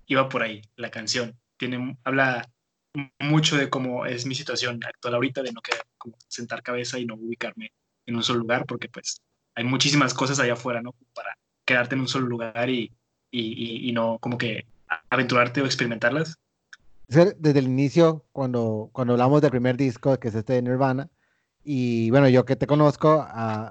iba 0.07 0.29
por 0.29 0.43
ahí 0.43 0.63
la 0.77 0.91
canción. 0.91 1.39
Tiene, 1.57 1.97
habla 2.05 2.49
mucho 3.19 3.57
de 3.57 3.71
cómo 3.71 4.07
es 4.07 4.27
mi 4.27 4.35
situación 4.35 4.81
actual 4.85 5.15
ahorita, 5.15 5.43
de 5.43 5.53
no 5.53 5.61
querer 5.61 5.83
como 5.99 6.17
sentar 6.29 6.63
cabeza 6.63 6.99
y 6.99 7.07
no 7.07 7.15
ubicarme 7.15 7.73
en 8.07 8.17
un 8.17 8.23
solo 8.23 8.41
lugar, 8.41 8.67
porque 8.67 8.89
pues 8.89 9.21
hay 9.55 9.65
muchísimas 9.65 10.15
cosas 10.15 10.41
allá 10.41 10.55
afuera, 10.55 10.83
¿no? 10.83 10.95
Para 11.15 11.37
quedarte 11.65 11.95
en 11.95 12.03
un 12.03 12.09
solo 12.09 12.27
lugar 12.27 12.69
y, 12.69 12.93
y, 13.31 13.89
y, 13.89 13.93
no 13.93 14.19
como 14.21 14.37
que 14.37 14.67
aventurarte 15.11 15.63
o 15.63 15.67
experimentarlas. 15.67 16.37
Desde 17.07 17.59
el 17.59 17.67
inicio, 17.67 18.25
cuando, 18.33 18.91
cuando 18.93 19.15
hablamos 19.15 19.43
del 19.43 19.51
primer 19.51 19.77
disco, 19.77 20.19
que 20.19 20.29
es 20.29 20.35
este 20.35 20.55
de 20.55 20.63
Nirvana, 20.63 21.11
y 21.65 22.11
bueno, 22.11 22.29
yo 22.29 22.45
que 22.45 22.57
te 22.57 22.67
conozco, 22.67 23.19
uh, 23.19 23.71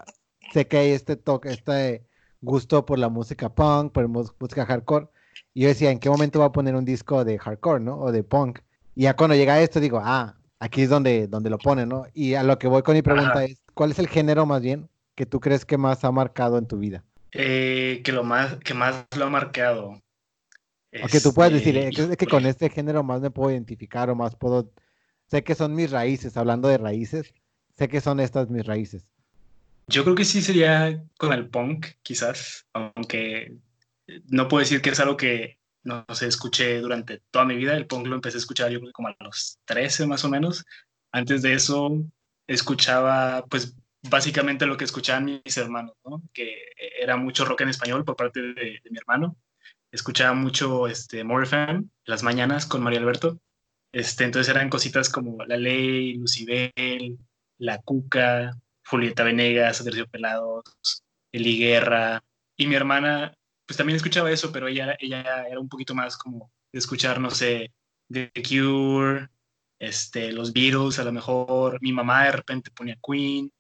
sé 0.53 0.67
que 0.67 0.77
hay 0.77 0.91
este 0.91 1.15
toque, 1.15 1.49
este 1.49 2.05
gusto 2.39 2.85
por 2.85 2.99
la 2.99 3.09
música 3.09 3.49
punk, 3.49 3.91
por 3.91 4.07
música 4.07 4.65
hardcore, 4.65 5.07
y 5.53 5.61
yo 5.61 5.67
decía, 5.67 5.91
¿en 5.91 5.99
qué 5.99 6.09
momento 6.09 6.39
va 6.39 6.45
a 6.45 6.51
poner 6.51 6.75
un 6.75 6.85
disco 6.85 7.25
de 7.25 7.37
hardcore, 7.37 7.83
no? 7.83 7.97
O 7.97 8.11
de 8.11 8.23
punk. 8.23 8.59
Y 8.95 9.03
ya 9.03 9.15
cuando 9.15 9.35
llega 9.35 9.61
esto, 9.61 9.79
digo, 9.79 10.01
ah, 10.03 10.37
aquí 10.59 10.83
es 10.83 10.89
donde, 10.89 11.27
donde 11.27 11.49
lo 11.49 11.57
pone, 11.57 11.85
¿no? 11.85 12.05
Y 12.13 12.35
a 12.35 12.43
lo 12.43 12.57
que 12.57 12.67
voy 12.67 12.83
con 12.83 12.95
mi 12.95 13.01
pregunta 13.01 13.43
es, 13.43 13.61
¿cuál 13.73 13.91
es 13.91 13.99
el 13.99 14.07
género 14.07 14.45
más 14.45 14.61
bien 14.61 14.89
que 15.15 15.25
tú 15.25 15.39
crees 15.39 15.65
que 15.65 15.77
más 15.77 16.03
ha 16.05 16.11
marcado 16.11 16.57
en 16.57 16.67
tu 16.67 16.77
vida? 16.77 17.03
Eh, 17.33 18.01
que 18.03 18.11
lo 18.11 18.23
más 18.23 18.57
que 18.57 18.73
más 18.73 19.05
lo 19.17 19.25
ha 19.25 19.29
marcado. 19.29 20.01
Aunque 20.99 21.21
tú 21.21 21.33
puedes 21.33 21.53
decir, 21.53 21.77
es 21.77 22.17
que, 22.17 22.27
con 22.27 22.45
este 22.45 22.69
género 22.69 23.01
más 23.01 23.21
me 23.21 23.31
puedo 23.31 23.51
identificar 23.51 24.09
o 24.09 24.15
más 24.15 24.35
puedo, 24.35 24.71
sé 25.27 25.41
que 25.41 25.55
son 25.55 25.73
mis 25.73 25.89
raíces, 25.89 26.35
hablando 26.35 26.67
de 26.67 26.77
raíces, 26.77 27.33
sé 27.77 27.87
que 27.87 28.01
son 28.01 28.19
estas 28.19 28.49
mis 28.49 28.65
raíces. 28.65 29.07
Yo 29.87 30.03
creo 30.03 30.15
que 30.15 30.25
sí 30.25 30.41
sería 30.41 31.01
con 31.17 31.31
el 31.31 31.47
punk, 31.47 31.87
quizás, 32.03 32.65
aunque 32.73 33.55
no 34.27 34.47
puedo 34.47 34.61
decir 34.61 34.81
que 34.81 34.89
es 34.91 34.99
algo 34.99 35.17
que 35.17 35.57
no 35.83 36.05
sé, 36.13 36.27
escuché 36.27 36.79
durante 36.79 37.21
toda 37.31 37.45
mi 37.45 37.55
vida. 37.55 37.75
El 37.75 37.87
punk 37.87 38.07
lo 38.07 38.15
empecé 38.15 38.37
a 38.37 38.39
escuchar 38.39 38.71
yo 38.71 38.79
como 38.91 39.07
a 39.07 39.15
los 39.19 39.59
13 39.65 40.07
más 40.07 40.23
o 40.23 40.29
menos. 40.29 40.65
Antes 41.11 41.41
de 41.41 41.53
eso 41.53 42.03
escuchaba 42.47 43.45
pues 43.47 43.75
básicamente 44.03 44.65
lo 44.65 44.77
que 44.77 44.85
escuchaban 44.85 45.25
mis 45.25 45.57
hermanos, 45.57 45.95
¿no? 46.05 46.21
que 46.33 46.71
era 46.99 47.17
mucho 47.17 47.45
rock 47.45 47.61
en 47.61 47.69
español 47.69 48.03
por 48.03 48.15
parte 48.15 48.41
de, 48.41 48.81
mi 48.89 48.97
hermano. 48.97 49.35
Escuchaba 49.91 50.33
mucho 50.33 50.87
este, 50.87 51.23
More 51.23 51.43
FM, 51.45 51.85
las 52.05 52.23
mañanas 52.23 52.65
con 52.65 52.81
María 52.81 52.99
Alberto. 52.99 53.39
Este, 53.91 54.23
entonces 54.23 54.53
eran 54.53 54.69
cositas 54.69 55.09
como 55.09 55.43
La 55.45 55.57
Ley, 55.57 56.13
Lucibel, 56.13 57.17
La 57.57 57.79
Cuca, 57.79 58.57
Julieta 58.85 59.23
Venegas, 59.23 59.77
Sergio 59.77 60.07
Pelados, 60.07 60.63
Eli 61.31 61.57
Guerra. 61.57 62.23
Y 62.55 62.67
mi 62.67 62.75
hermana, 62.75 63.37
pues 63.71 63.77
también 63.77 63.95
escuchaba 63.95 64.31
eso, 64.31 64.51
pero 64.51 64.67
ella, 64.67 64.95
ella 64.99 65.47
era 65.47 65.59
un 65.59 65.69
poquito 65.69 65.95
más 65.95 66.17
como 66.17 66.51
de 66.71 66.79
escuchar, 66.79 67.19
no 67.19 67.31
sé, 67.31 67.71
The 68.11 68.31
Cure, 68.47 69.29
este, 69.79 70.31
los 70.33 70.51
Beatles 70.53 70.99
a 70.99 71.05
lo 71.05 71.11
mejor. 71.11 71.81
Mi 71.81 71.93
mamá 71.93 72.25
de 72.25 72.33
repente 72.33 72.69
ponía 72.71 72.97
Queen 73.01 73.51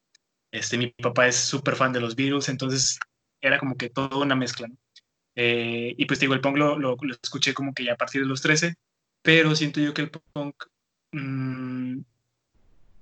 este, 0.51 0.77
mi 0.77 0.87
papá 0.89 1.27
es 1.27 1.37
súper 1.37 1.75
fan 1.75 1.93
de 1.93 2.01
los 2.01 2.15
Beatles, 2.15 2.49
entonces 2.49 2.99
era 3.39 3.57
como 3.57 3.75
que 3.75 3.89
toda 3.89 4.17
una 4.17 4.35
mezcla. 4.35 4.67
Eh, 5.35 5.95
y 5.97 6.05
pues 6.05 6.19
digo, 6.19 6.33
el 6.33 6.41
punk 6.41 6.57
lo, 6.57 6.77
lo, 6.77 6.97
escuché 7.23 7.53
como 7.53 7.73
que 7.73 7.85
ya 7.85 7.93
a 7.93 7.97
partir 7.97 8.21
de 8.21 8.27
los 8.27 8.41
13, 8.41 8.75
pero 9.21 9.55
siento 9.55 9.79
yo 9.79 9.93
que 9.93 10.01
el 10.01 10.11
punk, 10.11 10.65
mmm, 11.13 12.01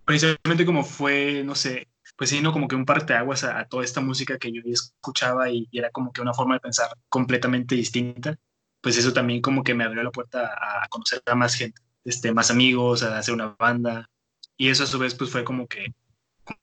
precisamente 0.05 0.66
como 0.66 0.84
fue, 0.84 1.43
no 1.43 1.55
sé, 1.55 1.88
pues 2.20 2.32
sí, 2.32 2.41
no 2.41 2.51
como 2.51 2.67
que 2.67 2.76
un 2.76 2.86
parteaguas 2.86 3.45
a, 3.45 3.59
a 3.59 3.65
toda 3.70 3.86
esta 3.86 4.01
música 4.01 4.38
que 4.38 4.51
yo 4.51 4.61
escuchaba 4.65 5.49
y, 5.49 5.70
era 5.72 5.89
como 5.89 6.11
que 6.11 6.20
una 6.20 6.34
forma 6.34 6.55
de 6.55 6.59
pensar 6.59 6.89
completamente 7.07 7.76
distinta, 7.76 8.38
pues 8.82 8.97
eso 8.97 9.13
también 9.13 9.41
como 9.41 9.63
que 9.63 9.74
me 9.74 9.86
abrió 9.86 10.03
la 10.03 10.11
puerta 10.11 10.53
a, 10.84 10.89
conocer 10.89 11.24
a 11.26 11.36
más 11.36 11.55
gente. 11.55 11.82
este, 12.03 12.34
más 12.34 12.51
amigos, 12.51 13.03
a 13.03 13.17
hacer 13.17 13.34
una 13.34 13.55
banda. 13.57 14.09
Y 14.57 14.67
eso 14.67 14.84
a 14.84 14.88
su 14.88 14.99
vez 14.99 15.15
pues 15.15 15.30
fue 15.30 15.45
como 15.45 15.67
que, 15.67 15.93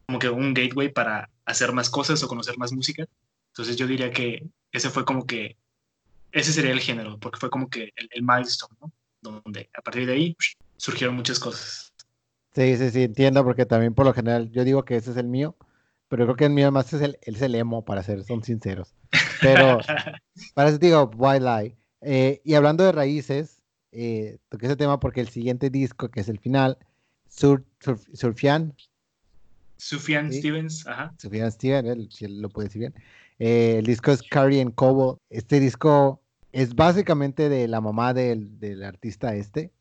como 0.07 0.19
que 0.19 0.29
un 0.29 0.53
gateway 0.53 0.93
para 0.93 1.31
hacer 1.47 1.73
más 1.73 1.89
cosas 1.89 2.23
o 2.23 2.29
conocer 2.29 2.59
más 2.59 2.73
música. 2.73 3.07
Entonces 3.53 3.77
yo 3.77 3.87
diría 3.87 4.13
que 4.13 4.47
ese 4.73 4.91
fue 4.91 5.07
como 5.07 5.27
que, 5.27 5.57
ese 6.33 6.53
sería 6.53 6.73
el 6.73 6.81
género, 6.81 7.19
porque 7.19 7.39
fue 7.41 7.49
como 7.49 7.71
que 7.71 7.95
el, 7.97 8.23
milestone. 8.23 8.77
Donde 9.23 9.71
a 9.75 9.81
partir 9.81 10.05
de 10.07 10.13
ahí 10.13 10.37
surgieron 10.77 11.17
muchas 11.17 11.39
cosas. 11.41 11.86
Sí, 12.57 12.75
sí, 12.79 12.91
sí, 12.91 13.03
entiendo, 13.03 13.45
porque 13.45 13.67
también 13.67 13.93
por 13.93 14.07
lo 14.07 14.15
general 14.15 14.51
yo 14.51 14.65
digo 14.65 14.87
que 14.87 14.97
ese 14.97 15.11
es 15.11 15.19
el 15.19 15.27
mío, 15.27 15.55
pero 16.09 16.25
creo 16.25 16.37
que 16.37 16.47
el 16.47 16.53
mío 16.53 16.73
más 16.73 16.91
es 16.95 17.03
el, 17.03 17.19
es 17.21 17.43
el 17.43 17.55
emo, 17.55 17.85
para 17.85 18.03
ser, 18.03 18.25
son 18.25 18.43
sinceros. 18.43 18.95
Pero, 19.43 19.79
para 20.55 20.71
eso 20.71 20.79
digo, 20.79 21.11
why 21.17 21.39
lie. 21.39 21.77
Eh, 22.01 22.41
y 22.45 22.55
hablando 22.55 22.83
de 22.83 22.93
raíces, 22.93 23.61
eh, 23.93 24.39
toqué 24.49 24.65
ese 24.67 24.77
tema 24.77 24.99
porque 24.99 25.21
el 25.21 25.29
siguiente 25.29 25.69
disco, 25.69 26.09
que 26.09 26.21
es 26.21 26.31
el 26.31 26.39
final, 26.39 26.79
Sur, 27.29 27.63
Surfian. 28.15 28.75
Sufjan 29.77 30.33
Stevens, 30.33 30.87
ajá. 30.87 31.13
Sufjan 31.19 31.53
Stevens, 31.53 32.15
si 32.15 32.27
lo 32.27 32.49
puede 32.49 32.69
decir 32.69 32.81
bien. 32.81 32.95
Eh, 33.39 33.77
el 33.81 33.85
disco 33.85 34.13
es 34.13 34.23
Carrie 34.23 34.63
and 34.63 34.75
Cobo. 34.75 35.21
Este 35.29 35.61
disco 35.61 36.23
es 36.53 36.75
básicamente 36.75 37.51
de 37.51 37.69
la 37.69 37.83
mamá 37.83 38.15
del, 38.15 38.59
del 38.59 38.83
artista 38.83 39.35
este. 39.35 39.73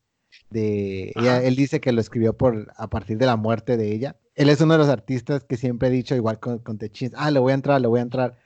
De, 0.50 1.12
él 1.16 1.56
dice 1.56 1.80
que 1.80 1.92
lo 1.92 2.00
escribió 2.00 2.36
por, 2.36 2.72
a 2.76 2.88
partir 2.88 3.18
de 3.18 3.26
la 3.26 3.36
muerte 3.36 3.76
de 3.76 3.92
ella. 3.92 4.16
Él 4.34 4.48
es 4.48 4.60
uno 4.60 4.74
de 4.74 4.78
los 4.78 4.88
artistas 4.88 5.44
que 5.44 5.56
siempre 5.56 5.88
he 5.88 5.90
dicho, 5.90 6.14
igual 6.14 6.38
con, 6.38 6.58
con 6.58 6.78
Techins, 6.78 7.14
ah, 7.16 7.30
le 7.30 7.40
voy 7.40 7.52
a 7.52 7.54
entrar, 7.54 7.80
le 7.80 7.88
voy 7.88 8.00
a 8.00 8.02
entrar. 8.02 8.38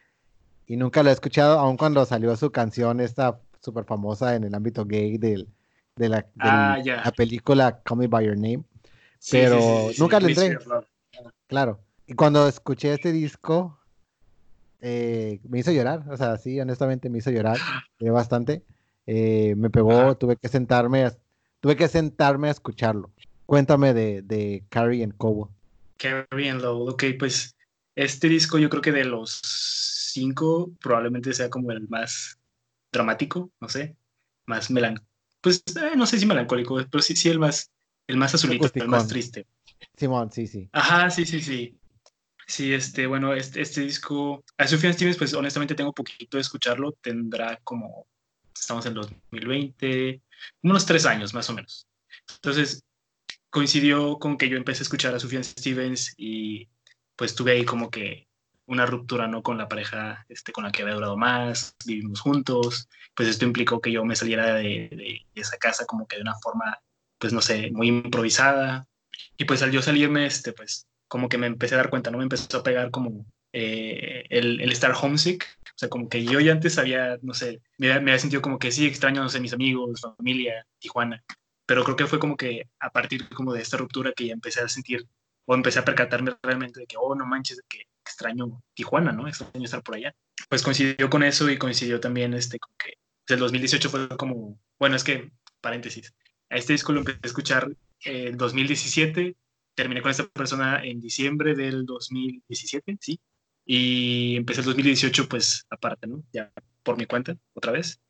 Y 0.66 0.76
nunca 0.76 1.02
lo 1.02 1.10
he 1.10 1.12
escuchado, 1.12 1.58
aun 1.58 1.76
cuando 1.76 2.04
salió 2.04 2.34
su 2.36 2.50
canción 2.50 3.00
esta 3.00 3.40
súper 3.60 3.84
famosa 3.84 4.34
en 4.34 4.44
el 4.44 4.54
ámbito 4.54 4.84
gay 4.86 5.18
del, 5.18 5.48
de, 5.96 6.08
la, 6.08 6.26
ah, 6.38 6.78
la 6.84 7.12
película 7.12 7.80
Call 7.82 7.98
Me 7.98 8.06
By 8.06 8.26
Your 8.26 8.36
Name. 8.36 8.64
pero 9.30 9.90
nunca 9.98 10.20
le 10.20 10.28
entré. 10.28 10.58
Claro. 11.46 11.80
Y 12.06 12.14
cuando 12.14 12.48
escuché 12.48 12.94
este 12.94 13.12
disco, 13.12 13.78
eh, 14.80 15.40
me 15.48 15.58
hizo 15.58 15.72
llorar. 15.72 16.04
O 16.10 16.16
sea, 16.16 16.36
sí, 16.38 16.58
honestamente 16.60 17.10
me 17.10 17.18
hizo 17.18 17.30
llorar 17.30 17.58
bastante. 18.00 18.64
Eh, 19.06 19.54
me 19.56 19.70
pegó, 19.70 20.16
tuve 20.16 20.36
que 20.36 20.48
sentarme, 20.48 21.10
tuve 21.60 21.76
que 21.76 21.88
sentarme 21.88 22.48
a 22.48 22.52
escucharlo. 22.52 23.10
Cuéntame 23.46 23.94
de, 23.94 24.22
de 24.22 24.64
Carrie 24.68 25.04
and 25.04 25.16
Cobo. 25.16 25.50
Carrie 25.96 26.48
and 26.48 26.62
Low, 26.62 26.88
ok, 26.88 27.04
pues 27.18 27.56
este 27.94 28.28
disco 28.28 28.58
yo 28.58 28.70
creo 28.70 28.82
que 28.82 28.92
de 28.92 29.04
los 29.04 29.40
cinco 30.12 30.72
probablemente 30.80 31.32
sea 31.34 31.50
como 31.50 31.70
el 31.72 31.88
más 31.88 32.38
dramático, 32.92 33.50
no 33.60 33.68
sé, 33.68 33.96
más 34.46 34.70
melancólico. 34.70 35.06
Pues 35.40 35.62
eh, 35.76 35.96
no 35.96 36.06
sé 36.06 36.18
si 36.18 36.26
melancólico, 36.26 36.76
pero 36.90 37.02
sí, 37.02 37.16
sí 37.16 37.28
el 37.28 37.38
más, 37.38 37.70
el 38.06 38.16
más 38.16 38.34
azulito, 38.34 38.70
el 38.74 38.88
más 38.88 39.08
triste. 39.08 39.46
Simón, 39.96 40.30
sí, 40.32 40.46
sí. 40.46 40.68
Ajá, 40.72 41.10
sí, 41.10 41.24
sí, 41.24 41.40
sí. 41.40 41.76
Sí, 42.46 42.74
este, 42.74 43.06
bueno, 43.06 43.32
este, 43.32 43.60
este 43.60 43.82
disco, 43.82 44.44
a 44.58 44.66
Sufjan 44.66 44.92
Stevens, 44.92 45.16
pues 45.16 45.34
honestamente 45.34 45.74
tengo 45.74 45.92
poquito 45.92 46.36
de 46.36 46.40
escucharlo, 46.40 46.92
tendrá 47.00 47.60
como, 47.62 48.06
estamos 48.52 48.84
en 48.86 48.94
2020, 48.94 50.20
unos 50.62 50.86
tres 50.86 51.06
años 51.06 51.34
más 51.34 51.48
o 51.50 51.54
menos. 51.54 51.86
Entonces, 52.36 52.84
coincidió 53.50 54.18
con 54.18 54.36
que 54.38 54.48
yo 54.48 54.56
empecé 54.56 54.82
a 54.82 54.84
escuchar 54.84 55.14
a 55.14 55.20
Sufjan 55.20 55.44
Stevens 55.44 56.14
y 56.16 56.68
pues 57.16 57.34
tuve 57.34 57.52
ahí 57.52 57.64
como 57.64 57.90
que 57.90 58.28
una 58.66 58.86
ruptura, 58.86 59.26
¿no? 59.26 59.42
Con 59.42 59.58
la 59.58 59.68
pareja 59.68 60.24
este, 60.28 60.52
con 60.52 60.64
la 60.64 60.70
que 60.70 60.82
había 60.82 60.94
durado 60.94 61.16
más, 61.16 61.74
vivimos 61.84 62.20
juntos, 62.20 62.88
pues 63.14 63.28
esto 63.28 63.44
implicó 63.44 63.80
que 63.80 63.90
yo 63.90 64.04
me 64.04 64.16
saliera 64.16 64.54
de, 64.54 65.26
esa 65.34 65.56
casa 65.58 65.86
como 65.86 66.06
que 66.06 66.16
de 66.16 66.22
una 66.22 66.36
forma, 66.36 66.80
pues 67.18 67.32
no 67.32 67.42
sé, 67.42 67.70
muy 67.72 67.88
improvisada, 67.88 68.86
y 69.36 69.44
pues 69.44 69.62
al 69.62 69.72
yo 69.72 69.82
salirme, 69.82 70.24
este, 70.26 70.52
pues 70.52 70.86
como 71.08 71.28
que 71.28 71.36
me 71.36 71.48
empecé 71.48 71.74
a 71.74 71.78
dar 71.78 71.90
cuenta, 71.90 72.10
¿no? 72.10 72.18
Me 72.18 72.24
empezó 72.24 72.58
a 72.58 72.62
pegar 72.62 72.92
como 72.92 73.26
eh, 73.52 74.24
el, 74.30 74.60
el, 74.60 74.72
estar 74.72 74.92
homesick, 75.00 75.46
o 75.64 75.78
sea, 75.78 75.88
como 75.88 76.08
que 76.08 76.24
yo 76.24 76.40
ya 76.40 76.52
antes 76.52 76.78
había, 76.78 77.18
no 77.22 77.34
sé, 77.34 77.62
me, 77.78 77.92
había 77.92 78.18
sentido 78.18 78.42
como 78.42 78.58
que 78.58 78.70
sí, 78.70 78.86
extraño, 78.86 79.22
no 79.22 79.28
sé, 79.28 79.40
mis 79.40 79.52
amigos, 79.52 80.00
familia, 80.00 80.66
Tijuana, 80.78 81.22
pero 81.66 81.84
creo 81.84 81.96
que 81.96 82.06
fue 82.06 82.18
como 82.18 82.36
que 82.36 82.68
a 82.78 82.90
partir 82.90 83.28
como 83.30 83.52
de 83.52 83.62
esta 83.62 83.76
ruptura 83.76 84.12
que 84.12 84.26
ya 84.26 84.32
empecé 84.32 84.60
a 84.60 84.68
sentir, 84.68 85.06
o 85.46 85.54
empecé 85.54 85.78
a 85.78 85.84
percatarme 85.84 86.36
realmente 86.42 86.80
de 86.80 86.86
que, 86.86 86.96
oh, 86.98 87.14
no 87.14 87.26
manches, 87.26 87.60
que 87.68 87.86
extraño 88.04 88.62
Tijuana, 88.74 89.12
¿no? 89.12 89.26
Extraño 89.28 89.64
estar 89.64 89.82
por 89.82 89.96
allá. 89.96 90.14
Pues 90.48 90.62
coincidió 90.62 91.08
con 91.10 91.22
eso 91.22 91.48
y 91.50 91.58
coincidió 91.58 92.00
también, 92.00 92.34
este, 92.34 92.58
con 92.58 92.72
que 92.78 92.94
el 93.34 93.40
2018 93.40 93.90
fue 93.90 94.08
como, 94.16 94.58
bueno, 94.78 94.96
es 94.96 95.04
que, 95.04 95.30
paréntesis, 95.60 96.12
a 96.50 96.56
este 96.56 96.72
disco 96.72 96.92
lo 96.92 97.00
empecé 97.00 97.20
a 97.22 97.26
escuchar 97.26 97.68
en 98.04 98.36
2017, 98.36 99.36
terminé 99.74 100.02
con 100.02 100.10
esta 100.10 100.26
persona 100.26 100.84
en 100.84 101.00
diciembre 101.00 101.54
del 101.54 101.86
2017, 101.86 102.98
sí, 103.00 103.20
y 103.72 104.34
empecé 104.34 104.62
el 104.62 104.66
2018 104.66 105.28
pues 105.28 105.64
aparte, 105.70 106.08
¿no? 106.08 106.24
Ya 106.32 106.52
por 106.82 106.98
mi 106.98 107.06
cuenta, 107.06 107.36
otra 107.54 107.70
vez. 107.70 108.00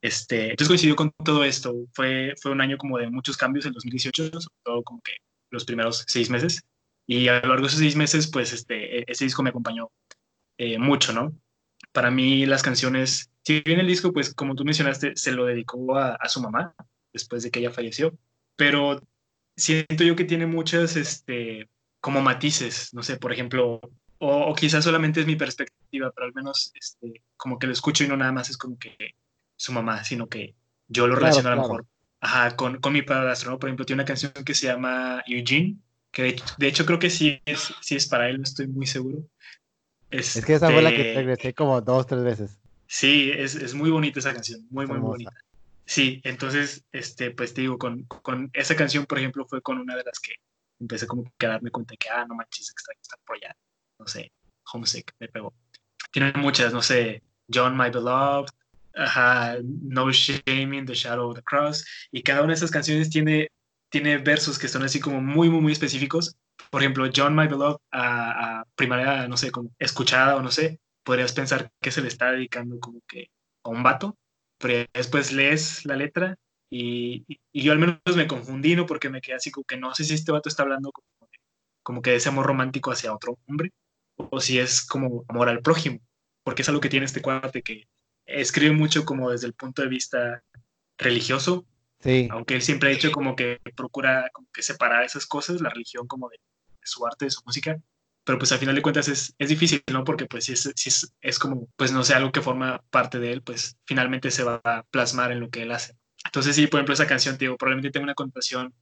Este, 0.00 0.50
entonces 0.50 0.68
coincidió 0.68 0.94
con 0.94 1.10
todo 1.24 1.42
esto, 1.42 1.74
fue, 1.92 2.34
fue 2.40 2.52
un 2.52 2.60
año 2.60 2.78
como 2.78 2.98
de 2.98 3.10
muchos 3.10 3.36
cambios 3.36 3.66
en 3.66 3.72
2018, 3.72 4.40
sobre 4.40 4.56
todo 4.62 4.84
como 4.84 5.00
que 5.02 5.14
los 5.50 5.64
primeros 5.64 6.04
seis 6.06 6.30
meses, 6.30 6.62
y 7.04 7.26
a 7.26 7.40
lo 7.40 7.48
largo 7.48 7.62
de 7.62 7.66
esos 7.66 7.80
seis 7.80 7.96
meses 7.96 8.30
pues 8.30 8.52
este, 8.52 9.00
e-, 9.00 9.04
ese 9.08 9.24
disco 9.24 9.42
me 9.42 9.50
acompañó 9.50 9.90
eh, 10.56 10.78
mucho, 10.78 11.12
¿no? 11.12 11.32
Para 11.90 12.12
mí 12.12 12.46
las 12.46 12.62
canciones, 12.62 13.32
si 13.42 13.60
bien 13.62 13.80
el 13.80 13.88
disco 13.88 14.12
pues 14.12 14.32
como 14.32 14.54
tú 14.54 14.64
mencionaste 14.64 15.16
se 15.16 15.32
lo 15.32 15.46
dedicó 15.46 15.96
a, 15.96 16.14
a 16.14 16.28
su 16.28 16.40
mamá 16.40 16.76
después 17.12 17.42
de 17.42 17.50
que 17.50 17.58
ella 17.58 17.72
falleció, 17.72 18.16
pero 18.54 19.02
siento 19.56 20.04
yo 20.04 20.14
que 20.14 20.24
tiene 20.24 20.46
muchas, 20.46 20.94
este, 20.94 21.68
como 22.00 22.20
matices, 22.20 22.94
no 22.94 23.02
sé, 23.02 23.16
por 23.16 23.32
ejemplo, 23.32 23.80
o, 24.18 24.54
quizás 24.54 24.84
solamente 24.84 25.20
es 25.20 25.26
mi 25.26 25.36
perspectiva, 25.36 26.10
pero 26.14 26.26
al 26.26 26.34
menos, 26.34 26.72
este, 26.74 27.22
como 27.36 27.58
que 27.58 27.66
lo 27.66 27.72
escucho 27.72 28.04
y 28.04 28.08
no 28.08 28.16
nada 28.16 28.32
más 28.32 28.50
es 28.50 28.56
como 28.56 28.78
que 28.78 28.96
su 29.56 29.72
mamá, 29.72 30.04
sino 30.04 30.28
que 30.28 30.54
yo 30.88 31.06
lo 31.06 31.14
relaciono 31.14 31.50
a 31.50 31.54
lo 31.54 31.62
mejor 31.62 31.86
ajá, 32.20 32.56
con, 32.56 32.80
con 32.80 32.92
mi 32.92 33.02
padrastro, 33.02 33.50
¿no? 33.50 33.58
Por 33.58 33.68
ejemplo, 33.68 33.86
tiene 33.86 34.02
una 34.02 34.06
canción 34.06 34.32
que 34.32 34.54
se 34.54 34.66
llama 34.66 35.22
Eugene, 35.26 35.76
que 36.10 36.36
de, 36.58 36.66
hecho 36.66 36.86
creo 36.86 36.98
que 36.98 37.10
sí 37.10 37.40
es, 37.44 37.72
sí 37.80 37.96
es 37.96 38.06
para 38.06 38.28
él, 38.28 38.38
no 38.38 38.42
estoy 38.44 38.66
muy 38.66 38.86
seguro. 38.86 39.24
es 40.10 40.44
que 40.44 40.54
esa 40.54 40.70
fue 40.70 40.82
la 40.82 40.90
que 40.90 40.96
te 40.96 41.08
este 41.10 41.20
regresé 41.20 41.54
como 41.54 41.80
dos, 41.80 42.06
tres 42.06 42.24
veces. 42.24 42.58
Sí, 42.86 43.30
es, 43.34 43.54
es 43.54 43.74
muy 43.74 43.90
bonita 43.90 44.18
esa 44.18 44.32
canción, 44.32 44.66
muy, 44.70 44.86
muy 44.86 44.98
bonita. 44.98 45.32
Sí, 45.84 46.20
entonces, 46.24 46.84
este, 46.92 47.30
pues 47.30 47.54
te 47.54 47.62
digo, 47.62 47.78
con, 47.78 48.02
con, 48.04 48.50
esa 48.52 48.76
canción, 48.76 49.06
por 49.06 49.18
ejemplo, 49.18 49.46
fue 49.46 49.62
con 49.62 49.78
una 49.78 49.96
de 49.96 50.04
las 50.04 50.18
que 50.20 50.34
empecé 50.80 51.06
como 51.06 51.32
que 51.38 51.46
a 51.46 51.50
darme 51.50 51.70
cuenta 51.70 51.92
de 51.92 51.98
que, 51.98 52.08
ah, 52.10 52.26
no 52.26 52.34
manches, 52.34 52.70
extraño 52.70 53.00
estar 53.00 53.18
por 53.26 53.36
allá. 53.36 53.56
No 53.98 54.06
sé, 54.06 54.32
Homesick, 54.72 55.12
me 55.18 55.28
pegó. 55.28 55.54
Tiene 56.10 56.32
muchas, 56.34 56.72
no 56.72 56.82
sé, 56.82 57.22
John, 57.52 57.76
My 57.76 57.90
Beloved, 57.90 58.50
ajá, 58.94 59.56
No 59.62 60.10
Shame 60.10 60.76
in 60.76 60.86
the 60.86 60.94
Shadow 60.94 61.30
of 61.30 61.36
the 61.36 61.42
Cross, 61.42 61.84
y 62.10 62.22
cada 62.22 62.40
una 62.40 62.48
de 62.48 62.54
esas 62.54 62.70
canciones 62.70 63.10
tiene, 63.10 63.48
tiene 63.90 64.18
versos 64.18 64.58
que 64.58 64.68
son 64.68 64.82
así 64.82 65.00
como 65.00 65.20
muy, 65.20 65.48
muy, 65.48 65.60
muy 65.60 65.72
específicos. 65.72 66.36
Por 66.70 66.82
ejemplo, 66.82 67.08
John, 67.14 67.34
My 67.34 67.46
Beloved, 67.46 67.78
a, 67.92 68.60
a 68.60 69.28
no 69.28 69.36
sé, 69.36 69.50
como 69.50 69.70
escuchada 69.78 70.36
o 70.36 70.42
no 70.42 70.50
sé, 70.50 70.80
podrías 71.02 71.32
pensar 71.32 71.70
que 71.80 71.90
se 71.90 72.02
le 72.02 72.08
está 72.08 72.32
dedicando 72.32 72.78
como 72.80 73.00
que 73.06 73.30
a 73.64 73.70
un 73.70 73.82
vato, 73.82 74.16
pero 74.58 74.86
después 74.92 75.32
lees 75.32 75.84
la 75.86 75.96
letra 75.96 76.36
y, 76.70 77.24
y, 77.52 77.62
yo 77.62 77.72
al 77.72 77.78
menos 77.78 77.98
me 78.16 78.26
confundí, 78.26 78.76
¿no? 78.76 78.86
Porque 78.86 79.08
me 79.08 79.20
quedé 79.20 79.36
así 79.36 79.50
como 79.50 79.64
que 79.64 79.76
no 79.76 79.94
sé 79.94 80.04
si 80.04 80.14
este 80.14 80.32
vato 80.32 80.48
está 80.48 80.64
hablando 80.64 80.92
como, 80.92 81.06
como 81.82 82.02
que 82.02 82.10
de 82.10 82.16
ese 82.16 82.28
amor 82.28 82.46
romántico 82.46 82.90
hacia 82.90 83.14
otro 83.14 83.38
hombre 83.46 83.72
o 84.18 84.40
si 84.40 84.58
es 84.58 84.84
como 84.84 85.24
amor 85.28 85.48
al 85.48 85.62
prójimo, 85.62 86.00
porque 86.42 86.62
es 86.62 86.68
algo 86.68 86.80
que 86.80 86.88
tiene 86.88 87.06
este 87.06 87.22
cuate 87.22 87.62
que 87.62 87.88
escribe 88.26 88.74
mucho 88.74 89.04
como 89.04 89.30
desde 89.30 89.46
el 89.46 89.54
punto 89.54 89.82
de 89.82 89.88
vista 89.88 90.42
religioso, 90.98 91.66
sí. 92.00 92.28
aunque 92.30 92.54
él 92.54 92.62
siempre 92.62 92.90
ha 92.90 92.92
dicho 92.92 93.12
como 93.12 93.36
que 93.36 93.60
procura 93.76 94.30
como 94.32 94.48
que 94.52 94.62
separar 94.62 95.04
esas 95.04 95.26
cosas, 95.26 95.60
la 95.60 95.70
religión 95.70 96.06
como 96.06 96.28
de, 96.28 96.36
de 96.36 96.86
su 96.86 97.06
arte, 97.06 97.26
de 97.26 97.30
su 97.30 97.42
música, 97.46 97.80
pero 98.28 98.38
pues 98.38 98.52
al 98.52 98.58
final 98.58 98.74
de 98.74 98.82
cuentas 98.82 99.08
es, 99.08 99.34
es 99.38 99.48
difícil, 99.48 99.82
¿no? 99.90 100.04
Porque 100.04 100.26
pues 100.26 100.44
si, 100.44 100.52
es, 100.52 100.70
si 100.76 100.90
es, 100.90 101.14
es, 101.22 101.38
como, 101.38 101.66
pues 101.76 101.92
no 101.92 102.04
sé, 102.04 102.12
algo 102.12 102.30
que 102.30 102.42
forma 102.42 102.84
parte 102.90 103.18
de 103.18 103.32
él, 103.32 103.42
pues 103.42 103.78
finalmente 103.86 104.30
se 104.30 104.42
va 104.42 104.60
a 104.64 104.82
plasmar 104.90 105.32
en 105.32 105.40
lo 105.40 105.48
que 105.48 105.62
él 105.62 105.72
hace. 105.72 105.96
Entonces 106.26 106.54
sí, 106.54 106.66
por 106.66 106.78
ejemplo, 106.78 106.92
esa 106.92 107.06
canción, 107.06 107.38
digo, 107.38 107.56
probablemente 107.56 107.90
tenga 107.90 108.04
una 108.04 108.14
connotación, 108.14 108.74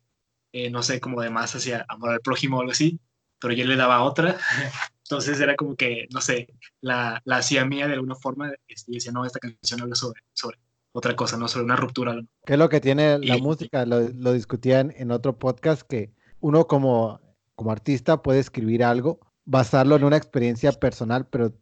eh, 0.51 0.69
no 0.69 0.83
sé, 0.83 1.01
como 1.01 1.21
de 1.21 1.31
más 1.31 1.55
hacia 1.55 1.87
amor 1.89 2.11
al 2.11 2.23
prójimo 2.23 2.57
o 2.57 2.61
algo 2.61 2.73
así, 2.73 2.99
pero 3.39 3.55
yo 3.55 3.65
le 3.65 3.77
daba 3.77 4.03
otra, 4.03 4.37
entonces 5.09 5.41
era 5.41 5.57
como 5.57 5.77
que, 5.77 6.07
no 6.13 6.21
sé, 6.21 6.49
la, 6.81 7.21
la 7.25 7.39
hacía 7.39 7.65
mía 7.65 7.87
de 7.87 7.95
alguna 7.95 8.15
forma 8.15 8.53
y 8.69 8.93
decía, 8.93 9.13
no, 9.13 9.25
esta 9.25 9.39
canción 9.39 9.81
habla 9.81 9.95
sobre, 9.95 10.21
sobre 10.33 10.59
otra 10.93 11.15
cosa, 11.15 11.37
no 11.37 11.49
sobre 11.49 11.65
una 11.65 11.77
ruptura. 11.77 12.21
¿Qué 12.45 12.55
es 12.55 12.59
lo 12.59 12.69
que 12.69 12.81
tiene 12.81 13.19
la 13.19 13.39
música? 13.39 13.87
Lo, 13.87 14.01
lo 14.01 14.33
discutían 14.33 14.93
en 14.97 15.11
otro 15.11 15.39
podcast 15.39 15.83
que 15.83 16.13
uno 16.41 16.67
como, 16.67 17.21
como 17.55 17.73
artista 17.73 18.23
puede 18.23 18.41
escribir 18.41 18.85
algo 18.85 19.21
basarlo 19.47 19.97
en 19.97 20.05
una 20.05 20.19
experiencia 20.19 20.71
personal, 20.73 21.27
pero 21.29 21.55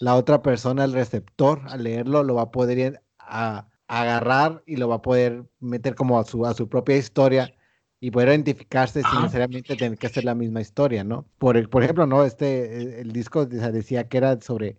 la 0.00 0.16
otra 0.16 0.42
persona, 0.42 0.84
el 0.84 0.92
receptor, 0.92 1.62
al 1.68 1.84
leerlo, 1.84 2.24
lo 2.24 2.34
va 2.34 2.42
a 2.42 2.50
poder 2.50 3.02
a, 3.18 3.68
agarrar 3.88 4.64
y 4.66 4.76
lo 4.76 4.88
va 4.88 4.96
a 4.96 5.02
poder 5.02 5.44
meter 5.60 5.94
como 5.94 6.18
a 6.18 6.24
su, 6.24 6.44
a 6.44 6.54
su 6.54 6.68
propia 6.68 6.96
historia 6.96 7.54
y 8.00 8.10
poder 8.10 8.28
identificarse 8.28 9.02
sin 9.02 9.22
necesariamente 9.22 9.76
tener 9.76 9.98
que 9.98 10.06
hacer 10.06 10.24
la 10.24 10.34
misma 10.34 10.60
historia, 10.60 11.02
¿no? 11.02 11.26
Por, 11.38 11.68
por 11.70 11.82
ejemplo, 11.82 12.06
¿no? 12.06 12.24
Este, 12.24 13.00
el, 13.00 13.12
disco 13.12 13.46
decía 13.46 14.08
que 14.08 14.18
era 14.18 14.40
sobre 14.40 14.68
el 14.68 14.76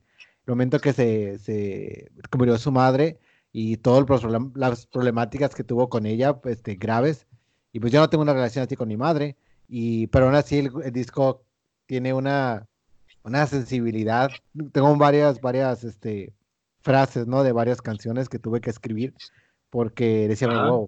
momento 0.47 0.80
que 0.80 0.93
se, 0.93 1.39
se 1.39 2.11
murió 2.38 2.57
su 2.57 2.72
madre 2.72 3.20
y 3.51 3.78
todas 3.78 4.05
las 4.55 4.86
problemáticas 4.86 5.55
que 5.55 5.63
tuvo 5.63 5.89
con 5.89 6.05
ella, 6.05 6.38
pues, 6.38 6.57
este, 6.57 6.76
graves. 6.76 7.28
Y 7.72 7.80
pues 7.80 7.91
yo 7.91 7.99
no 7.99 8.09
tengo 8.09 8.22
una 8.22 8.34
relación 8.34 8.63
así 8.63 8.76
con 8.76 8.88
mi 8.88 8.97
madre, 8.97 9.36
y, 9.68 10.07
pero 10.07 10.26
aún 10.26 10.36
así 10.36 10.59
el, 10.59 10.91
disco 10.91 11.43
tiene 11.86 12.13
una, 12.13 12.68
una 13.24 13.47
sensibilidad. 13.47 14.30
Tengo 14.72 14.95
varias, 14.95 15.41
varias 15.41 15.84
este, 15.84 16.34
frases, 16.82 17.28
¿no? 17.28 17.43
De 17.43 17.51
varias 17.51 17.82
canciones 17.82 18.30
que 18.30 18.39
tuve 18.39 18.61
que 18.61 18.70
escribir 18.70 19.13
porque 19.70 20.28
decía, 20.28 20.47
wow, 20.47 20.88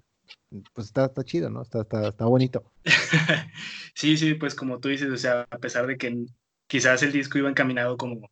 pues 0.72 0.88
está, 0.88 1.06
está 1.06 1.24
chido, 1.24 1.50
¿no? 1.50 1.62
Está, 1.62 1.82
está, 1.82 2.08
está 2.08 2.24
bonito. 2.26 2.72
sí, 3.94 4.16
sí, 4.16 4.34
pues 4.34 4.54
como 4.54 4.80
tú 4.80 4.88
dices, 4.88 5.10
o 5.10 5.16
sea, 5.16 5.46
a 5.50 5.58
pesar 5.58 5.86
de 5.86 5.96
que 5.96 6.26
quizás 6.66 7.02
el 7.02 7.12
disco 7.12 7.38
iba 7.38 7.48
encaminado 7.48 7.96
como 7.96 8.30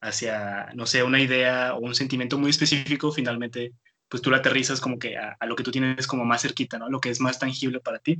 hacia, 0.00 0.70
no 0.74 0.86
sé, 0.86 1.02
una 1.02 1.20
idea 1.20 1.74
o 1.74 1.80
un 1.80 1.94
sentimiento 1.94 2.38
muy 2.38 2.50
específico, 2.50 3.12
finalmente, 3.12 3.72
pues 4.08 4.22
tú 4.22 4.30
lo 4.30 4.36
aterrizas 4.36 4.80
como 4.80 4.98
que 4.98 5.16
a, 5.16 5.36
lo 5.46 5.54
que 5.56 5.62
tú 5.62 5.70
tienes 5.70 6.06
como 6.06 6.24
más 6.24 6.42
cerquita, 6.42 6.78
¿no? 6.78 6.88
Lo 6.88 7.00
que 7.00 7.10
es 7.10 7.20
más 7.20 7.38
tangible 7.38 7.80
para 7.80 7.98
ti. 7.98 8.18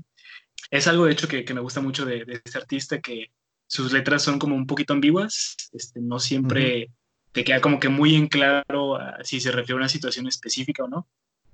Es 0.71 0.87
algo, 0.87 1.07
de 1.07 1.13
hecho, 1.13 1.29
que, 1.29 1.45
que 1.45 1.55
me 1.55 1.61
gusta 1.61 1.81
mucho 1.81 2.05
de, 2.05 2.25
de, 2.25 2.41
este 2.45 2.59
artista, 2.59 3.01
que 3.01 3.31
sus 3.67 3.93
letras 3.93 4.23
son 4.23 4.39
como 4.39 4.55
un 4.55 4.67
poquito 4.67 4.93
ambiguas, 4.93 5.57
este, 5.73 6.01
no 6.01 6.19
siempre 6.19 6.91
te 7.33 7.45
queda 7.45 7.61
como 7.61 7.79
que 7.79 7.89
muy 7.89 8.17
en 8.17 8.27
claro 8.27 8.97
ah, 8.97 9.19
si 9.23 9.41
se 9.41 9.53
refiere 9.53 9.75
a 9.75 9.77
una 9.77 9.89
situación 9.89 10.27
específica 10.27 10.85
o 10.85 10.89
no. 10.89 11.09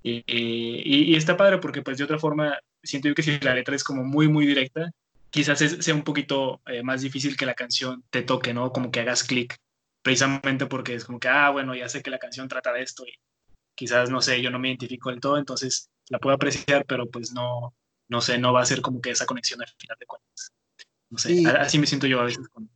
Y, 0.09 0.23
y, 0.25 1.17
está 1.17 1.37
padre 1.37 1.59
porque 1.59 1.83
pues 1.83 1.99
de 1.99 2.05
otra 2.05 2.21
forma 2.21 2.57
siento 2.81 3.09
yo 3.09 3.15
que 3.17 3.25
si 3.25 3.41
la 3.41 3.57
letra 3.57 3.75
es 3.75 3.83
como 3.83 4.05
muy, 4.05 4.29
muy 4.29 4.47
directa, 4.47 4.93
quizás 5.31 5.59
sea 5.59 5.95
un 5.95 6.05
poquito 6.05 6.61
eh, 6.67 6.85
más 6.85 7.03
difícil 7.03 7.37
que 7.37 7.45
la 7.45 7.55
canción 7.55 8.05
te 8.11 8.23
toque, 8.23 8.55
¿no? 8.55 8.71
Como 8.71 8.93
que 8.93 9.01
hagas 9.01 9.25
clic, 9.25 9.57
precisamente 10.03 10.67
porque 10.67 10.95
es 10.95 11.05
como 11.05 11.19
que, 11.19 11.27
ah, 11.27 11.51
bueno, 11.51 11.75
ya 11.75 11.89
sé 11.89 12.03
que 12.03 12.11
la 12.11 12.21
canción 12.21 12.47
trata 12.47 12.73
de 12.73 12.83
esto 12.83 13.05
y 13.05 13.15
quizás, 13.75 14.09
no 14.09 14.23
sé, 14.23 14.41
yo 14.41 14.51
no 14.51 14.61
me 14.61 14.69
identifico 14.69 15.11
del 15.11 15.19
todo, 15.19 15.39
entonces 15.39 15.91
la 16.09 16.21
puedo 16.21 16.37
apreciar, 16.37 16.87
pero 16.87 17.11
pues 17.11 17.33
no, 17.33 17.75
no 18.09 18.21
sé, 18.21 18.39
no 18.39 18.53
va 18.53 18.63
a 18.63 18.67
ser 18.67 18.83
como 18.83 19.01
que 19.01 19.11
esa 19.11 19.27
conexión 19.27 19.61
al 19.61 19.75
final 19.77 19.97
de 19.99 20.07
cuentas. 20.07 20.53
No 21.11 21.19
sé, 21.19 21.43
así 21.59 21.81
me 21.81 21.87
siento 21.89 22.07
yo 22.07 22.21
a 22.21 22.25
veces 22.27 22.49
con... 22.49 22.71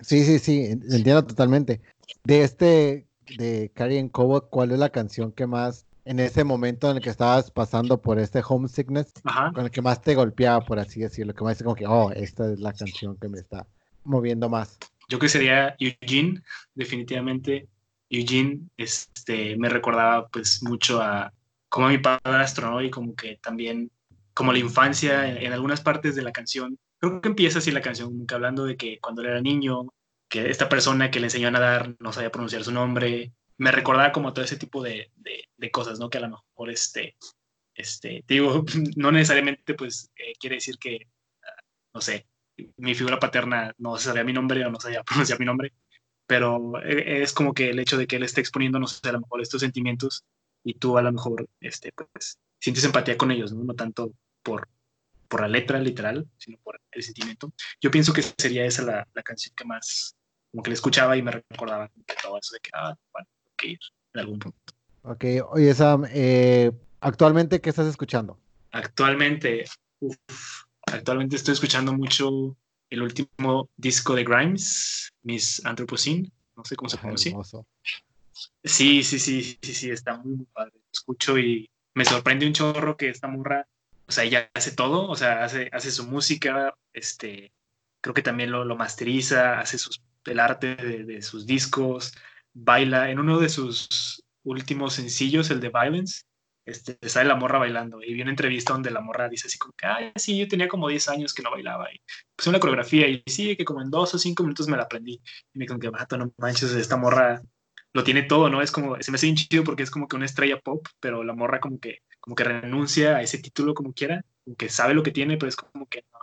Sí, 0.00 0.24
sí, 0.24 0.38
sí, 0.38 0.64
entiendo 0.64 1.26
totalmente. 1.26 1.82
De 2.24 2.42
este, 2.42 3.06
de 3.36 3.70
Carrie 3.74 4.10
Cobo, 4.10 4.48
¿cuál 4.48 4.70
es 4.72 4.78
la 4.78 4.88
canción 4.88 5.32
que 5.32 5.46
más 5.46 5.86
en 6.04 6.20
ese 6.20 6.44
momento 6.44 6.90
en 6.90 6.96
el 6.96 7.02
que 7.02 7.10
estabas 7.10 7.50
pasando 7.50 8.00
por 8.00 8.18
este 8.18 8.42
homesickness, 8.46 9.12
con 9.54 9.64
el 9.64 9.70
que 9.70 9.82
más 9.82 10.00
te 10.00 10.14
golpeaba, 10.14 10.64
por 10.64 10.78
así 10.78 11.00
decirlo, 11.00 11.34
que 11.34 11.44
más 11.44 11.56
es 11.56 11.62
como 11.62 11.76
que, 11.76 11.86
oh, 11.86 12.10
esta 12.10 12.52
es 12.52 12.60
la 12.60 12.72
canción 12.72 13.16
que 13.16 13.28
me 13.28 13.38
está 13.38 13.66
moviendo 14.04 14.48
más. 14.48 14.78
Yo 15.08 15.18
que 15.18 15.28
sería 15.28 15.76
Eugene, 15.78 16.42
definitivamente. 16.74 17.68
Eugene 18.10 18.60
este, 18.76 19.56
me 19.56 19.68
recordaba 19.68 20.28
pues 20.28 20.62
mucho 20.62 21.00
a 21.00 21.32
como 21.68 21.86
a 21.86 21.90
mi 21.90 21.98
padrastro, 21.98 22.70
¿no? 22.70 22.82
Y 22.82 22.90
como 22.90 23.14
que 23.14 23.38
también, 23.42 23.90
como 24.34 24.52
la 24.52 24.58
infancia, 24.58 25.26
en, 25.26 25.52
algunas 25.54 25.80
partes 25.80 26.14
de 26.14 26.20
la 26.20 26.30
canción, 26.30 26.78
creo 26.98 27.22
que 27.22 27.28
empieza 27.28 27.60
así 27.60 27.70
la 27.70 27.80
canción, 27.80 28.10
como 28.10 28.26
que 28.26 28.34
hablando 28.34 28.66
de 28.66 28.76
que 28.76 28.98
cuando 29.00 29.22
él 29.22 29.28
era 29.28 29.40
niño, 29.40 29.86
que 30.28 30.50
esta 30.50 30.68
persona 30.68 31.10
que 31.10 31.18
le 31.18 31.26
enseñó 31.26 31.48
a 31.48 31.52
nadar 31.52 31.94
no 31.98 32.12
sabía 32.12 32.30
pronunciar 32.30 32.62
su 32.62 32.72
nombre, 32.72 33.32
me 33.62 33.70
recordaba 33.70 34.10
como 34.10 34.32
todo 34.32 34.44
ese 34.44 34.56
tipo 34.56 34.82
de, 34.82 35.12
de, 35.56 35.70
cosas, 35.70 36.00
¿no? 36.00 36.10
Que 36.10 36.18
a 36.18 36.22
lo 36.22 36.30
mejor, 36.30 36.70
este, 36.70 37.16
este, 37.76 38.24
digo, 38.26 38.64
no 38.96 39.12
necesariamente 39.12 39.74
pues 39.74 40.10
eh, 40.16 40.32
quiere 40.40 40.56
decir 40.56 40.78
que, 40.78 41.06
no 41.94 42.00
sé, 42.00 42.26
mi 42.76 42.96
figura 42.96 43.20
paterna 43.20 43.72
no 43.78 43.96
sabía 43.98 44.24
mi 44.24 44.32
nombre 44.32 44.66
o 44.66 44.70
no 44.70 44.80
sabía 44.80 45.04
pronunciar 45.04 45.38
mi 45.38 45.46
nombre, 45.46 45.72
pero 46.26 46.72
eh, 46.82 47.22
es 47.22 47.32
como 47.32 47.54
que 47.54 47.70
el 47.70 47.78
hecho 47.78 47.96
de 47.96 48.08
que 48.08 48.16
él 48.16 48.24
esté 48.24 48.40
exponiendo, 48.40 48.80
no 48.80 48.88
sé, 48.88 49.08
a 49.08 49.12
lo 49.12 49.20
mejor 49.20 49.40
estos 49.40 49.60
sentimientos 49.60 50.24
y 50.64 50.74
tú 50.74 50.98
a 50.98 51.02
lo 51.02 51.12
mejor, 51.12 51.48
este, 51.60 51.92
pues, 51.92 52.40
sientes 52.58 52.82
empatía 52.82 53.16
con 53.16 53.30
ellos, 53.30 53.52
¿no? 53.52 53.62
No 53.62 53.74
tanto 53.74 54.12
por, 54.42 54.68
por 55.28 55.40
la 55.40 55.48
letra 55.48 55.78
literal, 55.78 56.26
sino 56.36 56.58
por 56.64 56.80
el 56.90 57.02
sentimiento. 57.04 57.52
Yo 57.80 57.92
pienso 57.92 58.12
que 58.12 58.22
sería 58.22 58.64
esa 58.64 58.82
la, 58.82 59.08
la 59.14 59.22
canción 59.22 59.54
que 59.54 59.64
más, 59.64 60.16
como 60.50 60.64
que 60.64 60.70
le 60.70 60.74
escuchaba 60.74 61.16
y 61.16 61.22
me 61.22 61.30
recordaba 61.30 61.88
todo 62.20 62.38
eso 62.38 62.54
de 62.54 62.60
que, 62.60 62.70
ah, 62.74 62.96
bueno, 63.12 63.28
ir 63.68 63.78
en 64.14 64.20
algún 64.20 64.38
punto. 64.38 64.58
Ok, 65.02 65.24
oye 65.50 65.74
Sam, 65.74 66.06
eh, 66.10 66.70
actualmente, 67.00 67.60
¿qué 67.60 67.70
estás 67.70 67.86
escuchando? 67.86 68.38
Actualmente, 68.70 69.64
actualmente 70.86 71.36
estoy 71.36 71.54
escuchando 71.54 71.92
mucho 71.92 72.56
el 72.88 73.02
último 73.02 73.70
disco 73.76 74.14
de 74.14 74.24
Grimes, 74.24 75.12
Miss 75.22 75.64
Anthropocene, 75.64 76.30
no 76.56 76.64
sé 76.64 76.76
cómo 76.76 76.88
se 76.88 76.98
pronuncia. 76.98 77.34
Sí, 78.64 79.02
sí, 79.02 79.18
sí, 79.18 79.58
sí, 79.60 79.74
sí, 79.74 79.90
está 79.90 80.16
muy, 80.18 80.46
padre. 80.52 80.72
Escucho 80.92 81.38
y 81.38 81.68
me 81.94 82.04
sorprende 82.04 82.46
un 82.46 82.52
chorro 82.52 82.96
que 82.96 83.08
esta 83.08 83.28
murra, 83.28 83.66
o 84.06 84.12
sea, 84.12 84.24
ella 84.24 84.50
hace 84.54 84.72
todo, 84.72 85.08
o 85.08 85.16
sea, 85.16 85.44
hace, 85.44 85.68
hace 85.72 85.90
su 85.90 86.06
música, 86.06 86.74
este, 86.92 87.52
creo 88.00 88.14
que 88.14 88.22
también 88.22 88.50
lo, 88.50 88.64
lo 88.64 88.76
masteriza, 88.76 89.58
hace 89.58 89.78
sus, 89.78 90.02
el 90.26 90.38
arte 90.38 90.76
de, 90.76 91.04
de 91.04 91.22
sus 91.22 91.46
discos, 91.46 92.14
baila 92.54 93.10
en 93.10 93.18
uno 93.18 93.38
de 93.38 93.48
sus 93.48 94.22
últimos 94.44 94.94
sencillos, 94.94 95.50
el 95.50 95.60
de 95.60 95.70
Violence, 95.70 96.22
este, 96.64 96.96
sale 97.08 97.28
la 97.28 97.34
morra 97.34 97.58
bailando 97.58 98.02
y 98.02 98.14
vi 98.14 98.22
una 98.22 98.30
entrevista 98.30 98.72
donde 98.72 98.90
la 98.90 99.00
morra 99.00 99.28
dice 99.28 99.48
así 99.48 99.58
como 99.58 99.72
que, 99.74 99.86
ay, 99.86 100.12
sí, 100.16 100.38
yo 100.38 100.46
tenía 100.46 100.68
como 100.68 100.88
10 100.88 101.08
años 101.08 101.34
que 101.34 101.42
no 101.42 101.50
bailaba 101.50 101.92
y 101.92 102.00
puse 102.36 102.50
una 102.50 102.60
coreografía 102.60 103.08
y 103.08 103.22
sí, 103.26 103.56
que 103.56 103.64
como 103.64 103.82
en 103.82 103.90
dos 103.90 104.14
o 104.14 104.18
cinco 104.18 104.44
minutos 104.44 104.68
me 104.68 104.76
la 104.76 104.84
aprendí 104.84 105.14
y 105.14 105.58
me 105.58 105.64
dijo 105.64 105.78
que, 105.78 105.88
vato, 105.88 106.16
no 106.16 106.32
manches, 106.38 106.72
esta 106.72 106.96
morra 106.96 107.42
lo 107.92 108.04
tiene 108.04 108.22
todo, 108.22 108.48
¿no? 108.48 108.62
Es 108.62 108.70
como, 108.70 109.00
se 109.02 109.10
me 109.10 109.16
hace 109.16 109.26
bien 109.26 109.36
chido 109.36 109.64
porque 109.64 109.82
es 109.82 109.90
como 109.90 110.08
que 110.08 110.16
una 110.16 110.24
estrella 110.24 110.60
pop, 110.60 110.86
pero 111.00 111.24
la 111.24 111.34
morra 111.34 111.60
como 111.60 111.78
que, 111.78 111.98
como 112.20 112.36
que 112.36 112.44
renuncia 112.44 113.16
a 113.16 113.22
ese 113.22 113.38
título 113.38 113.74
como 113.74 113.92
quiera, 113.92 114.24
como 114.44 114.56
que 114.56 114.68
sabe 114.68 114.94
lo 114.94 115.02
que 115.02 115.10
tiene, 115.10 115.36
pero 115.36 115.48
es 115.48 115.56
como 115.56 115.86
que 115.86 116.04
no, 116.12 116.18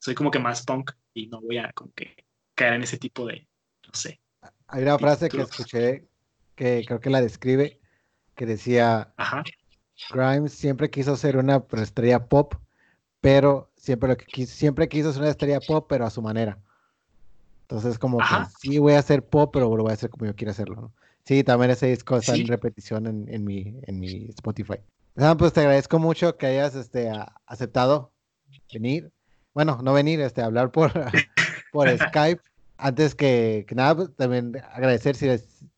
soy 0.00 0.14
como 0.14 0.30
que 0.30 0.38
más 0.38 0.64
punk 0.64 0.92
y 1.14 1.28
no 1.28 1.40
voy 1.40 1.58
a 1.58 1.72
como 1.72 1.92
que 1.92 2.26
caer 2.54 2.74
en 2.74 2.82
ese 2.82 2.98
tipo 2.98 3.26
de, 3.26 3.48
no 3.86 3.94
sé, 3.94 4.20
hay 4.74 4.82
una 4.82 4.98
frase 4.98 5.28
que 5.28 5.40
escuché 5.40 6.04
que 6.56 6.82
creo 6.84 6.98
que 6.98 7.10
la 7.10 7.20
describe, 7.20 7.78
que 8.34 8.44
decía, 8.44 9.14
Grimes 10.10 10.52
siempre 10.52 10.90
quiso 10.90 11.16
ser 11.16 11.36
una 11.36 11.64
estrella 11.80 12.26
pop, 12.26 12.54
pero 13.20 13.70
siempre, 13.76 14.08
lo 14.08 14.16
que 14.16 14.26
quiso, 14.26 14.52
siempre 14.52 14.88
quiso 14.88 15.12
ser 15.12 15.22
una 15.22 15.30
estrella 15.30 15.60
pop, 15.60 15.86
pero 15.88 16.06
a 16.06 16.10
su 16.10 16.22
manera. 16.22 16.58
Entonces, 17.62 17.98
como 17.98 18.18
que 18.18 18.24
sí 18.60 18.78
voy 18.78 18.94
a 18.94 18.98
hacer 18.98 19.24
pop, 19.24 19.50
pero 19.52 19.74
lo 19.76 19.84
voy 19.84 19.92
a 19.92 19.94
hacer 19.94 20.10
como 20.10 20.26
yo 20.26 20.34
quiero 20.34 20.50
hacerlo. 20.50 20.92
Sí, 21.24 21.44
también 21.44 21.70
ese 21.70 21.86
disco 21.86 22.16
está 22.16 22.34
en 22.34 22.48
repetición 22.48 23.06
en, 23.06 23.44
mi, 23.44 23.78
en 23.82 24.00
mi 24.00 24.26
Spotify. 24.30 24.78
pues 25.38 25.52
te 25.52 25.60
agradezco 25.60 26.00
mucho 26.00 26.36
que 26.36 26.46
hayas 26.46 26.74
este, 26.74 27.12
aceptado 27.46 28.12
venir. 28.72 29.12
Bueno, 29.54 29.78
no 29.82 29.92
venir, 29.92 30.20
este, 30.20 30.42
hablar 30.42 30.72
por, 30.72 30.92
por 31.72 31.88
Skype 31.96 32.42
antes 32.84 33.14
que, 33.14 33.64
nada, 33.74 33.96
pues, 33.96 34.14
también 34.14 34.52
agradecer 34.70 35.16
si, 35.16 35.26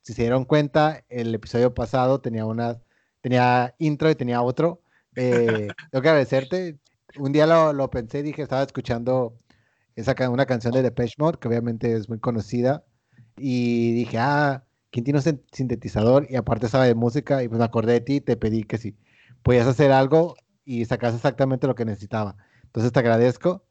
si, 0.02 0.12
se 0.12 0.22
dieron 0.22 0.44
cuenta, 0.44 1.04
el 1.09 1.32
episodio 1.36 1.72
pasado 1.72 2.20
tenía 2.20 2.44
una, 2.44 2.80
tenía 3.20 3.76
intro 3.78 4.11
y 4.11 4.16
tenía 4.16 4.42
otro. 4.42 4.82
Eh, 5.14 5.68
tengo 5.92 6.02
que 6.02 6.09
agradecerte. 6.09 6.78
Un 7.16 7.30
día 7.30 7.46
lo, 7.46 7.72
lo, 7.72 7.90
pensé, 7.90 8.24
dije, 8.24 8.42
estaba 8.42 8.64
escuchando 8.64 9.38
esa, 9.94 10.16
una 10.28 10.46
canción 10.46 10.74
de 10.74 10.82
Depeche 10.82 11.14
Mode, 11.18 11.38
que 11.38 11.46
obviamente 11.46 11.92
es 11.92 12.09
muy 12.09 12.18
conocida, 12.18 12.84
y 13.36 13.92
dije, 13.92 14.18
ah, 14.18 14.64
¿quién 14.90 15.04
tiene 15.04 15.20
un 15.20 15.40
sintetizador? 15.52 16.26
Y 16.28 16.34
aparte 16.34 16.68
sabe 16.68 16.88
de 16.88 16.96
música, 16.96 17.44
y 17.44 17.48
pues 17.48 17.61
me 17.61 17.64
acordé 17.64 17.92
de 17.92 18.00
ti, 18.00 18.20
te 18.20 18.36
pedí 18.36 18.64
que 18.64 18.78
si 18.78 18.96
podías 19.44 19.68
hacer 19.68 19.92
algo 19.92 20.34
y 20.64 20.84
sacas 20.86 21.14
exactamente 21.14 21.68
lo 21.68 21.76
que 21.76 21.84
necesitaba. 21.84 22.36
Entonces 22.64 22.90
te 22.90 22.98
agradezco 22.98 23.65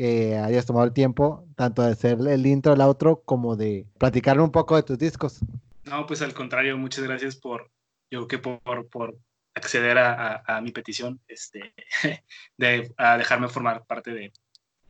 que 0.00 0.34
hayas 0.34 0.64
tomado 0.64 0.86
el 0.86 0.94
tiempo, 0.94 1.46
tanto 1.56 1.82
de 1.82 1.92
hacer 1.92 2.16
el 2.26 2.46
intro, 2.46 2.72
el 2.72 2.80
outro, 2.80 3.20
como 3.22 3.54
de 3.54 3.84
platicarme 3.98 4.42
un 4.42 4.50
poco 4.50 4.76
de 4.76 4.82
tus 4.82 4.96
discos. 4.96 5.40
No, 5.84 6.06
pues 6.06 6.22
al 6.22 6.32
contrario, 6.32 6.78
muchas 6.78 7.04
gracias 7.04 7.36
por, 7.36 7.70
yo 8.10 8.26
que 8.26 8.38
por, 8.38 8.88
por 8.88 9.18
acceder 9.54 9.98
a, 9.98 10.42
a, 10.46 10.62
mi 10.62 10.72
petición, 10.72 11.20
este, 11.28 11.74
de 12.56 12.90
a 12.96 13.18
dejarme 13.18 13.50
formar 13.50 13.84
parte 13.84 14.14
de, 14.14 14.32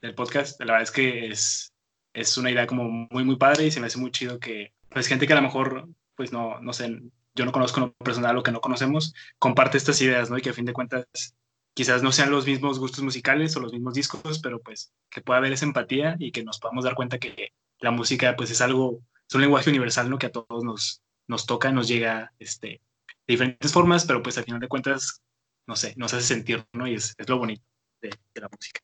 del 0.00 0.14
podcast. 0.14 0.60
La 0.60 0.66
verdad 0.66 0.82
es 0.82 0.92
que 0.92 1.26
es, 1.26 1.72
es 2.14 2.38
una 2.38 2.52
idea 2.52 2.68
como 2.68 2.88
muy, 2.88 3.24
muy 3.24 3.34
padre 3.34 3.66
y 3.66 3.72
se 3.72 3.80
me 3.80 3.88
hace 3.88 3.98
muy 3.98 4.12
chido 4.12 4.38
que, 4.38 4.74
pues, 4.90 5.08
gente 5.08 5.26
que 5.26 5.32
a 5.32 5.36
lo 5.36 5.42
mejor, 5.42 5.88
pues, 6.14 6.30
no, 6.30 6.60
no 6.60 6.72
sé, 6.72 7.00
yo 7.34 7.44
no 7.44 7.50
conozco 7.50 7.80
en 7.80 7.90
personal 7.94 8.38
o 8.38 8.44
que 8.44 8.52
no 8.52 8.60
conocemos, 8.60 9.12
comparte 9.40 9.76
estas 9.76 10.00
ideas, 10.02 10.30
¿no? 10.30 10.38
Y 10.38 10.40
que 10.40 10.50
a 10.50 10.54
fin 10.54 10.66
de 10.66 10.72
cuentas 10.72 11.34
quizás 11.74 12.02
no 12.02 12.12
sean 12.12 12.30
los 12.30 12.46
mismos 12.46 12.78
gustos 12.78 13.02
musicales 13.02 13.56
o 13.56 13.60
los 13.60 13.72
mismos 13.72 13.94
discos, 13.94 14.40
pero 14.40 14.60
pues 14.60 14.92
que 15.10 15.20
pueda 15.20 15.38
haber 15.38 15.52
esa 15.52 15.66
empatía 15.66 16.16
y 16.18 16.32
que 16.32 16.44
nos 16.44 16.58
podamos 16.58 16.84
dar 16.84 16.94
cuenta 16.94 17.18
que 17.18 17.52
la 17.78 17.90
música 17.90 18.36
pues 18.36 18.50
es 18.50 18.60
algo, 18.60 19.02
es 19.28 19.34
un 19.34 19.40
lenguaje 19.40 19.70
universal, 19.70 20.10
¿no? 20.10 20.18
Que 20.18 20.26
a 20.26 20.32
todos 20.32 20.64
nos, 20.64 21.02
nos 21.26 21.46
toca, 21.46 21.72
nos 21.72 21.88
llega 21.88 22.32
este, 22.38 22.68
de 22.68 22.80
diferentes 23.26 23.72
formas, 23.72 24.04
pero 24.04 24.22
pues 24.22 24.36
al 24.38 24.44
final 24.44 24.60
de 24.60 24.68
cuentas, 24.68 25.22
no 25.66 25.76
sé, 25.76 25.94
nos 25.96 26.12
hace 26.12 26.26
sentir, 26.26 26.64
¿no? 26.72 26.86
Y 26.86 26.94
es, 26.94 27.14
es 27.16 27.28
lo 27.28 27.38
bonito. 27.38 27.62
de, 28.02 28.10
la 28.34 28.48
música. 28.48 28.80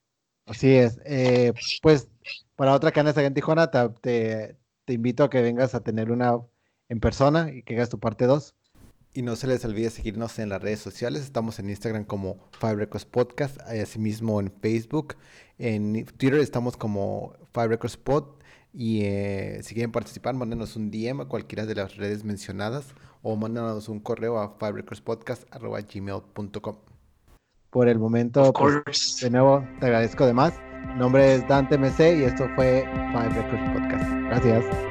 Así 0.46 0.74
es. 0.74 0.98
Eh, 1.04 1.52
pues 1.82 2.08
para 2.54 2.72
otra 2.72 2.92
que 2.92 3.00
andes 3.00 3.16
en 3.16 3.34
Tijuana, 3.34 3.70
te, 3.70 4.56
te, 4.84 4.92
invito 4.92 5.24
a 5.24 5.30
que 5.30 5.42
vengas 5.42 5.74
a 5.74 5.82
tener 5.82 6.10
una 6.10 6.38
en 6.88 7.00
persona 7.00 7.50
y 7.52 7.62
que 7.62 7.74
hagas 7.74 7.90
tu 7.90 7.98
parte 7.98 8.26
2. 8.26 8.55
Y 9.16 9.22
no 9.22 9.34
se 9.34 9.46
les 9.46 9.64
olvide 9.64 9.88
seguirnos 9.88 10.38
en 10.38 10.50
las 10.50 10.60
redes 10.60 10.80
sociales. 10.80 11.22
Estamos 11.22 11.58
en 11.58 11.70
Instagram 11.70 12.04
como 12.04 12.36
Five 12.60 12.74
Records 12.74 13.06
Podcast, 13.06 13.58
asimismo 13.62 14.38
en 14.40 14.52
Facebook. 14.60 15.16
En 15.58 16.04
Twitter 16.04 16.40
estamos 16.40 16.76
como 16.76 17.32
Five 17.54 17.68
Records 17.68 17.96
Pod. 17.96 18.24
Y 18.74 19.04
eh, 19.04 19.60
si 19.62 19.72
quieren 19.72 19.90
participar, 19.90 20.34
mándenos 20.34 20.76
un 20.76 20.90
DM 20.90 21.22
a 21.22 21.24
cualquiera 21.24 21.64
de 21.64 21.76
las 21.76 21.96
redes 21.96 22.24
mencionadas 22.24 22.88
o 23.22 23.36
mándenos 23.36 23.88
un 23.88 24.00
correo 24.00 24.38
a 24.38 24.54
fiverecordspodcast.gmail.com 24.58 26.76
Por 27.70 27.88
el 27.88 27.98
momento, 27.98 28.52
pues, 28.52 29.20
de 29.22 29.30
nuevo, 29.30 29.66
te 29.80 29.86
agradezco 29.86 30.26
de 30.26 30.34
más. 30.34 30.52
Mi 30.88 30.96
nombre 30.98 31.36
es 31.36 31.48
Dante 31.48 31.78
MC 31.78 32.18
y 32.18 32.24
esto 32.24 32.46
fue 32.54 32.84
Five 33.12 33.30
Records 33.30 33.70
Podcast. 33.72 34.10
Gracias. 34.28 34.85